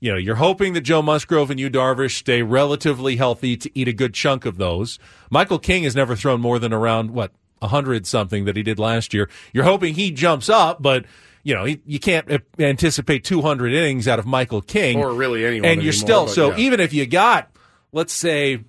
you 0.00 0.10
know, 0.12 0.18
you're 0.18 0.34
hoping 0.34 0.74
that 0.74 0.82
Joe 0.82 1.00
Musgrove 1.00 1.50
and 1.50 1.58
you 1.58 1.70
Darvish 1.70 2.18
stay 2.18 2.42
relatively 2.42 3.16
healthy 3.16 3.56
to 3.56 3.70
eat 3.78 3.88
a 3.88 3.92
good 3.92 4.12
chunk 4.12 4.44
of 4.44 4.58
those. 4.58 4.98
Michael 5.30 5.58
King 5.58 5.84
has 5.84 5.96
never 5.96 6.14
thrown 6.14 6.42
more 6.42 6.58
than 6.58 6.74
around 6.74 7.10
what 7.10 7.32
a 7.62 7.68
hundred 7.68 8.06
something 8.06 8.44
that 8.44 8.54
he 8.56 8.62
did 8.62 8.78
last 8.78 9.14
year. 9.14 9.30
You're 9.54 9.64
hoping 9.64 9.94
he 9.94 10.10
jumps 10.10 10.50
up, 10.50 10.82
but 10.82 11.06
you 11.42 11.54
know 11.54 11.64
you 11.64 11.98
can't 11.98 12.30
anticipate 12.58 13.24
200 13.24 13.72
innings 13.72 14.06
out 14.06 14.18
of 14.18 14.26
Michael 14.26 14.60
King 14.60 14.98
Or 14.98 15.14
really 15.14 15.46
anyone 15.46 15.70
And 15.70 15.82
you're 15.82 15.92
anymore, 15.92 16.06
still 16.06 16.28
so 16.28 16.50
yeah. 16.50 16.58
even 16.58 16.80
if 16.80 16.92
you 16.92 17.06
got, 17.06 17.50
let's 17.92 18.12
say, 18.12 18.62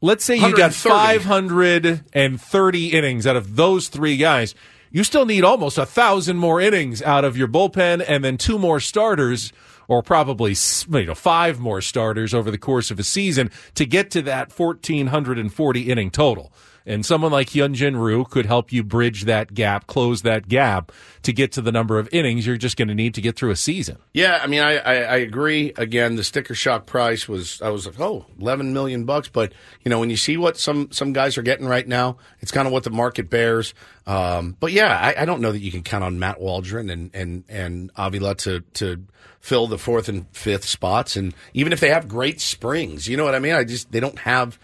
let's 0.00 0.24
say 0.24 0.36
you 0.36 0.56
got 0.56 0.72
530 0.72 2.92
innings 2.92 3.26
out 3.26 3.36
of 3.36 3.56
those 3.56 3.88
three 3.88 4.16
guys. 4.16 4.54
You 4.96 5.04
still 5.04 5.26
need 5.26 5.44
almost 5.44 5.76
a 5.76 5.84
thousand 5.84 6.38
more 6.38 6.58
innings 6.58 7.02
out 7.02 7.22
of 7.22 7.36
your 7.36 7.48
bullpen, 7.48 8.02
and 8.08 8.24
then 8.24 8.38
two 8.38 8.58
more 8.58 8.80
starters, 8.80 9.52
or 9.88 10.02
probably 10.02 10.54
you 10.88 11.04
know 11.04 11.14
five 11.14 11.60
more 11.60 11.82
starters 11.82 12.32
over 12.32 12.50
the 12.50 12.56
course 12.56 12.90
of 12.90 12.98
a 12.98 13.02
season 13.02 13.50
to 13.74 13.84
get 13.84 14.10
to 14.12 14.22
that 14.22 14.58
1440 14.58 15.90
inning 15.90 16.10
total. 16.10 16.50
And 16.86 17.04
someone 17.04 17.32
like 17.32 17.48
Hyun-Jin 17.50 17.96
Ryu 17.96 18.24
could 18.24 18.46
help 18.46 18.72
you 18.72 18.84
bridge 18.84 19.24
that 19.24 19.52
gap, 19.52 19.88
close 19.88 20.22
that 20.22 20.46
gap 20.46 20.92
to 21.22 21.32
get 21.32 21.50
to 21.52 21.60
the 21.60 21.72
number 21.72 21.98
of 21.98 22.08
innings 22.12 22.46
you're 22.46 22.56
just 22.56 22.76
going 22.76 22.86
to 22.88 22.94
need 22.94 23.14
to 23.14 23.20
get 23.20 23.34
through 23.36 23.50
a 23.50 23.56
season. 23.56 23.98
Yeah, 24.14 24.38
I 24.40 24.46
mean, 24.46 24.60
I, 24.60 24.76
I, 24.76 24.94
I 24.94 25.16
agree. 25.16 25.72
Again, 25.76 26.14
the 26.14 26.22
sticker 26.22 26.54
shock 26.54 26.86
price 26.86 27.28
was 27.28 27.60
I 27.60 27.70
was 27.70 27.86
like, 27.86 27.98
oh, 27.98 28.26
11 28.40 28.72
million 28.72 29.04
bucks. 29.04 29.28
But 29.28 29.52
you 29.84 29.90
know, 29.90 29.98
when 29.98 30.10
you 30.10 30.16
see 30.16 30.36
what 30.36 30.56
some 30.56 30.92
some 30.92 31.12
guys 31.12 31.36
are 31.36 31.42
getting 31.42 31.66
right 31.66 31.86
now, 31.86 32.18
it's 32.40 32.52
kind 32.52 32.66
of 32.66 32.72
what 32.72 32.84
the 32.84 32.90
market 32.90 33.28
bears. 33.28 33.74
Um, 34.06 34.56
but 34.60 34.70
yeah, 34.70 34.96
I, 34.96 35.22
I 35.22 35.24
don't 35.24 35.40
know 35.40 35.50
that 35.50 35.58
you 35.58 35.72
can 35.72 35.82
count 35.82 36.04
on 36.04 36.20
Matt 36.20 36.40
Waldron 36.40 36.88
and 36.88 37.10
and 37.12 37.44
and 37.48 37.90
Avila 37.96 38.36
to 38.36 38.60
to 38.74 39.04
fill 39.40 39.66
the 39.66 39.78
fourth 39.78 40.08
and 40.08 40.26
fifth 40.30 40.64
spots. 40.64 41.16
And 41.16 41.34
even 41.54 41.72
if 41.72 41.80
they 41.80 41.90
have 41.90 42.06
great 42.06 42.40
springs, 42.40 43.08
you 43.08 43.16
know 43.16 43.24
what 43.24 43.34
I 43.34 43.40
mean? 43.40 43.54
I 43.54 43.64
just 43.64 43.90
they 43.90 44.00
don't 44.00 44.18
have 44.20 44.58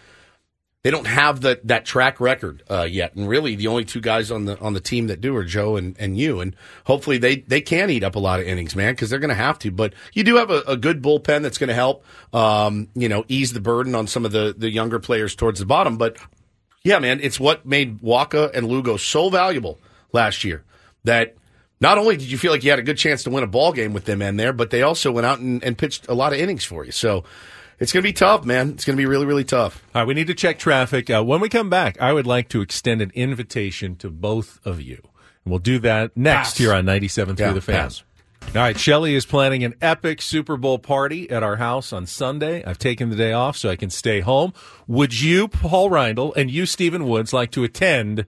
they 0.83 0.91
don't 0.91 1.07
have 1.07 1.41
that 1.41 1.65
that 1.65 1.85
track 1.85 2.19
record 2.19 2.61
uh, 2.69 2.83
yet, 2.83 3.15
and 3.15 3.27
really 3.27 3.55
the 3.55 3.67
only 3.67 3.85
two 3.85 4.01
guys 4.01 4.29
on 4.29 4.45
the 4.45 4.59
on 4.59 4.73
the 4.73 4.81
team 4.81 5.07
that 5.07 5.21
do 5.21 5.33
are 5.35 5.45
Joe 5.45 5.77
and, 5.77 5.95
and 5.97 6.17
you, 6.17 6.41
and 6.41 6.55
hopefully 6.85 7.17
they 7.17 7.37
they 7.37 7.61
can 7.61 7.89
eat 7.89 8.03
up 8.03 8.15
a 8.15 8.19
lot 8.19 8.41
of 8.41 8.47
innings, 8.47 8.75
man, 8.75 8.93
because 8.93 9.09
they're 9.09 9.19
going 9.19 9.29
to 9.29 9.35
have 9.35 9.57
to. 9.59 9.71
But 9.71 9.93
you 10.11 10.25
do 10.25 10.35
have 10.35 10.49
a, 10.51 10.61
a 10.67 10.75
good 10.75 11.01
bullpen 11.01 11.41
that's 11.41 11.57
going 11.57 11.69
to 11.69 11.73
help, 11.73 12.03
um, 12.33 12.89
you 12.95 13.07
know, 13.07 13.23
ease 13.29 13.53
the 13.53 13.61
burden 13.61 13.95
on 13.95 14.07
some 14.07 14.25
of 14.25 14.33
the 14.33 14.53
the 14.57 14.69
younger 14.69 14.99
players 14.99 15.35
towards 15.35 15.59
the 15.59 15.65
bottom. 15.65 15.97
But 15.97 16.17
yeah, 16.83 16.99
man, 16.99 17.21
it's 17.21 17.39
what 17.39 17.65
made 17.65 18.01
Wacha 18.01 18.53
and 18.53 18.67
Lugo 18.67 18.97
so 18.97 19.29
valuable 19.29 19.79
last 20.11 20.43
year 20.43 20.63
that. 21.05 21.35
Not 21.81 21.97
only 21.97 22.15
did 22.15 22.31
you 22.31 22.37
feel 22.37 22.53
like 22.53 22.63
you 22.63 22.69
had 22.69 22.79
a 22.79 22.83
good 22.83 22.97
chance 22.97 23.23
to 23.23 23.29
win 23.29 23.43
a 23.43 23.47
ball 23.47 23.73
game 23.73 23.91
with 23.91 24.05
them 24.05 24.21
in 24.21 24.37
there, 24.37 24.53
but 24.53 24.69
they 24.69 24.83
also 24.83 25.11
went 25.11 25.25
out 25.25 25.39
and, 25.39 25.61
and 25.65 25.77
pitched 25.77 26.07
a 26.07 26.13
lot 26.13 26.31
of 26.31 26.39
innings 26.39 26.63
for 26.63 26.85
you. 26.85 26.93
So 26.93 27.25
it's 27.79 27.91
going 27.91 28.03
to 28.03 28.07
be 28.09 28.13
tough, 28.13 28.45
man. 28.45 28.71
It's 28.71 28.85
going 28.85 28.95
to 28.95 29.01
be 29.01 29.05
really, 29.05 29.25
really 29.25 29.43
tough. 29.43 29.83
All 29.93 30.01
right, 30.01 30.07
we 30.07 30.13
need 30.13 30.27
to 30.27 30.33
check 30.33 30.59
traffic. 30.59 31.09
Uh, 31.09 31.23
when 31.23 31.41
we 31.41 31.49
come 31.49 31.69
back, 31.69 31.99
I 32.01 32.13
would 32.13 32.27
like 32.27 32.49
to 32.49 32.61
extend 32.61 33.01
an 33.01 33.11
invitation 33.15 33.95
to 33.97 34.09
both 34.09 34.59
of 34.65 34.81
you. 34.81 35.01
And 35.43 35.51
we'll 35.51 35.59
do 35.59 35.79
that 35.79 36.15
next 36.15 36.49
Pass. 36.49 36.57
here 36.57 36.73
on 36.73 36.85
97.3 36.85 37.39
Yeah, 37.39 37.53
The 37.53 37.61
Fans. 37.61 38.03
All 38.47 38.61
right, 38.61 38.77
Shelly 38.77 39.15
is 39.15 39.25
planning 39.25 39.63
an 39.63 39.73
epic 39.81 40.21
Super 40.21 40.57
Bowl 40.57 40.77
party 40.77 41.29
at 41.29 41.43
our 41.43 41.55
house 41.55 41.93
on 41.93 42.05
Sunday. 42.05 42.63
I've 42.63 42.77
taken 42.77 43.09
the 43.09 43.15
day 43.15 43.31
off 43.33 43.57
so 43.57 43.69
I 43.69 43.75
can 43.77 43.89
stay 43.89 44.19
home. 44.19 44.53
Would 44.85 45.19
you, 45.19 45.47
Paul 45.47 45.89
Reindl, 45.89 46.35
and 46.35 46.51
you, 46.51 46.65
Stephen 46.65 47.07
Woods, 47.07 47.31
like 47.33 47.51
to 47.51 47.63
attend 47.63 48.25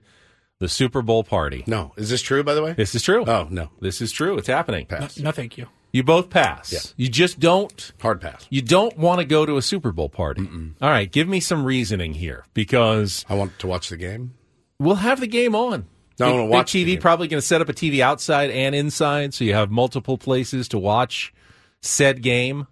the 0.58 0.68
Super 0.68 1.02
Bowl 1.02 1.22
party? 1.22 1.64
No. 1.66 1.92
Is 1.96 2.08
this 2.10 2.22
true, 2.22 2.42
by 2.42 2.54
the 2.54 2.62
way? 2.62 2.72
This 2.72 2.94
is 2.94 3.02
true. 3.02 3.24
Oh, 3.26 3.46
no. 3.50 3.70
This 3.80 4.00
is 4.00 4.10
true. 4.10 4.38
It's 4.38 4.48
happening. 4.48 4.86
Pass. 4.86 5.18
No, 5.18 5.30
thank 5.32 5.58
you. 5.58 5.68
You 5.96 6.02
both 6.02 6.28
pass. 6.28 6.72
Yeah. 6.72 6.80
You 6.98 7.08
just 7.08 7.40
don't. 7.40 7.92
Hard 8.02 8.20
pass. 8.20 8.46
You 8.50 8.60
don't 8.60 8.98
want 8.98 9.20
to 9.20 9.24
go 9.24 9.46
to 9.46 9.56
a 9.56 9.62
Super 9.62 9.92
Bowl 9.92 10.10
party. 10.10 10.46
All 10.82 10.90
right, 10.90 11.10
give 11.10 11.26
me 11.26 11.40
some 11.40 11.64
reasoning 11.64 12.12
here 12.12 12.44
because 12.52 13.24
I 13.30 13.34
want 13.34 13.58
to 13.60 13.66
watch 13.66 13.88
the 13.88 13.96
game. 13.96 14.34
we'll 14.78 14.96
have 14.96 15.20
the 15.20 15.26
game 15.26 15.54
on. 15.54 15.86
No, 16.18 16.26
Big- 16.26 16.32
wanna 16.34 16.42
big 16.44 16.50
watch 16.52 16.72
the 16.72 16.82
TV. 16.84 16.86
game. 16.88 17.00
Probably 17.00 17.28
going 17.28 17.40
to 17.40 17.46
set 17.46 17.60
up 17.62 17.68
a 17.70 17.72
TV 17.72 18.00
outside 18.00 18.50
and 18.50 18.74
inside, 18.74 19.32
so 19.32 19.44
you 19.44 19.54
have 19.54 19.70
multiple 19.70 20.18
places 20.18 20.68
to 20.68 20.78
watch 20.78 21.32
said 21.80 22.20
game. 22.22 22.66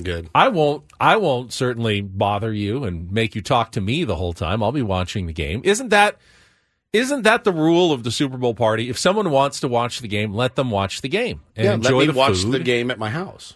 Good. 0.00 0.28
I 0.34 0.46
won't. 0.48 0.84
I 1.00 1.16
won't 1.16 1.52
certainly 1.52 2.00
bother 2.00 2.52
you 2.52 2.84
and 2.84 3.10
make 3.10 3.34
you 3.34 3.42
talk 3.42 3.72
to 3.72 3.80
me 3.80 4.04
the 4.04 4.14
whole 4.14 4.32
time. 4.32 4.62
I'll 4.62 4.70
be 4.70 4.82
watching 4.82 5.26
the 5.26 5.32
game. 5.32 5.62
Isn't 5.64 5.88
that? 5.88 6.16
Isn't 6.92 7.22
that 7.22 7.44
the 7.44 7.52
rule 7.52 7.92
of 7.92 8.02
the 8.02 8.10
Super 8.10 8.38
Bowl 8.38 8.54
party? 8.54 8.88
If 8.88 8.98
someone 8.98 9.30
wants 9.30 9.60
to 9.60 9.68
watch 9.68 10.00
the 10.00 10.08
game, 10.08 10.32
let 10.32 10.56
them 10.56 10.70
watch 10.70 11.02
the 11.02 11.08
game 11.08 11.42
and 11.54 11.64
yeah, 11.64 11.74
enjoy 11.74 11.98
let 11.98 12.06
me 12.06 12.12
the 12.12 12.18
watch 12.18 12.38
food. 12.42 12.52
the 12.52 12.60
game 12.60 12.90
at 12.90 12.98
my 12.98 13.10
house. 13.10 13.54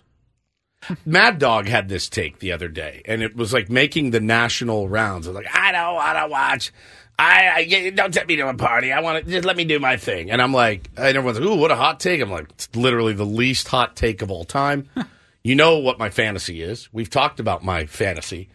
Mad 1.06 1.38
Dog 1.38 1.68
had 1.68 1.88
this 1.88 2.08
take 2.08 2.40
the 2.40 2.52
other 2.52 2.68
day, 2.68 3.02
and 3.04 3.22
it 3.22 3.36
was 3.36 3.52
like 3.52 3.70
making 3.70 4.10
the 4.10 4.20
national 4.20 4.88
rounds. 4.88 5.26
I 5.26 5.30
was 5.30 5.36
like, 5.36 5.54
I 5.54 5.72
don't 5.72 5.94
want 5.94 6.18
to 6.18 6.26
watch. 6.28 6.72
I, 7.18 7.50
I 7.56 7.90
don't 7.90 8.12
take 8.12 8.26
me 8.26 8.36
to 8.36 8.48
a 8.48 8.54
party. 8.54 8.90
I 8.92 9.00
want 9.00 9.24
to 9.24 9.30
just 9.30 9.44
let 9.44 9.56
me 9.56 9.64
do 9.64 9.78
my 9.78 9.96
thing. 9.96 10.30
And 10.30 10.42
I'm 10.42 10.52
like, 10.52 10.90
and 10.96 11.16
everyone's 11.16 11.38
like, 11.38 11.48
ooh, 11.48 11.56
what 11.56 11.70
a 11.70 11.76
hot 11.76 12.00
take. 12.00 12.20
I'm 12.20 12.30
like, 12.30 12.50
it's 12.50 12.68
literally 12.74 13.12
the 13.12 13.26
least 13.26 13.68
hot 13.68 13.94
take 13.94 14.22
of 14.22 14.30
all 14.30 14.44
time. 14.44 14.88
you 15.44 15.54
know 15.54 15.78
what 15.78 15.98
my 15.98 16.10
fantasy 16.10 16.62
is. 16.62 16.92
We've 16.92 17.10
talked 17.10 17.38
about 17.38 17.64
my 17.64 17.86
fantasy. 17.86 18.48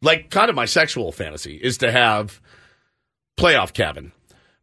Like, 0.00 0.30
kind 0.30 0.50
of 0.50 0.54
my 0.54 0.66
sexual 0.66 1.10
fantasy 1.12 1.56
is 1.56 1.78
to 1.78 1.90
have 1.90 2.40
playoff 3.36 3.72
cabin. 3.72 4.12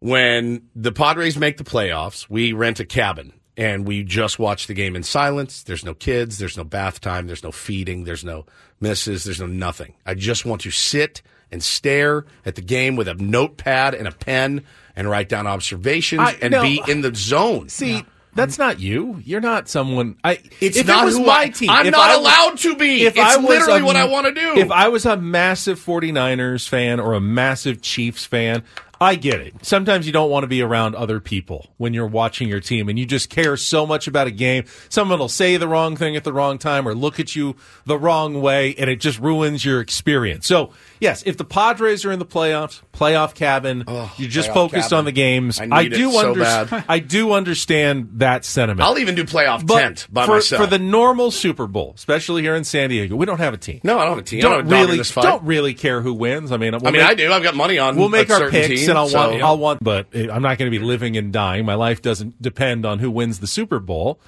When 0.02 0.64
the 0.76 0.92
Padres 0.92 1.38
make 1.38 1.58
the 1.58 1.64
playoffs, 1.64 2.28
we 2.28 2.54
rent 2.54 2.80
a 2.80 2.86
cabin 2.86 3.34
and 3.56 3.86
we 3.88 4.04
just 4.04 4.40
watch 4.40 4.66
the 4.66 4.74
game 4.74 4.96
in 4.96 5.04
silence. 5.04 5.62
There's 5.62 5.86
no 5.86 5.94
kids, 5.94 6.40
there's 6.40 6.58
no 6.58 6.64
bath 6.64 7.02
time, 7.02 7.28
there's 7.28 7.44
no 7.44 7.52
feeding, 7.52 8.04
there's 8.04 8.24
no 8.24 8.48
misses, 8.80 9.24
there's 9.26 9.40
no 9.40 9.46
nothing. 9.46 9.94
I 10.04 10.16
just 10.16 10.44
want 10.44 10.62
to 10.62 10.72
sit 10.72 11.22
and 11.52 11.62
stare 11.62 12.26
at 12.48 12.56
the 12.56 12.64
game 12.64 12.96
with 12.96 13.08
a 13.08 13.14
notepad 13.14 13.94
and 13.94 14.08
a 14.08 14.12
pen 14.12 14.64
and 14.96 15.08
write 15.08 15.30
down 15.30 15.46
observations 15.46 16.22
I- 16.22 16.38
and 16.42 16.50
no. 16.54 16.64
be 16.64 16.82
in 16.88 17.02
the 17.02 17.14
zone. 17.14 17.70
See, 17.70 18.04
that's 18.34 18.58
not 18.58 18.80
you. 18.80 19.22
You're 19.24 19.40
not 19.40 19.70
someone. 19.70 20.16
I. 20.24 20.40
It's 20.62 20.78
if 20.78 20.88
not 20.88 21.04
it 21.04 21.06
was 21.06 21.18
who 21.18 21.26
my 21.28 21.42
I- 21.42 21.50
team. 21.50 21.70
I'm 21.70 21.86
if 21.86 21.92
not 21.92 22.10
I 22.10 22.18
was- 22.18 22.26
allowed 22.26 22.58
to 22.60 22.76
be. 22.76 23.06
If 23.06 23.18
It's 23.18 23.20
I 23.20 23.38
was 23.38 23.48
literally 23.48 23.82
a- 23.82 23.86
what 23.86 23.98
I 23.98 24.06
wanna 24.06 24.32
do. 24.34 24.56
If 24.58 24.72
I 24.72 24.88
was 24.88 25.06
a 25.06 25.16
massive 25.16 25.80
49ers 25.80 26.68
fan 26.68 27.00
or 27.00 27.14
a 27.14 27.22
massive 27.22 27.82
Chiefs 27.84 28.26
fan, 28.26 28.64
I 29.02 29.16
get 29.16 29.42
it. 29.42 29.56
Sometimes 29.64 30.06
you 30.06 30.14
don't 30.14 30.30
want 30.30 30.44
to 30.44 30.48
be 30.48 30.62
around 30.62 30.94
other 30.94 31.20
people 31.20 31.74
when 31.78 31.92
you're 31.92 32.06
watching 32.06 32.48
your 32.48 32.60
team 32.60 32.88
and 32.88 33.00
you 33.00 33.08
just 33.08 33.32
care 33.32 33.58
so 33.58 33.88
much 33.88 34.08
about 34.08 34.28
a 34.28 34.32
game. 34.32 34.66
Someone 34.90 35.18
will 35.18 35.28
say 35.28 35.58
the 35.58 35.68
wrong 35.68 35.96
thing 35.96 36.16
at 36.16 36.24
the 36.24 36.32
wrong 36.32 36.60
time 36.60 36.88
or 36.88 36.94
look 36.94 37.20
at 37.20 37.36
you 37.36 37.56
the 37.88 37.98
wrong 37.98 38.44
way 38.44 38.76
and 38.76 38.92
it 38.92 38.98
just 38.98 39.18
ruins 39.18 39.66
your 39.66 39.82
experience. 39.82 40.46
So, 40.46 40.72
yes, 41.02 41.24
if 41.26 41.36
the 41.36 41.44
Padres 41.44 42.06
are 42.06 42.12
in 42.14 42.20
the 42.20 42.26
playoffs, 42.26 42.82
playoff 42.94 43.34
cabin, 43.36 43.84
you're 44.18 44.30
just 44.30 44.54
focused 44.54 44.92
cabin. 44.92 44.98
on 45.00 45.06
the 45.06 45.12
games. 45.12 45.60
I 45.60 45.68
I, 45.70 45.88
do 45.90 46.12
so 46.14 46.30
understand. 46.30 46.86
I 46.90 47.00
do 47.00 47.34
understand 47.34 48.10
that 48.14 48.46
sentiment. 48.46 48.88
I'll 48.88 48.98
even 49.00 49.16
do 49.16 49.26
playoff 49.26 49.68
But 49.68 49.80
tent 49.82 50.08
by 50.10 50.26
for, 50.26 50.36
myself. 50.36 50.64
For 50.64 50.70
the 50.70 50.80
normal 50.80 51.32
Super 51.32 51.68
Bowl, 51.68 51.92
especially 51.98 52.42
here 52.44 52.56
in 52.56 52.64
San 52.64 52.90
Diego, 52.90 53.18
we 53.18 53.26
don't 53.26 53.40
have 53.40 53.54
a 53.54 53.58
team. 53.58 53.82
No, 53.84 53.98
I 54.00 54.04
don't 54.06 54.12
have 54.12 54.20
a 54.20 54.22
team. 54.22 54.40
I 54.40 54.42
Don't, 54.44 54.52
don't 54.52 54.60
have 54.60 54.72
a 54.72 54.72
dog 54.72 54.90
in 54.94 54.98
really, 54.98 55.04
don't 55.28 55.44
really 55.44 55.74
care 55.74 56.02
who 56.02 56.14
wins. 56.14 56.54
I 56.54 56.58
mean, 56.58 56.72
we'll 56.72 56.88
I 56.88 56.92
mean, 56.92 57.02
make- 57.02 57.10
I 57.10 57.14
do. 57.16 57.32
I've 57.34 57.44
got 57.44 57.56
money 57.56 57.78
on. 57.80 57.98
We'll 57.98 58.08
make 58.08 58.30
a 58.30 58.34
our 58.34 58.40
certain 58.40 58.62
picks, 58.62 58.82
team, 58.82 58.90
and 58.92 58.98
I'll 58.98 59.08
so- 59.10 59.30
want. 59.32 59.42
I'll 59.44 59.58
want, 59.58 59.84
but 59.84 60.08
I'm 60.16 60.42
not 60.42 60.58
going 60.58 60.72
to 60.72 60.78
be 60.80 60.80
living 60.80 61.18
and 61.18 61.34
dying. 61.34 61.66
My 61.66 61.76
life 61.76 62.02
doesn't 62.02 62.42
depend 62.42 62.86
on 62.86 63.00
who 63.00 63.10
wins 63.12 63.40
the 63.40 63.48
Super 63.48 63.80
Bowl. 63.80 64.20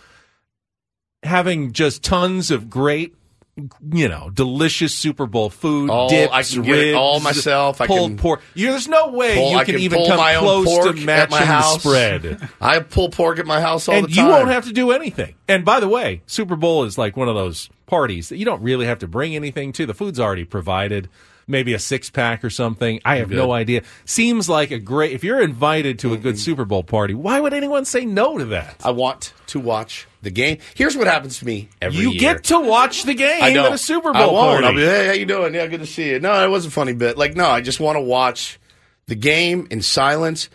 Having 1.24 1.72
just 1.72 2.04
tons 2.04 2.52
of 2.52 2.70
great, 2.70 3.16
you 3.56 4.08
know, 4.10 4.32
delicious 4.32 4.96
Super 4.96 5.28
Bowl 5.28 5.50
food, 5.50 5.90
All- 5.90 6.10
dips, 6.10 6.34
I 6.34 6.42
can 6.44 6.64
get 6.64 6.80
it 6.80 6.96
all 6.96 7.20
myself. 7.20 7.82
I 7.82 7.88
pulled 7.88 8.12
can- 8.12 8.18
pork. 8.18 8.42
You, 8.56 8.72
there's 8.72 8.88
no 8.88 9.10
way 9.10 9.36
Pull- 9.36 9.52
you 9.52 9.58
can, 9.58 9.66
can 9.66 9.80
even 9.80 10.06
come 10.08 10.18
my 10.18 10.36
own 10.36 10.44
close 10.44 10.66
pork 10.66 10.96
to 10.96 11.06
matching 11.06 11.32
my 11.32 11.40
the 11.42 11.46
house. 11.46 11.80
spread. 11.84 12.50
I 12.62 12.80
pull 12.80 13.10
pork 13.10 13.38
at 13.40 13.46
my 13.46 13.62
house 13.62 13.88
all 13.88 13.96
and 13.96 14.08
the 14.08 14.14
time. 14.14 14.26
you 14.26 14.32
won't 14.32 14.48
have 14.50 14.66
to 14.66 14.74
do 14.74 14.92
anything. 14.92 15.36
And 15.48 15.64
by 15.64 15.80
the 15.80 15.88
way, 15.88 16.22
Super 16.26 16.56
Bowl 16.56 16.84
is 16.86 16.98
like 16.98 17.16
one 17.16 17.30
of 17.30 17.36
those 17.36 17.70
parties 17.86 18.30
that 18.30 18.38
you 18.38 18.46
don't 18.46 18.62
really 18.64 18.86
have 18.88 19.00
to 19.00 19.08
bring 19.08 19.36
anything 19.36 19.72
to. 19.74 19.86
The 19.86 19.94
food's 19.94 20.20
already 20.20 20.46
provided. 20.46 21.10
Maybe 21.46 21.74
a 21.74 21.80
six 21.80 22.10
pack 22.10 22.44
or 22.46 22.50
something. 22.50 23.02
I 23.04 23.18
have 23.18 23.28
Good. 23.28 23.38
no 23.38 23.52
idea. 23.52 23.84
Seems 24.06 24.48
like 24.48 24.72
a 24.72 24.80
great. 24.80 25.12
If 25.12 25.26
you're 25.26 25.42
invited 25.42 26.00
to 26.00 26.14
a 26.14 26.18
good 26.18 26.40
Super 26.40 26.64
Bowl 26.64 26.84
party, 26.84 27.14
why 27.14 27.40
would 27.42 27.54
anyone 27.54 27.84
say 27.84 28.06
no 28.06 28.38
to 28.38 28.46
that? 28.46 28.78
I 28.82 28.92
want 28.92 29.34
to 29.48 29.60
watch 29.60 30.08
the 30.24 30.32
game. 30.32 30.58
Here's 30.76 30.98
what 30.98 31.06
happens 31.08 31.40
to 31.40 31.46
me 31.46 31.70
every 31.82 32.00
You 32.00 32.10
year. 32.12 32.20
get 32.20 32.46
to 32.46 32.60
watch 32.60 33.04
the 33.04 33.14
game 33.14 33.44
I 33.44 33.54
know. 33.54 33.68
at 33.68 33.74
a 33.74 33.78
Super 33.78 34.12
Bowl 34.12 34.22
I 34.22 34.26
won't. 34.26 34.62
party. 34.64 34.68
I'll 34.68 34.74
be, 34.76 34.82
hey, 34.82 35.08
how 35.08 35.14
you 35.14 35.26
doing? 35.26 35.54
Yeah, 35.54 35.68
good 35.68 35.82
to 35.82 35.86
see 35.86 36.10
you. 36.10 36.20
No, 36.20 36.44
it 36.44 36.50
was 36.50 36.66
a 36.66 36.72
funny 36.72 36.94
bit. 36.94 37.18
Like, 37.18 37.36
no, 37.36 37.46
I 37.48 37.62
just 37.62 37.80
want 37.80 37.98
to 37.98 38.02
watch 38.02 38.60
the 39.08 39.16
game 39.16 39.68
in 39.70 39.82
silence. 39.82 40.50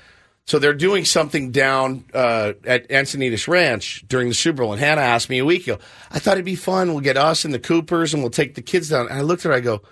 So 0.46 0.58
they're 0.58 0.72
doing 0.72 1.04
something 1.04 1.50
down 1.50 2.04
uh, 2.14 2.54
at 2.64 2.88
Encinitas 2.88 3.46
Ranch 3.48 4.02
during 4.08 4.28
the 4.30 4.34
Super 4.34 4.62
Bowl, 4.62 4.72
and 4.72 4.80
Hannah 4.80 5.02
asked 5.02 5.28
me 5.28 5.38
a 5.38 5.44
week 5.44 5.64
ago. 5.66 5.78
I 6.10 6.18
thought 6.20 6.32
it'd 6.32 6.46
be 6.46 6.54
fun. 6.54 6.88
We'll 6.92 7.02
get 7.02 7.18
us 7.18 7.44
and 7.44 7.52
the 7.52 7.58
Coopers, 7.58 8.14
and 8.14 8.22
we'll 8.22 8.30
take 8.30 8.54
the 8.54 8.62
kids 8.62 8.88
down. 8.88 9.08
And 9.08 9.18
I 9.18 9.20
looked 9.20 9.44
at 9.44 9.50
her. 9.50 9.54
I 9.54 9.60
go, 9.60 9.82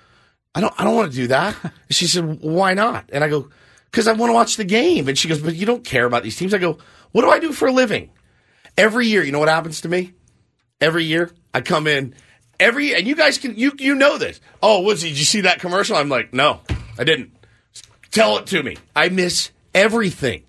I 0.54 0.62
don't, 0.62 0.72
I 0.78 0.84
don't 0.84 0.94
want 0.96 1.10
to 1.12 1.16
do 1.16 1.26
that. 1.26 1.54
She 1.90 2.06
said, 2.06 2.40
Why 2.40 2.72
not? 2.72 3.10
And 3.12 3.22
I 3.22 3.28
go, 3.28 3.50
Because 3.90 4.08
I 4.08 4.12
want 4.14 4.30
to 4.30 4.34
watch 4.34 4.56
the 4.56 4.64
game. 4.64 5.06
And 5.08 5.18
she 5.18 5.28
goes, 5.28 5.42
But 5.42 5.56
you 5.56 5.66
don't 5.66 5.84
care 5.84 6.06
about 6.06 6.22
these 6.22 6.36
teams. 6.36 6.54
I 6.54 6.58
go, 6.58 6.78
What 7.12 7.20
do 7.22 7.28
I 7.30 7.38
do 7.38 7.52
for 7.52 7.68
a 7.68 7.72
living? 7.72 8.08
Every 8.78 9.06
year, 9.06 9.22
you 9.22 9.32
know 9.32 9.38
what 9.38 9.48
happens 9.48 9.80
to 9.82 9.88
me? 9.88 10.12
Every 10.80 11.04
year, 11.04 11.30
I 11.54 11.60
come 11.62 11.86
in 11.86 12.14
every, 12.60 12.94
and 12.94 13.06
you 13.06 13.14
guys 13.16 13.38
can, 13.38 13.56
you 13.56 13.72
you 13.78 13.94
know 13.94 14.18
this. 14.18 14.40
Oh, 14.62 14.82
Woodsy, 14.82 15.08
did 15.08 15.18
you 15.18 15.24
see 15.24 15.42
that 15.42 15.60
commercial? 15.60 15.96
I'm 15.96 16.08
like, 16.08 16.32
No, 16.34 16.60
I 16.98 17.04
didn't. 17.04 17.32
Tell 18.10 18.38
it 18.38 18.46
to 18.46 18.62
me. 18.62 18.76
I 18.94 19.08
miss 19.10 19.50
everything. 19.74 20.44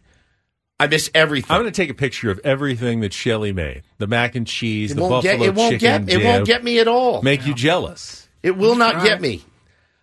I 0.80 0.88
miss 0.88 1.10
everything. 1.16 1.52
I'm 1.52 1.62
going 1.62 1.72
to 1.72 1.76
take 1.76 1.90
a 1.90 1.94
picture 1.96 2.30
of 2.30 2.40
everything 2.44 3.00
that 3.02 3.12
Shelly 3.12 3.52
made. 3.52 3.82
The 3.98 4.08
mac 4.08 4.36
and 4.36 4.46
cheese, 4.46 4.92
It 4.92 4.96
the 4.96 5.02
won't 5.02 5.24
buffalo 5.24 5.38
get- 5.40 5.48
it 5.48 5.56
won't 5.56 5.72
chicken 5.82 6.06
get- 6.06 6.22
it 6.22 6.24
won't 6.26 6.46
get 6.46 6.64
me 6.64 6.80
at 6.80 6.88
all. 6.88 7.22
Make 7.24 7.46
you 7.48 7.54
jealous. 7.56 8.28
It 8.44 8.56
will 8.56 8.76
not 8.76 8.98
All 8.98 9.04
get 9.04 9.20
me. 9.20 9.44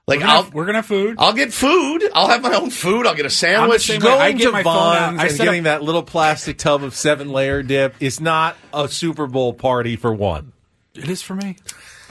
Like 0.07 0.19
We're 0.19 0.27
gonna 0.27 0.33
I'll, 0.37 0.43
have- 0.45 0.55
we're 0.55 0.67
gonna 0.67 0.79
have 0.79 0.87
food. 0.87 1.17
I'll 1.19 1.33
get 1.33 1.53
food. 1.53 2.03
I'll 2.15 2.29
have 2.29 2.43
my 2.43 2.55
own 2.55 2.69
food. 2.71 3.07
I'll 3.07 3.15
get 3.15 3.25
a 3.25 3.31
sandwich. 3.31 3.89
way. 3.89 3.99
Going 3.99 4.21
I 4.21 4.33
get 4.33 4.53
to. 4.55 4.63
Vons 4.63 5.19
I 5.21 5.27
and 5.29 5.37
getting 5.39 5.61
up- 5.61 5.65
that 5.65 5.83
little 5.83 6.03
plastic 6.03 6.59
tub 6.59 6.83
of 6.85 6.95
seven 6.95 7.31
layer 7.31 7.63
dip 7.63 7.95
is 8.01 8.21
not 8.21 8.57
a 8.75 8.87
Super 8.87 9.27
Bowl 9.27 9.55
party 9.55 9.97
for 9.97 10.13
one. 10.13 10.53
It 10.95 11.09
is 11.09 11.23
for 11.23 11.35
me. 11.35 11.57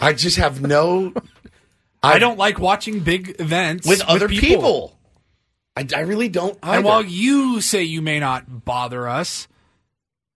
I 0.02 0.14
just 0.14 0.38
have 0.38 0.60
no. 0.62 1.14
I, 2.04 2.20
don't 2.20 2.38
like 2.38 2.60
watching 2.60 3.00
big 3.00 3.36
events 3.40 3.88
with 3.88 4.02
other 4.02 4.28
people. 4.28 4.40
people. 4.42 5.00
I, 5.78 5.88
I 5.96 6.00
really 6.02 6.30
don't. 6.30 6.58
Either. 6.62 6.78
And 6.78 6.86
while 6.86 7.02
you 7.04 7.62
say 7.62 7.84
you 7.84 8.02
may 8.02 8.20
not 8.20 8.66
bother 8.66 9.08
us, 9.08 9.48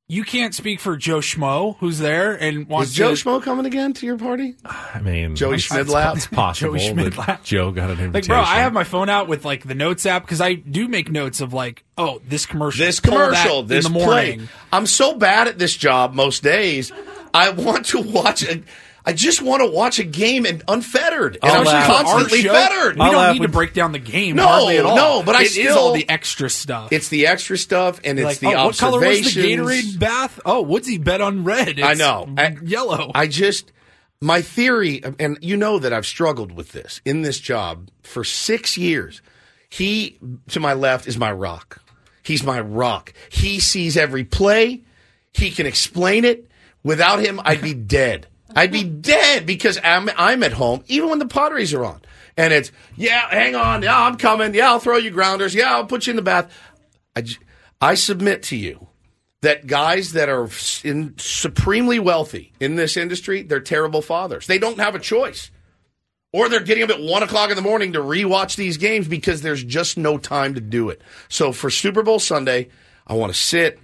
you 0.09 0.23
can't 0.23 0.55
speak 0.55 0.79
for 0.79 0.95
Joe 0.95 1.17
Schmo, 1.19 1.75
who's 1.79 1.99
there 1.99 2.33
and 2.33 2.67
wants 2.67 2.91
is 2.91 2.95
Joe 2.95 3.13
to. 3.13 3.21
Schmo 3.25 3.43
coming 3.43 3.65
again 3.65 3.91
to 3.93 4.05
your 4.05 4.17
party? 4.17 4.55
I 4.65 4.99
mean, 5.01 5.35
Joey 5.35 5.55
it's- 5.55 5.67
Schmidlap? 5.67 6.15
It's 6.15 6.27
possible 6.27 6.77
Joey 6.77 6.93
that 6.93 7.13
Schmidlap. 7.13 7.43
Joe 7.43 7.71
got 7.71 7.89
an 7.91 7.99
invitation. 7.99 8.13
Like, 8.33 8.45
bro, 8.45 8.53
I 8.55 8.59
have 8.59 8.71
my 8.73 8.83
phone 8.85 9.09
out 9.09 9.27
with 9.27 9.43
like 9.43 9.63
the 9.67 9.75
notes 9.75 10.05
app 10.05 10.23
because 10.23 10.39
I 10.41 10.53
do 10.53 10.87
make 10.87 11.11
notes 11.11 11.41
of 11.41 11.53
like, 11.53 11.83
oh, 11.97 12.21
this 12.27 12.45
commercial, 12.45 12.85
This 12.85 12.99
pull 12.99 13.17
that 13.17 13.25
commercial, 13.31 13.59
in 13.61 13.67
this 13.67 13.85
the 13.85 13.91
play. 13.91 14.03
morning. 14.37 14.49
I'm 14.71 14.85
so 14.85 15.15
bad 15.15 15.47
at 15.47 15.59
this 15.59 15.75
job 15.75 16.13
most 16.13 16.41
days. 16.43 16.91
I 17.33 17.49
want 17.49 17.85
to 17.87 18.01
watch 18.01 18.43
a. 18.43 18.63
I 19.07 19.13
just 19.13 19.41
want 19.41 19.63
to 19.63 19.69
watch 19.71 19.99
a 19.99 20.03
game 20.03 20.45
and 20.45 20.61
unfettered. 20.67 21.37
And 21.41 21.49
I'll 21.51 21.59
I'm 21.61 21.65
laugh. 21.65 21.87
constantly 21.87 22.41
show, 22.41 22.51
fettered. 22.51 22.95
We 22.97 23.01
I'll 23.01 23.11
don't 23.13 23.33
need 23.35 23.41
to 23.43 23.47
break 23.47 23.73
down 23.73 23.93
the 23.93 23.99
game 23.99 24.35
No, 24.35 24.45
hardly 24.45 24.77
at 24.77 24.85
all. 24.85 24.95
no, 24.97 25.23
but 25.23 25.33
I 25.35 25.41
It 25.41 25.45
is 25.45 25.51
still- 25.53 25.77
all 25.77 25.93
the 25.93 26.07
extra 26.09 26.49
stuff. 26.49 26.91
It's 26.91 27.07
the 27.07 27.25
extra 27.27 27.57
stuff 27.57 28.01
and 28.03 28.19
it's 28.19 28.25
like, 28.25 28.39
the 28.39 28.53
oh, 28.53 28.65
what 28.65 28.77
color 28.77 28.99
was 28.99 29.21
the 29.21 29.25
observations. 29.41 29.95
Gatorade 29.95 29.99
bath? 29.99 30.39
Oh, 30.45 30.61
Woodsy 30.61 30.97
bet 30.97 31.21
on 31.21 31.45
red. 31.45 31.79
I 31.79 31.91
It's 31.91 31.99
know. 31.99 32.27
I- 32.37 32.57
yellow. 32.63 33.11
I 33.15 33.27
just 33.27 33.71
my 34.19 34.41
theory, 34.41 35.01
and 35.19 35.37
you 35.41 35.55
know 35.55 35.79
that 35.79 35.93
I've 35.93 36.05
struggled 36.05 36.51
with 36.51 36.73
this 36.73 36.99
in 37.05 37.21
this 37.21 37.39
job 37.39 37.89
for 38.03 38.23
six 38.25 38.77
years. 38.77 39.21
He 39.69 40.17
to 40.49 40.59
my 40.59 40.73
left 40.73 41.07
is 41.07 41.17
my 41.17 41.31
rock. 41.31 41.81
He's 42.23 42.43
my 42.43 42.59
rock. 42.59 43.13
He 43.29 43.59
sees 43.61 43.95
every 43.95 44.25
play. 44.25 44.83
He 45.33 45.49
can 45.51 45.65
explain 45.65 46.25
it. 46.25 46.49
Without 46.83 47.19
him, 47.19 47.39
I'd 47.45 47.61
be 47.61 47.73
dead. 47.99 48.27
I'd 48.57 48.71
be 48.71 48.83
dead 48.83 49.45
because 49.45 49.79
I'm 49.83 50.09
I'm 50.17 50.41
at 50.41 50.53
home, 50.53 50.83
even 50.87 51.09
when 51.09 51.19
the 51.19 51.27
Padres 51.27 51.75
are 51.75 51.85
on. 51.85 52.01
And 52.35 52.51
it's 52.51 52.71
yeah, 52.95 53.29
hang 53.29 53.55
on, 53.55 53.83
yeah, 53.83 53.99
I'm 53.99 54.17
coming. 54.17 54.55
Yeah, 54.55 54.69
I'll 54.69 54.79
throw 54.79 54.97
you 54.97 55.11
grounders. 55.11 55.53
Yeah, 55.53 55.75
I'll 55.75 55.85
put 55.85 56.07
you 56.07 56.11
in 56.11 56.15
the 56.17 56.23
bath. 56.23 56.51
I, 57.15 57.23
I 57.79 57.93
submit 57.93 58.41
to 58.43 58.55
you 58.55 58.87
that 59.43 59.67
guys 59.67 60.13
that 60.13 60.27
are 60.27 60.49
in 60.83 61.13
supremely 61.19 61.99
wealthy 61.99 62.51
in 62.59 62.75
this 62.75 62.97
industry, 62.97 63.43
they're 63.43 63.59
terrible 63.59 64.01
fathers. 64.01 64.47
They 64.47 64.57
don't 64.57 64.79
have 64.79 64.95
a 64.95 64.99
choice. 64.99 65.51
Or 66.33 66.49
they're 66.49 66.59
getting 66.59 66.83
up 66.83 66.89
at 66.89 66.99
one 66.99 67.23
o'clock 67.23 67.51
in 67.51 67.55
the 67.55 67.61
morning 67.61 67.93
to 67.93 67.99
rewatch 67.99 68.55
these 68.55 68.77
games 68.77 69.07
because 69.07 69.41
there's 69.43 69.63
just 69.63 69.97
no 69.97 70.17
time 70.17 70.55
to 70.55 70.61
do 70.61 70.89
it. 70.89 71.01
So 71.29 71.51
for 71.51 71.69
Super 71.69 72.03
Bowl 72.03 72.19
Sunday, 72.19 72.69
I 73.05 73.13
want 73.13 73.31
to 73.31 73.39
sit 73.39 73.79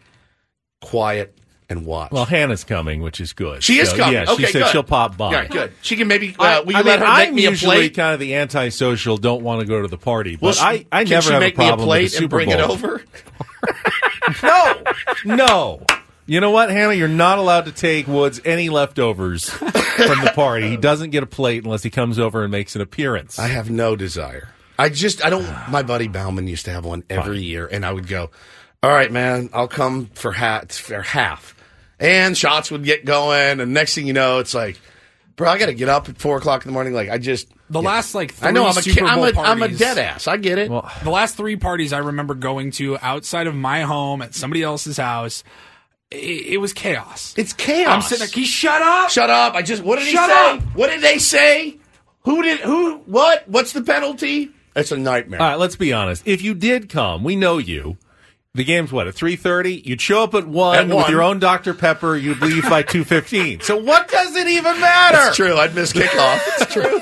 quiet 0.82 1.38
and 1.74 1.86
watch. 1.86 2.12
Well, 2.12 2.24
Hannah's 2.26 2.64
coming, 2.64 3.02
which 3.02 3.20
is 3.20 3.34
good. 3.34 3.62
she 3.64 3.80
is 3.80 3.90
So, 3.90 3.98
coming. 3.98 4.14
Yeah, 4.14 4.26
okay, 4.32 4.46
she 4.46 4.52
said 4.54 4.60
good. 4.64 4.72
she'll 4.72 4.84
pop 4.84 5.18
by. 5.18 5.32
Yeah, 5.34 5.48
good. 5.48 5.74
She 5.82 5.98
can 5.98 6.08
maybe. 6.08 6.34
Uh, 6.40 6.44
I, 6.44 6.60
will 6.62 6.72
you 6.72 6.78
I 6.78 6.82
let 6.82 7.00
mean, 7.00 7.08
her 7.10 7.14
make 7.18 7.28
I'm 7.30 7.36
me 7.36 7.46
a 7.46 7.50
usually 7.50 7.76
plate? 7.76 7.96
kind 7.96 8.14
of 8.14 8.20
the 8.22 8.36
antisocial, 8.36 9.18
don't 9.18 9.44
want 9.44 9.60
to 9.60 9.66
go 9.68 9.82
to 9.82 9.88
the 9.90 9.98
party, 9.98 10.36
but 10.38 10.42
Will 10.48 10.54
she- 10.54 10.62
I, 10.64 10.86
I 10.92 11.04
can 11.04 11.10
never 11.12 11.22
she 11.28 11.32
have 11.34 11.40
make 11.42 11.58
a 11.58 11.60
me 11.60 11.66
a 11.66 11.68
problem 11.70 11.90
with 11.90 11.94
plate 11.94 12.12
the 12.12 12.18
and 12.18 12.24
Super 12.24 12.36
bring 12.38 12.50
it 12.52 12.60
over? 12.62 13.04
no, 14.44 14.84
no. 15.26 15.82
You 16.26 16.40
know 16.40 16.52
what, 16.52 16.70
Hannah? 16.70 16.94
You're 16.94 17.10
not 17.10 17.38
allowed 17.38 17.66
to 17.66 17.74
take 17.74 18.08
Woods 18.08 18.40
any 18.46 18.70
leftovers 18.70 19.50
from 19.50 19.68
the 20.24 20.32
party. 20.34 20.70
He 20.70 20.78
doesn't 20.78 21.10
get 21.10 21.22
a 21.22 21.26
plate 21.26 21.66
unless 21.66 21.84
he 21.84 21.90
comes 21.90 22.18
over 22.18 22.44
and 22.44 22.52
makes 22.52 22.76
an 22.76 22.82
appearance. 22.82 23.38
I 23.38 23.48
have 23.48 23.70
no 23.70 23.96
desire. 23.98 24.50
I 24.80 24.88
just 24.90 25.24
I 25.26 25.30
don't. 25.30 25.44
My 25.70 25.84
buddy 25.84 26.08
Bauman 26.08 26.48
used 26.48 26.66
to 26.66 26.72
have 26.72 26.86
one 26.86 27.04
every 27.10 27.42
year, 27.42 27.68
and 27.68 27.86
I 27.86 27.92
would 27.92 28.08
go, 28.08 28.32
"All 28.82 28.90
right, 28.92 29.12
man, 29.12 29.50
I'll 29.54 29.68
come 29.68 30.08
for 30.16 30.32
half." 30.32 30.72
For 30.72 31.02
half, 31.02 31.53
and 32.04 32.38
shots 32.38 32.70
would 32.70 32.84
get 32.84 33.06
going, 33.06 33.60
and 33.60 33.74
next 33.74 33.96
thing 33.96 34.06
you 34.06 34.14
know, 34.14 34.40
it's 34.40 34.54
like, 34.54 34.80
bro, 35.36 35.50
I 35.50 35.58
got 35.58 35.68
to 35.68 35.74
get 35.74 35.90
up 35.90 36.10
at 36.10 36.18
four 36.18 36.38
o'clock 36.38 36.64
in 36.64 36.70
the 36.70 36.74
morning. 36.74 36.94
Like 36.94 37.10
I 37.10 37.18
just 37.18 37.48
The 37.70 37.82
last 37.82 38.14
like 38.14 38.34
three 38.34 38.50
I 38.50 38.52
know 38.52 38.66
I'm 38.68 38.78
a 38.78 38.82
Super 38.82 39.00
ki- 39.00 39.06
I'm 39.06 39.34
Bowl 39.34 39.44
a- 39.44 39.48
I'm 39.48 39.62
a 39.64 39.68
dead 39.70 39.98
ass. 39.98 40.28
I 40.28 40.38
get 40.38 40.60
it. 40.60 40.70
the 40.70 41.10
last 41.10 41.36
three 41.38 41.56
parties 41.56 41.94
I 41.94 42.00
remember 42.00 42.36
going 42.36 42.72
to 42.72 42.98
outside 43.02 43.48
of 43.48 43.56
my 43.56 43.82
home 43.82 44.22
at 44.22 44.36
somebody 44.36 44.62
else's 44.62 44.98
house, 44.98 45.44
it, 46.12 46.18
it 46.54 46.58
was 46.58 46.74
chaos. 46.74 47.34
It's 47.38 47.54
chaos. 47.54 47.88
I'm 47.90 48.02
sitting 48.02 48.20
there. 48.20 48.28
Can 48.28 48.42
you 48.42 48.48
shut 48.48 48.82
up? 48.82 49.10
Shut 49.10 49.30
up! 49.32 49.56
I 49.56 49.62
just 49.64 49.82
what 49.84 49.98
did 49.98 50.08
Shut 50.10 50.30
he 50.30 50.36
say? 50.36 50.52
up! 50.58 50.76
What 50.76 50.90
did 50.92 51.02
they 51.02 51.18
say? 51.18 51.78
Who 52.26 52.44
did 52.44 52.60
who? 52.60 52.98
What? 53.06 53.48
What's 53.50 53.72
the 53.74 53.82
penalty? 53.82 54.52
It's 54.76 54.92
a 54.92 54.98
nightmare. 54.98 55.40
All 55.42 55.48
right, 55.50 55.60
let's 55.60 55.76
be 55.76 55.94
honest. 55.94 56.24
If 56.26 56.42
you 56.42 56.54
did 56.56 56.90
come, 56.90 57.24
we 57.24 57.36
know 57.36 57.58
you. 57.60 57.98
The 58.56 58.64
game's 58.64 58.92
what 58.92 59.08
at 59.08 59.16
three 59.16 59.36
thirty. 59.36 59.82
You'd 59.84 60.00
show 60.00 60.22
up 60.22 60.36
at 60.36 60.46
one, 60.48 60.78
At 60.78 60.86
with 60.86 60.94
one. 60.96 61.10
your 61.12 61.24
own 61.24 61.40
Dr 61.40 61.74
Pepper. 61.74 62.16
You'd 62.16 62.40
leave 62.40 62.70
by 62.70 62.84
two 62.84 63.04
fifteen. 63.04 63.62
So 63.62 63.78
what 63.78 64.08
does 64.10 64.36
it 64.36 64.48
even 64.48 64.80
matter? 64.80 65.30
It's 65.30 65.36
true. 65.38 65.56
I'd 65.58 65.74
miss 65.74 65.92
kickoff. 65.92 66.40
It's 66.62 66.72
true. 66.72 67.02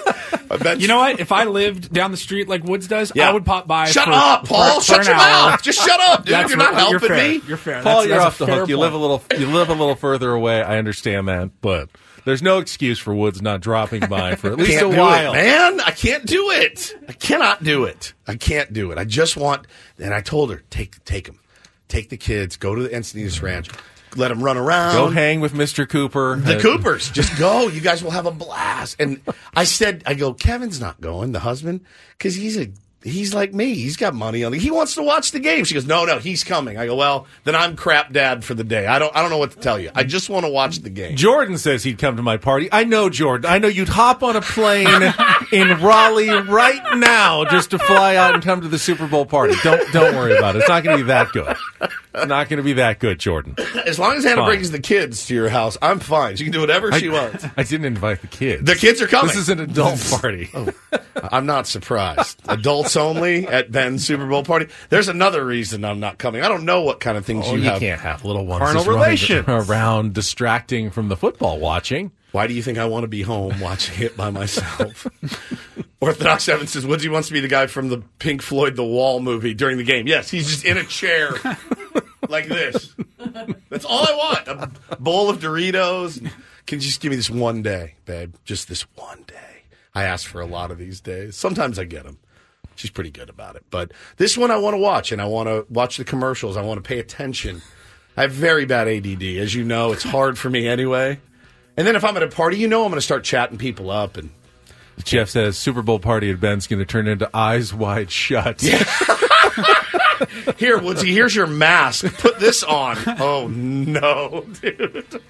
I 0.49 0.55
bet 0.55 0.79
You 0.79 0.87
know 0.87 0.97
what? 0.99 1.19
If 1.19 1.33
I 1.33 1.43
lived 1.43 1.91
down 1.91 2.11
the 2.11 2.17
street 2.17 2.47
like 2.47 2.63
Woods 2.63 2.87
does, 2.87 3.11
Yeah. 3.13 3.29
I 3.29 3.33
would 3.33 3.45
pop 3.45 3.67
by. 3.67 3.87
Shut 3.87 4.05
for- 4.05 4.11
up, 4.13 4.45
Paul. 4.47 4.75
for- 4.75 4.79
for 4.79 4.93
Shut 4.93 4.99
an 5.01 5.05
your 5.07 5.15
hour. 5.15 5.49
mouth. 5.51 5.61
Just 5.61 5.79
shut 5.85 5.99
up, 5.99 6.23
dude. 6.23 6.33
That's 6.35 6.49
You're 6.51 6.57
not 6.57 6.71
right. 6.71 6.79
helping 6.79 6.99
fair. 7.09 7.17
me. 7.29 7.41
You're 7.45 7.57
fair. 7.57 7.75
Paul, 7.83 7.83
That's- 7.83 8.05
you're 8.07 8.15
that's 8.17 8.25
off 8.27 8.37
the 8.37 8.45
fair 8.45 8.59
hook. 8.61 8.69
You 8.69 8.77
live 8.77 8.93
a 8.93 8.97
little. 8.97 9.21
You 9.37 9.47
live 9.47 9.67
a 9.67 9.73
little 9.73 9.95
further 9.95 10.31
away. 10.31 10.61
I 10.61 10.77
understand 10.77 11.27
that, 11.27 11.49
but 11.59 11.89
there's 12.23 12.41
no 12.41 12.59
excuse 12.59 12.97
for 12.97 13.13
Woods 13.13 13.41
not 13.41 13.59
dropping 13.59 14.07
by 14.07 14.35
for 14.35 14.51
at 14.53 14.57
least 14.57 14.79
can't 14.79 14.93
a 14.93 14.97
while. 14.97 15.33
it, 15.33 15.35
man. 15.35 15.81
I 15.81 15.91
can't 15.91 16.25
do 16.25 16.49
it. 16.51 16.95
I 17.09 17.11
cannot 17.13 17.61
do 17.61 17.83
it. 17.83 18.13
I 18.25 18.35
can't 18.37 18.71
do 18.71 18.91
it. 18.91 18.97
I 18.97 19.03
just 19.03 19.35
want. 19.35 19.67
And 19.99 20.13
I 20.13 20.21
told 20.21 20.49
her, 20.51 20.63
take 20.69 21.03
take 21.03 21.25
them, 21.25 21.39
take 21.91 22.09
the 22.09 22.17
kids, 22.17 22.57
go 22.57 22.73
to 22.73 22.83
the 22.83 22.89
Encinitas 22.89 23.35
mm-hmm. 23.35 23.45
Ranch, 23.45 23.69
let 24.15 24.29
them 24.29 24.43
run 24.43 24.57
around. 24.57 24.95
Go 24.95 25.09
hang 25.09 25.39
with 25.39 25.53
Mr. 25.53 25.87
Cooper. 25.87 26.37
The 26.37 26.59
Coopers, 26.59 27.11
just 27.11 27.37
go. 27.37 27.67
You 27.67 27.81
guys 27.81 28.03
will 28.03 28.11
have 28.11 28.25
a 28.25 28.31
blast. 28.31 28.99
And 28.99 29.21
I 29.55 29.63
said, 29.63 30.03
I 30.05 30.15
go, 30.15 30.33
Kevin's 30.33 30.79
not 30.79 30.99
going, 30.99 31.31
the 31.31 31.39
husband, 31.39 31.81
because 32.17 32.35
he's 32.35 32.57
a 32.57 32.71
he's 33.03 33.33
like 33.33 33.53
me. 33.53 33.73
He's 33.75 33.97
got 33.97 34.13
money 34.13 34.43
on. 34.43 34.51
The, 34.51 34.59
he 34.59 34.71
wants 34.71 34.95
to 34.95 35.03
watch 35.03 35.31
the 35.31 35.39
game. 35.39 35.63
She 35.65 35.73
goes, 35.73 35.85
no, 35.85 36.05
no, 36.05 36.19
he's 36.19 36.43
coming. 36.43 36.77
I 36.77 36.85
go, 36.85 36.95
well, 36.95 37.27
then 37.43 37.55
I'm 37.55 37.75
crap 37.75 38.11
dad 38.11 38.43
for 38.43 38.53
the 38.53 38.63
day. 38.63 38.87
I 38.87 38.99
don't 38.99 39.15
I 39.15 39.21
don't 39.21 39.29
know 39.29 39.37
what 39.37 39.51
to 39.51 39.59
tell 39.59 39.79
you. 39.79 39.91
I 39.95 40.03
just 40.03 40.29
want 40.29 40.45
to 40.45 40.51
watch 40.51 40.79
the 40.79 40.89
game. 40.89 41.15
Jordan 41.15 41.57
says 41.57 41.83
he'd 41.83 41.97
come 41.97 42.17
to 42.17 42.23
my 42.23 42.37
party. 42.37 42.69
I 42.71 42.83
know 42.83 43.09
Jordan. 43.09 43.49
I 43.51 43.59
know 43.59 43.67
you'd 43.67 43.89
hop 43.89 44.23
on 44.23 44.35
a 44.35 44.41
plane 44.41 44.87
in 45.51 45.81
Raleigh 45.81 46.29
right 46.29 46.97
now 46.97 47.45
just 47.45 47.71
to 47.71 47.79
fly 47.79 48.15
out 48.15 48.33
and 48.33 48.43
come 48.43 48.61
to 48.61 48.67
the 48.67 48.79
Super 48.79 49.07
Bowl 49.07 49.25
party. 49.25 49.55
Don't 49.63 49.91
don't 49.91 50.15
worry 50.15 50.37
about 50.37 50.55
it. 50.55 50.59
It's 50.59 50.69
not 50.69 50.83
going 50.83 50.97
to 50.97 51.03
be 51.03 51.07
that 51.07 51.29
good. 51.31 51.55
It's 52.13 52.27
not 52.27 52.49
going 52.49 52.57
to 52.57 52.63
be 52.63 52.73
that 52.73 52.99
good, 52.99 53.19
Jordan. 53.19 53.55
As 53.85 53.97
long 53.99 54.15
as 54.15 54.23
Hannah 54.23 54.41
Fine. 54.41 54.49
brings 54.49 54.71
the 54.71 54.79
kids 54.79 55.25
to 55.27 55.33
your 55.35 55.49
house, 55.49 55.77
I'm 55.81 55.99
fine. 55.99 56.35
She 56.35 56.43
can 56.43 56.53
do 56.53 56.59
whatever 56.61 56.91
she 56.93 57.09
I, 57.09 57.13
wants. 57.13 57.45
I 57.57 57.63
didn't 57.63 57.85
invite 57.85 58.21
the 58.21 58.27
kids. 58.27 58.63
The 58.63 58.75
kids 58.75 59.01
are 59.01 59.07
coming. 59.07 59.27
This 59.27 59.37
is 59.37 59.49
an 59.49 59.59
adult 59.59 59.99
party. 60.21 60.49
Oh, 60.53 60.69
I'm 61.15 61.45
not 61.45 61.67
surprised. 61.67 62.41
Adults 62.47 62.95
only 62.95 63.47
at 63.47 63.71
Ben's 63.71 64.05
Super 64.05 64.27
Bowl 64.27 64.43
party. 64.43 64.67
There's 64.89 65.07
another 65.07 65.45
reason 65.45 65.83
I'm 65.85 65.99
not 65.99 66.17
coming. 66.17 66.41
I 66.43 66.47
don't 66.47 66.65
know 66.65 66.81
what 66.81 66.99
kind 66.99 67.17
of 67.17 67.25
things 67.25 67.45
Oh, 67.47 67.55
you, 67.55 67.63
you 67.63 67.69
have. 67.69 67.79
can't 67.79 68.01
have 68.01 68.25
little 68.25 68.45
ones 68.45 68.61
Carnal 68.63 68.83
running 68.85 68.99
relations. 69.01 69.47
around 69.69 70.13
distracting 70.13 70.89
from 70.91 71.07
the 71.09 71.15
football 71.17 71.59
watching. 71.59 72.11
Why 72.31 72.47
do 72.47 72.53
you 72.53 72.63
think 72.63 72.77
I 72.77 72.85
want 72.85 73.03
to 73.03 73.09
be 73.09 73.23
home 73.23 73.59
watching 73.59 74.03
it 74.05 74.15
by 74.15 74.29
myself? 74.29 75.05
Orthodox 75.99 76.47
Evan 76.47 76.65
says 76.67 76.85
Woodsy 76.85 77.09
wants 77.09 77.27
to 77.27 77.33
be 77.33 77.41
the 77.41 77.47
guy 77.49 77.67
from 77.67 77.89
the 77.89 78.01
Pink 78.19 78.41
Floyd 78.41 78.75
The 78.75 78.85
Wall 78.85 79.19
movie 79.19 79.53
during 79.53 79.77
the 79.77 79.83
game. 79.83 80.07
Yes, 80.07 80.29
he's 80.31 80.47
just 80.47 80.65
in 80.65 80.77
a 80.77 80.83
chair 80.85 81.33
like 82.31 82.47
this. 82.47 82.95
That's 83.69 83.85
all 83.85 84.05
I 84.07 84.43
want. 84.47 84.71
A 84.89 84.95
bowl 84.95 85.29
of 85.29 85.39
Doritos. 85.39 86.19
Can 86.65 86.79
you 86.79 86.85
just 86.85 87.01
give 87.01 87.11
me 87.11 87.15
this 87.15 87.29
one 87.29 87.61
day, 87.61 87.95
babe? 88.05 88.35
Just 88.45 88.67
this 88.67 88.81
one 88.95 89.23
day. 89.27 89.63
I 89.93 90.03
ask 90.03 90.27
for 90.27 90.41
a 90.41 90.45
lot 90.45 90.71
of 90.71 90.77
these 90.77 91.01
days. 91.01 91.35
Sometimes 91.35 91.77
I 91.77 91.83
get 91.83 92.03
them. 92.03 92.17
She's 92.75 92.89
pretty 92.89 93.11
good 93.11 93.29
about 93.29 93.55
it. 93.55 93.65
But 93.69 93.91
this 94.17 94.37
one 94.37 94.49
I 94.49 94.57
want 94.57 94.73
to 94.73 94.79
watch, 94.79 95.11
and 95.11 95.21
I 95.21 95.25
want 95.25 95.49
to 95.49 95.65
watch 95.69 95.97
the 95.97 96.05
commercials. 96.05 96.57
I 96.57 96.61
want 96.61 96.83
to 96.83 96.87
pay 96.87 96.97
attention. 96.97 97.61
I 98.17 98.21
have 98.21 98.31
very 98.31 98.65
bad 98.65 98.87
ADD. 98.87 99.23
As 99.23 99.53
you 99.53 99.63
know, 99.63 99.91
it's 99.91 100.03
hard 100.03 100.37
for 100.37 100.49
me 100.49 100.67
anyway. 100.67 101.19
And 101.77 101.85
then 101.85 101.95
if 101.95 102.03
I'm 102.03 102.17
at 102.17 102.23
a 102.23 102.27
party, 102.27 102.57
you 102.57 102.67
know 102.67 102.83
I'm 102.83 102.89
going 102.89 102.97
to 102.97 103.01
start 103.01 103.23
chatting 103.23 103.57
people 103.57 103.89
up. 103.89 104.17
And 104.17 104.29
Jeff 105.03 105.29
says 105.29 105.57
Super 105.57 105.81
Bowl 105.81 105.99
party 105.99 106.31
at 106.31 106.39
Ben's 106.39 106.67
going 106.67 106.79
to 106.79 106.85
turn 106.85 107.07
into 107.07 107.29
Eyes 107.33 107.73
Wide 107.73 108.11
Shut. 108.11 108.63
here, 110.57 110.77
Woodsy, 110.77 111.11
here's 111.11 111.35
your 111.35 111.47
mask. 111.47 112.05
Put 112.17 112.39
this 112.39 112.63
on. 112.63 112.97
Oh, 113.19 113.47
no, 113.47 114.45
dude. 114.61 115.21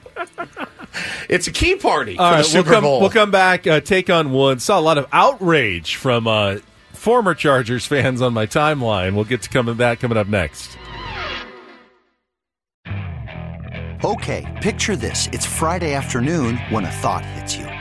It's 1.29 1.47
a 1.47 1.51
key 1.51 1.75
party 1.75 2.15
for 2.15 2.21
All 2.21 2.37
the 2.37 2.43
Super 2.43 2.69
we'll 2.69 2.73
come, 2.73 2.83
Bowl. 2.83 3.01
We'll 3.01 3.09
come 3.09 3.31
back, 3.31 3.65
uh, 3.67 3.79
take 3.79 4.09
on 4.09 4.33
Woods. 4.33 4.63
Saw 4.63 4.79
a 4.79 4.81
lot 4.81 4.97
of 4.97 5.07
outrage 5.11 5.95
from 5.95 6.27
uh, 6.27 6.57
former 6.93 7.33
Chargers 7.33 7.85
fans 7.85 8.21
on 8.21 8.33
my 8.33 8.45
timeline. 8.45 9.15
We'll 9.15 9.23
get 9.23 9.41
to 9.43 9.49
coming 9.49 9.75
to 9.75 9.77
that 9.79 9.99
coming 9.99 10.17
up 10.17 10.27
next. 10.27 10.77
Okay, 14.03 14.59
picture 14.61 14.95
this. 14.95 15.27
It's 15.31 15.45
Friday 15.45 15.93
afternoon 15.93 16.57
when 16.69 16.85
a 16.85 16.91
thought 16.91 17.23
hits 17.23 17.55
you. 17.55 17.80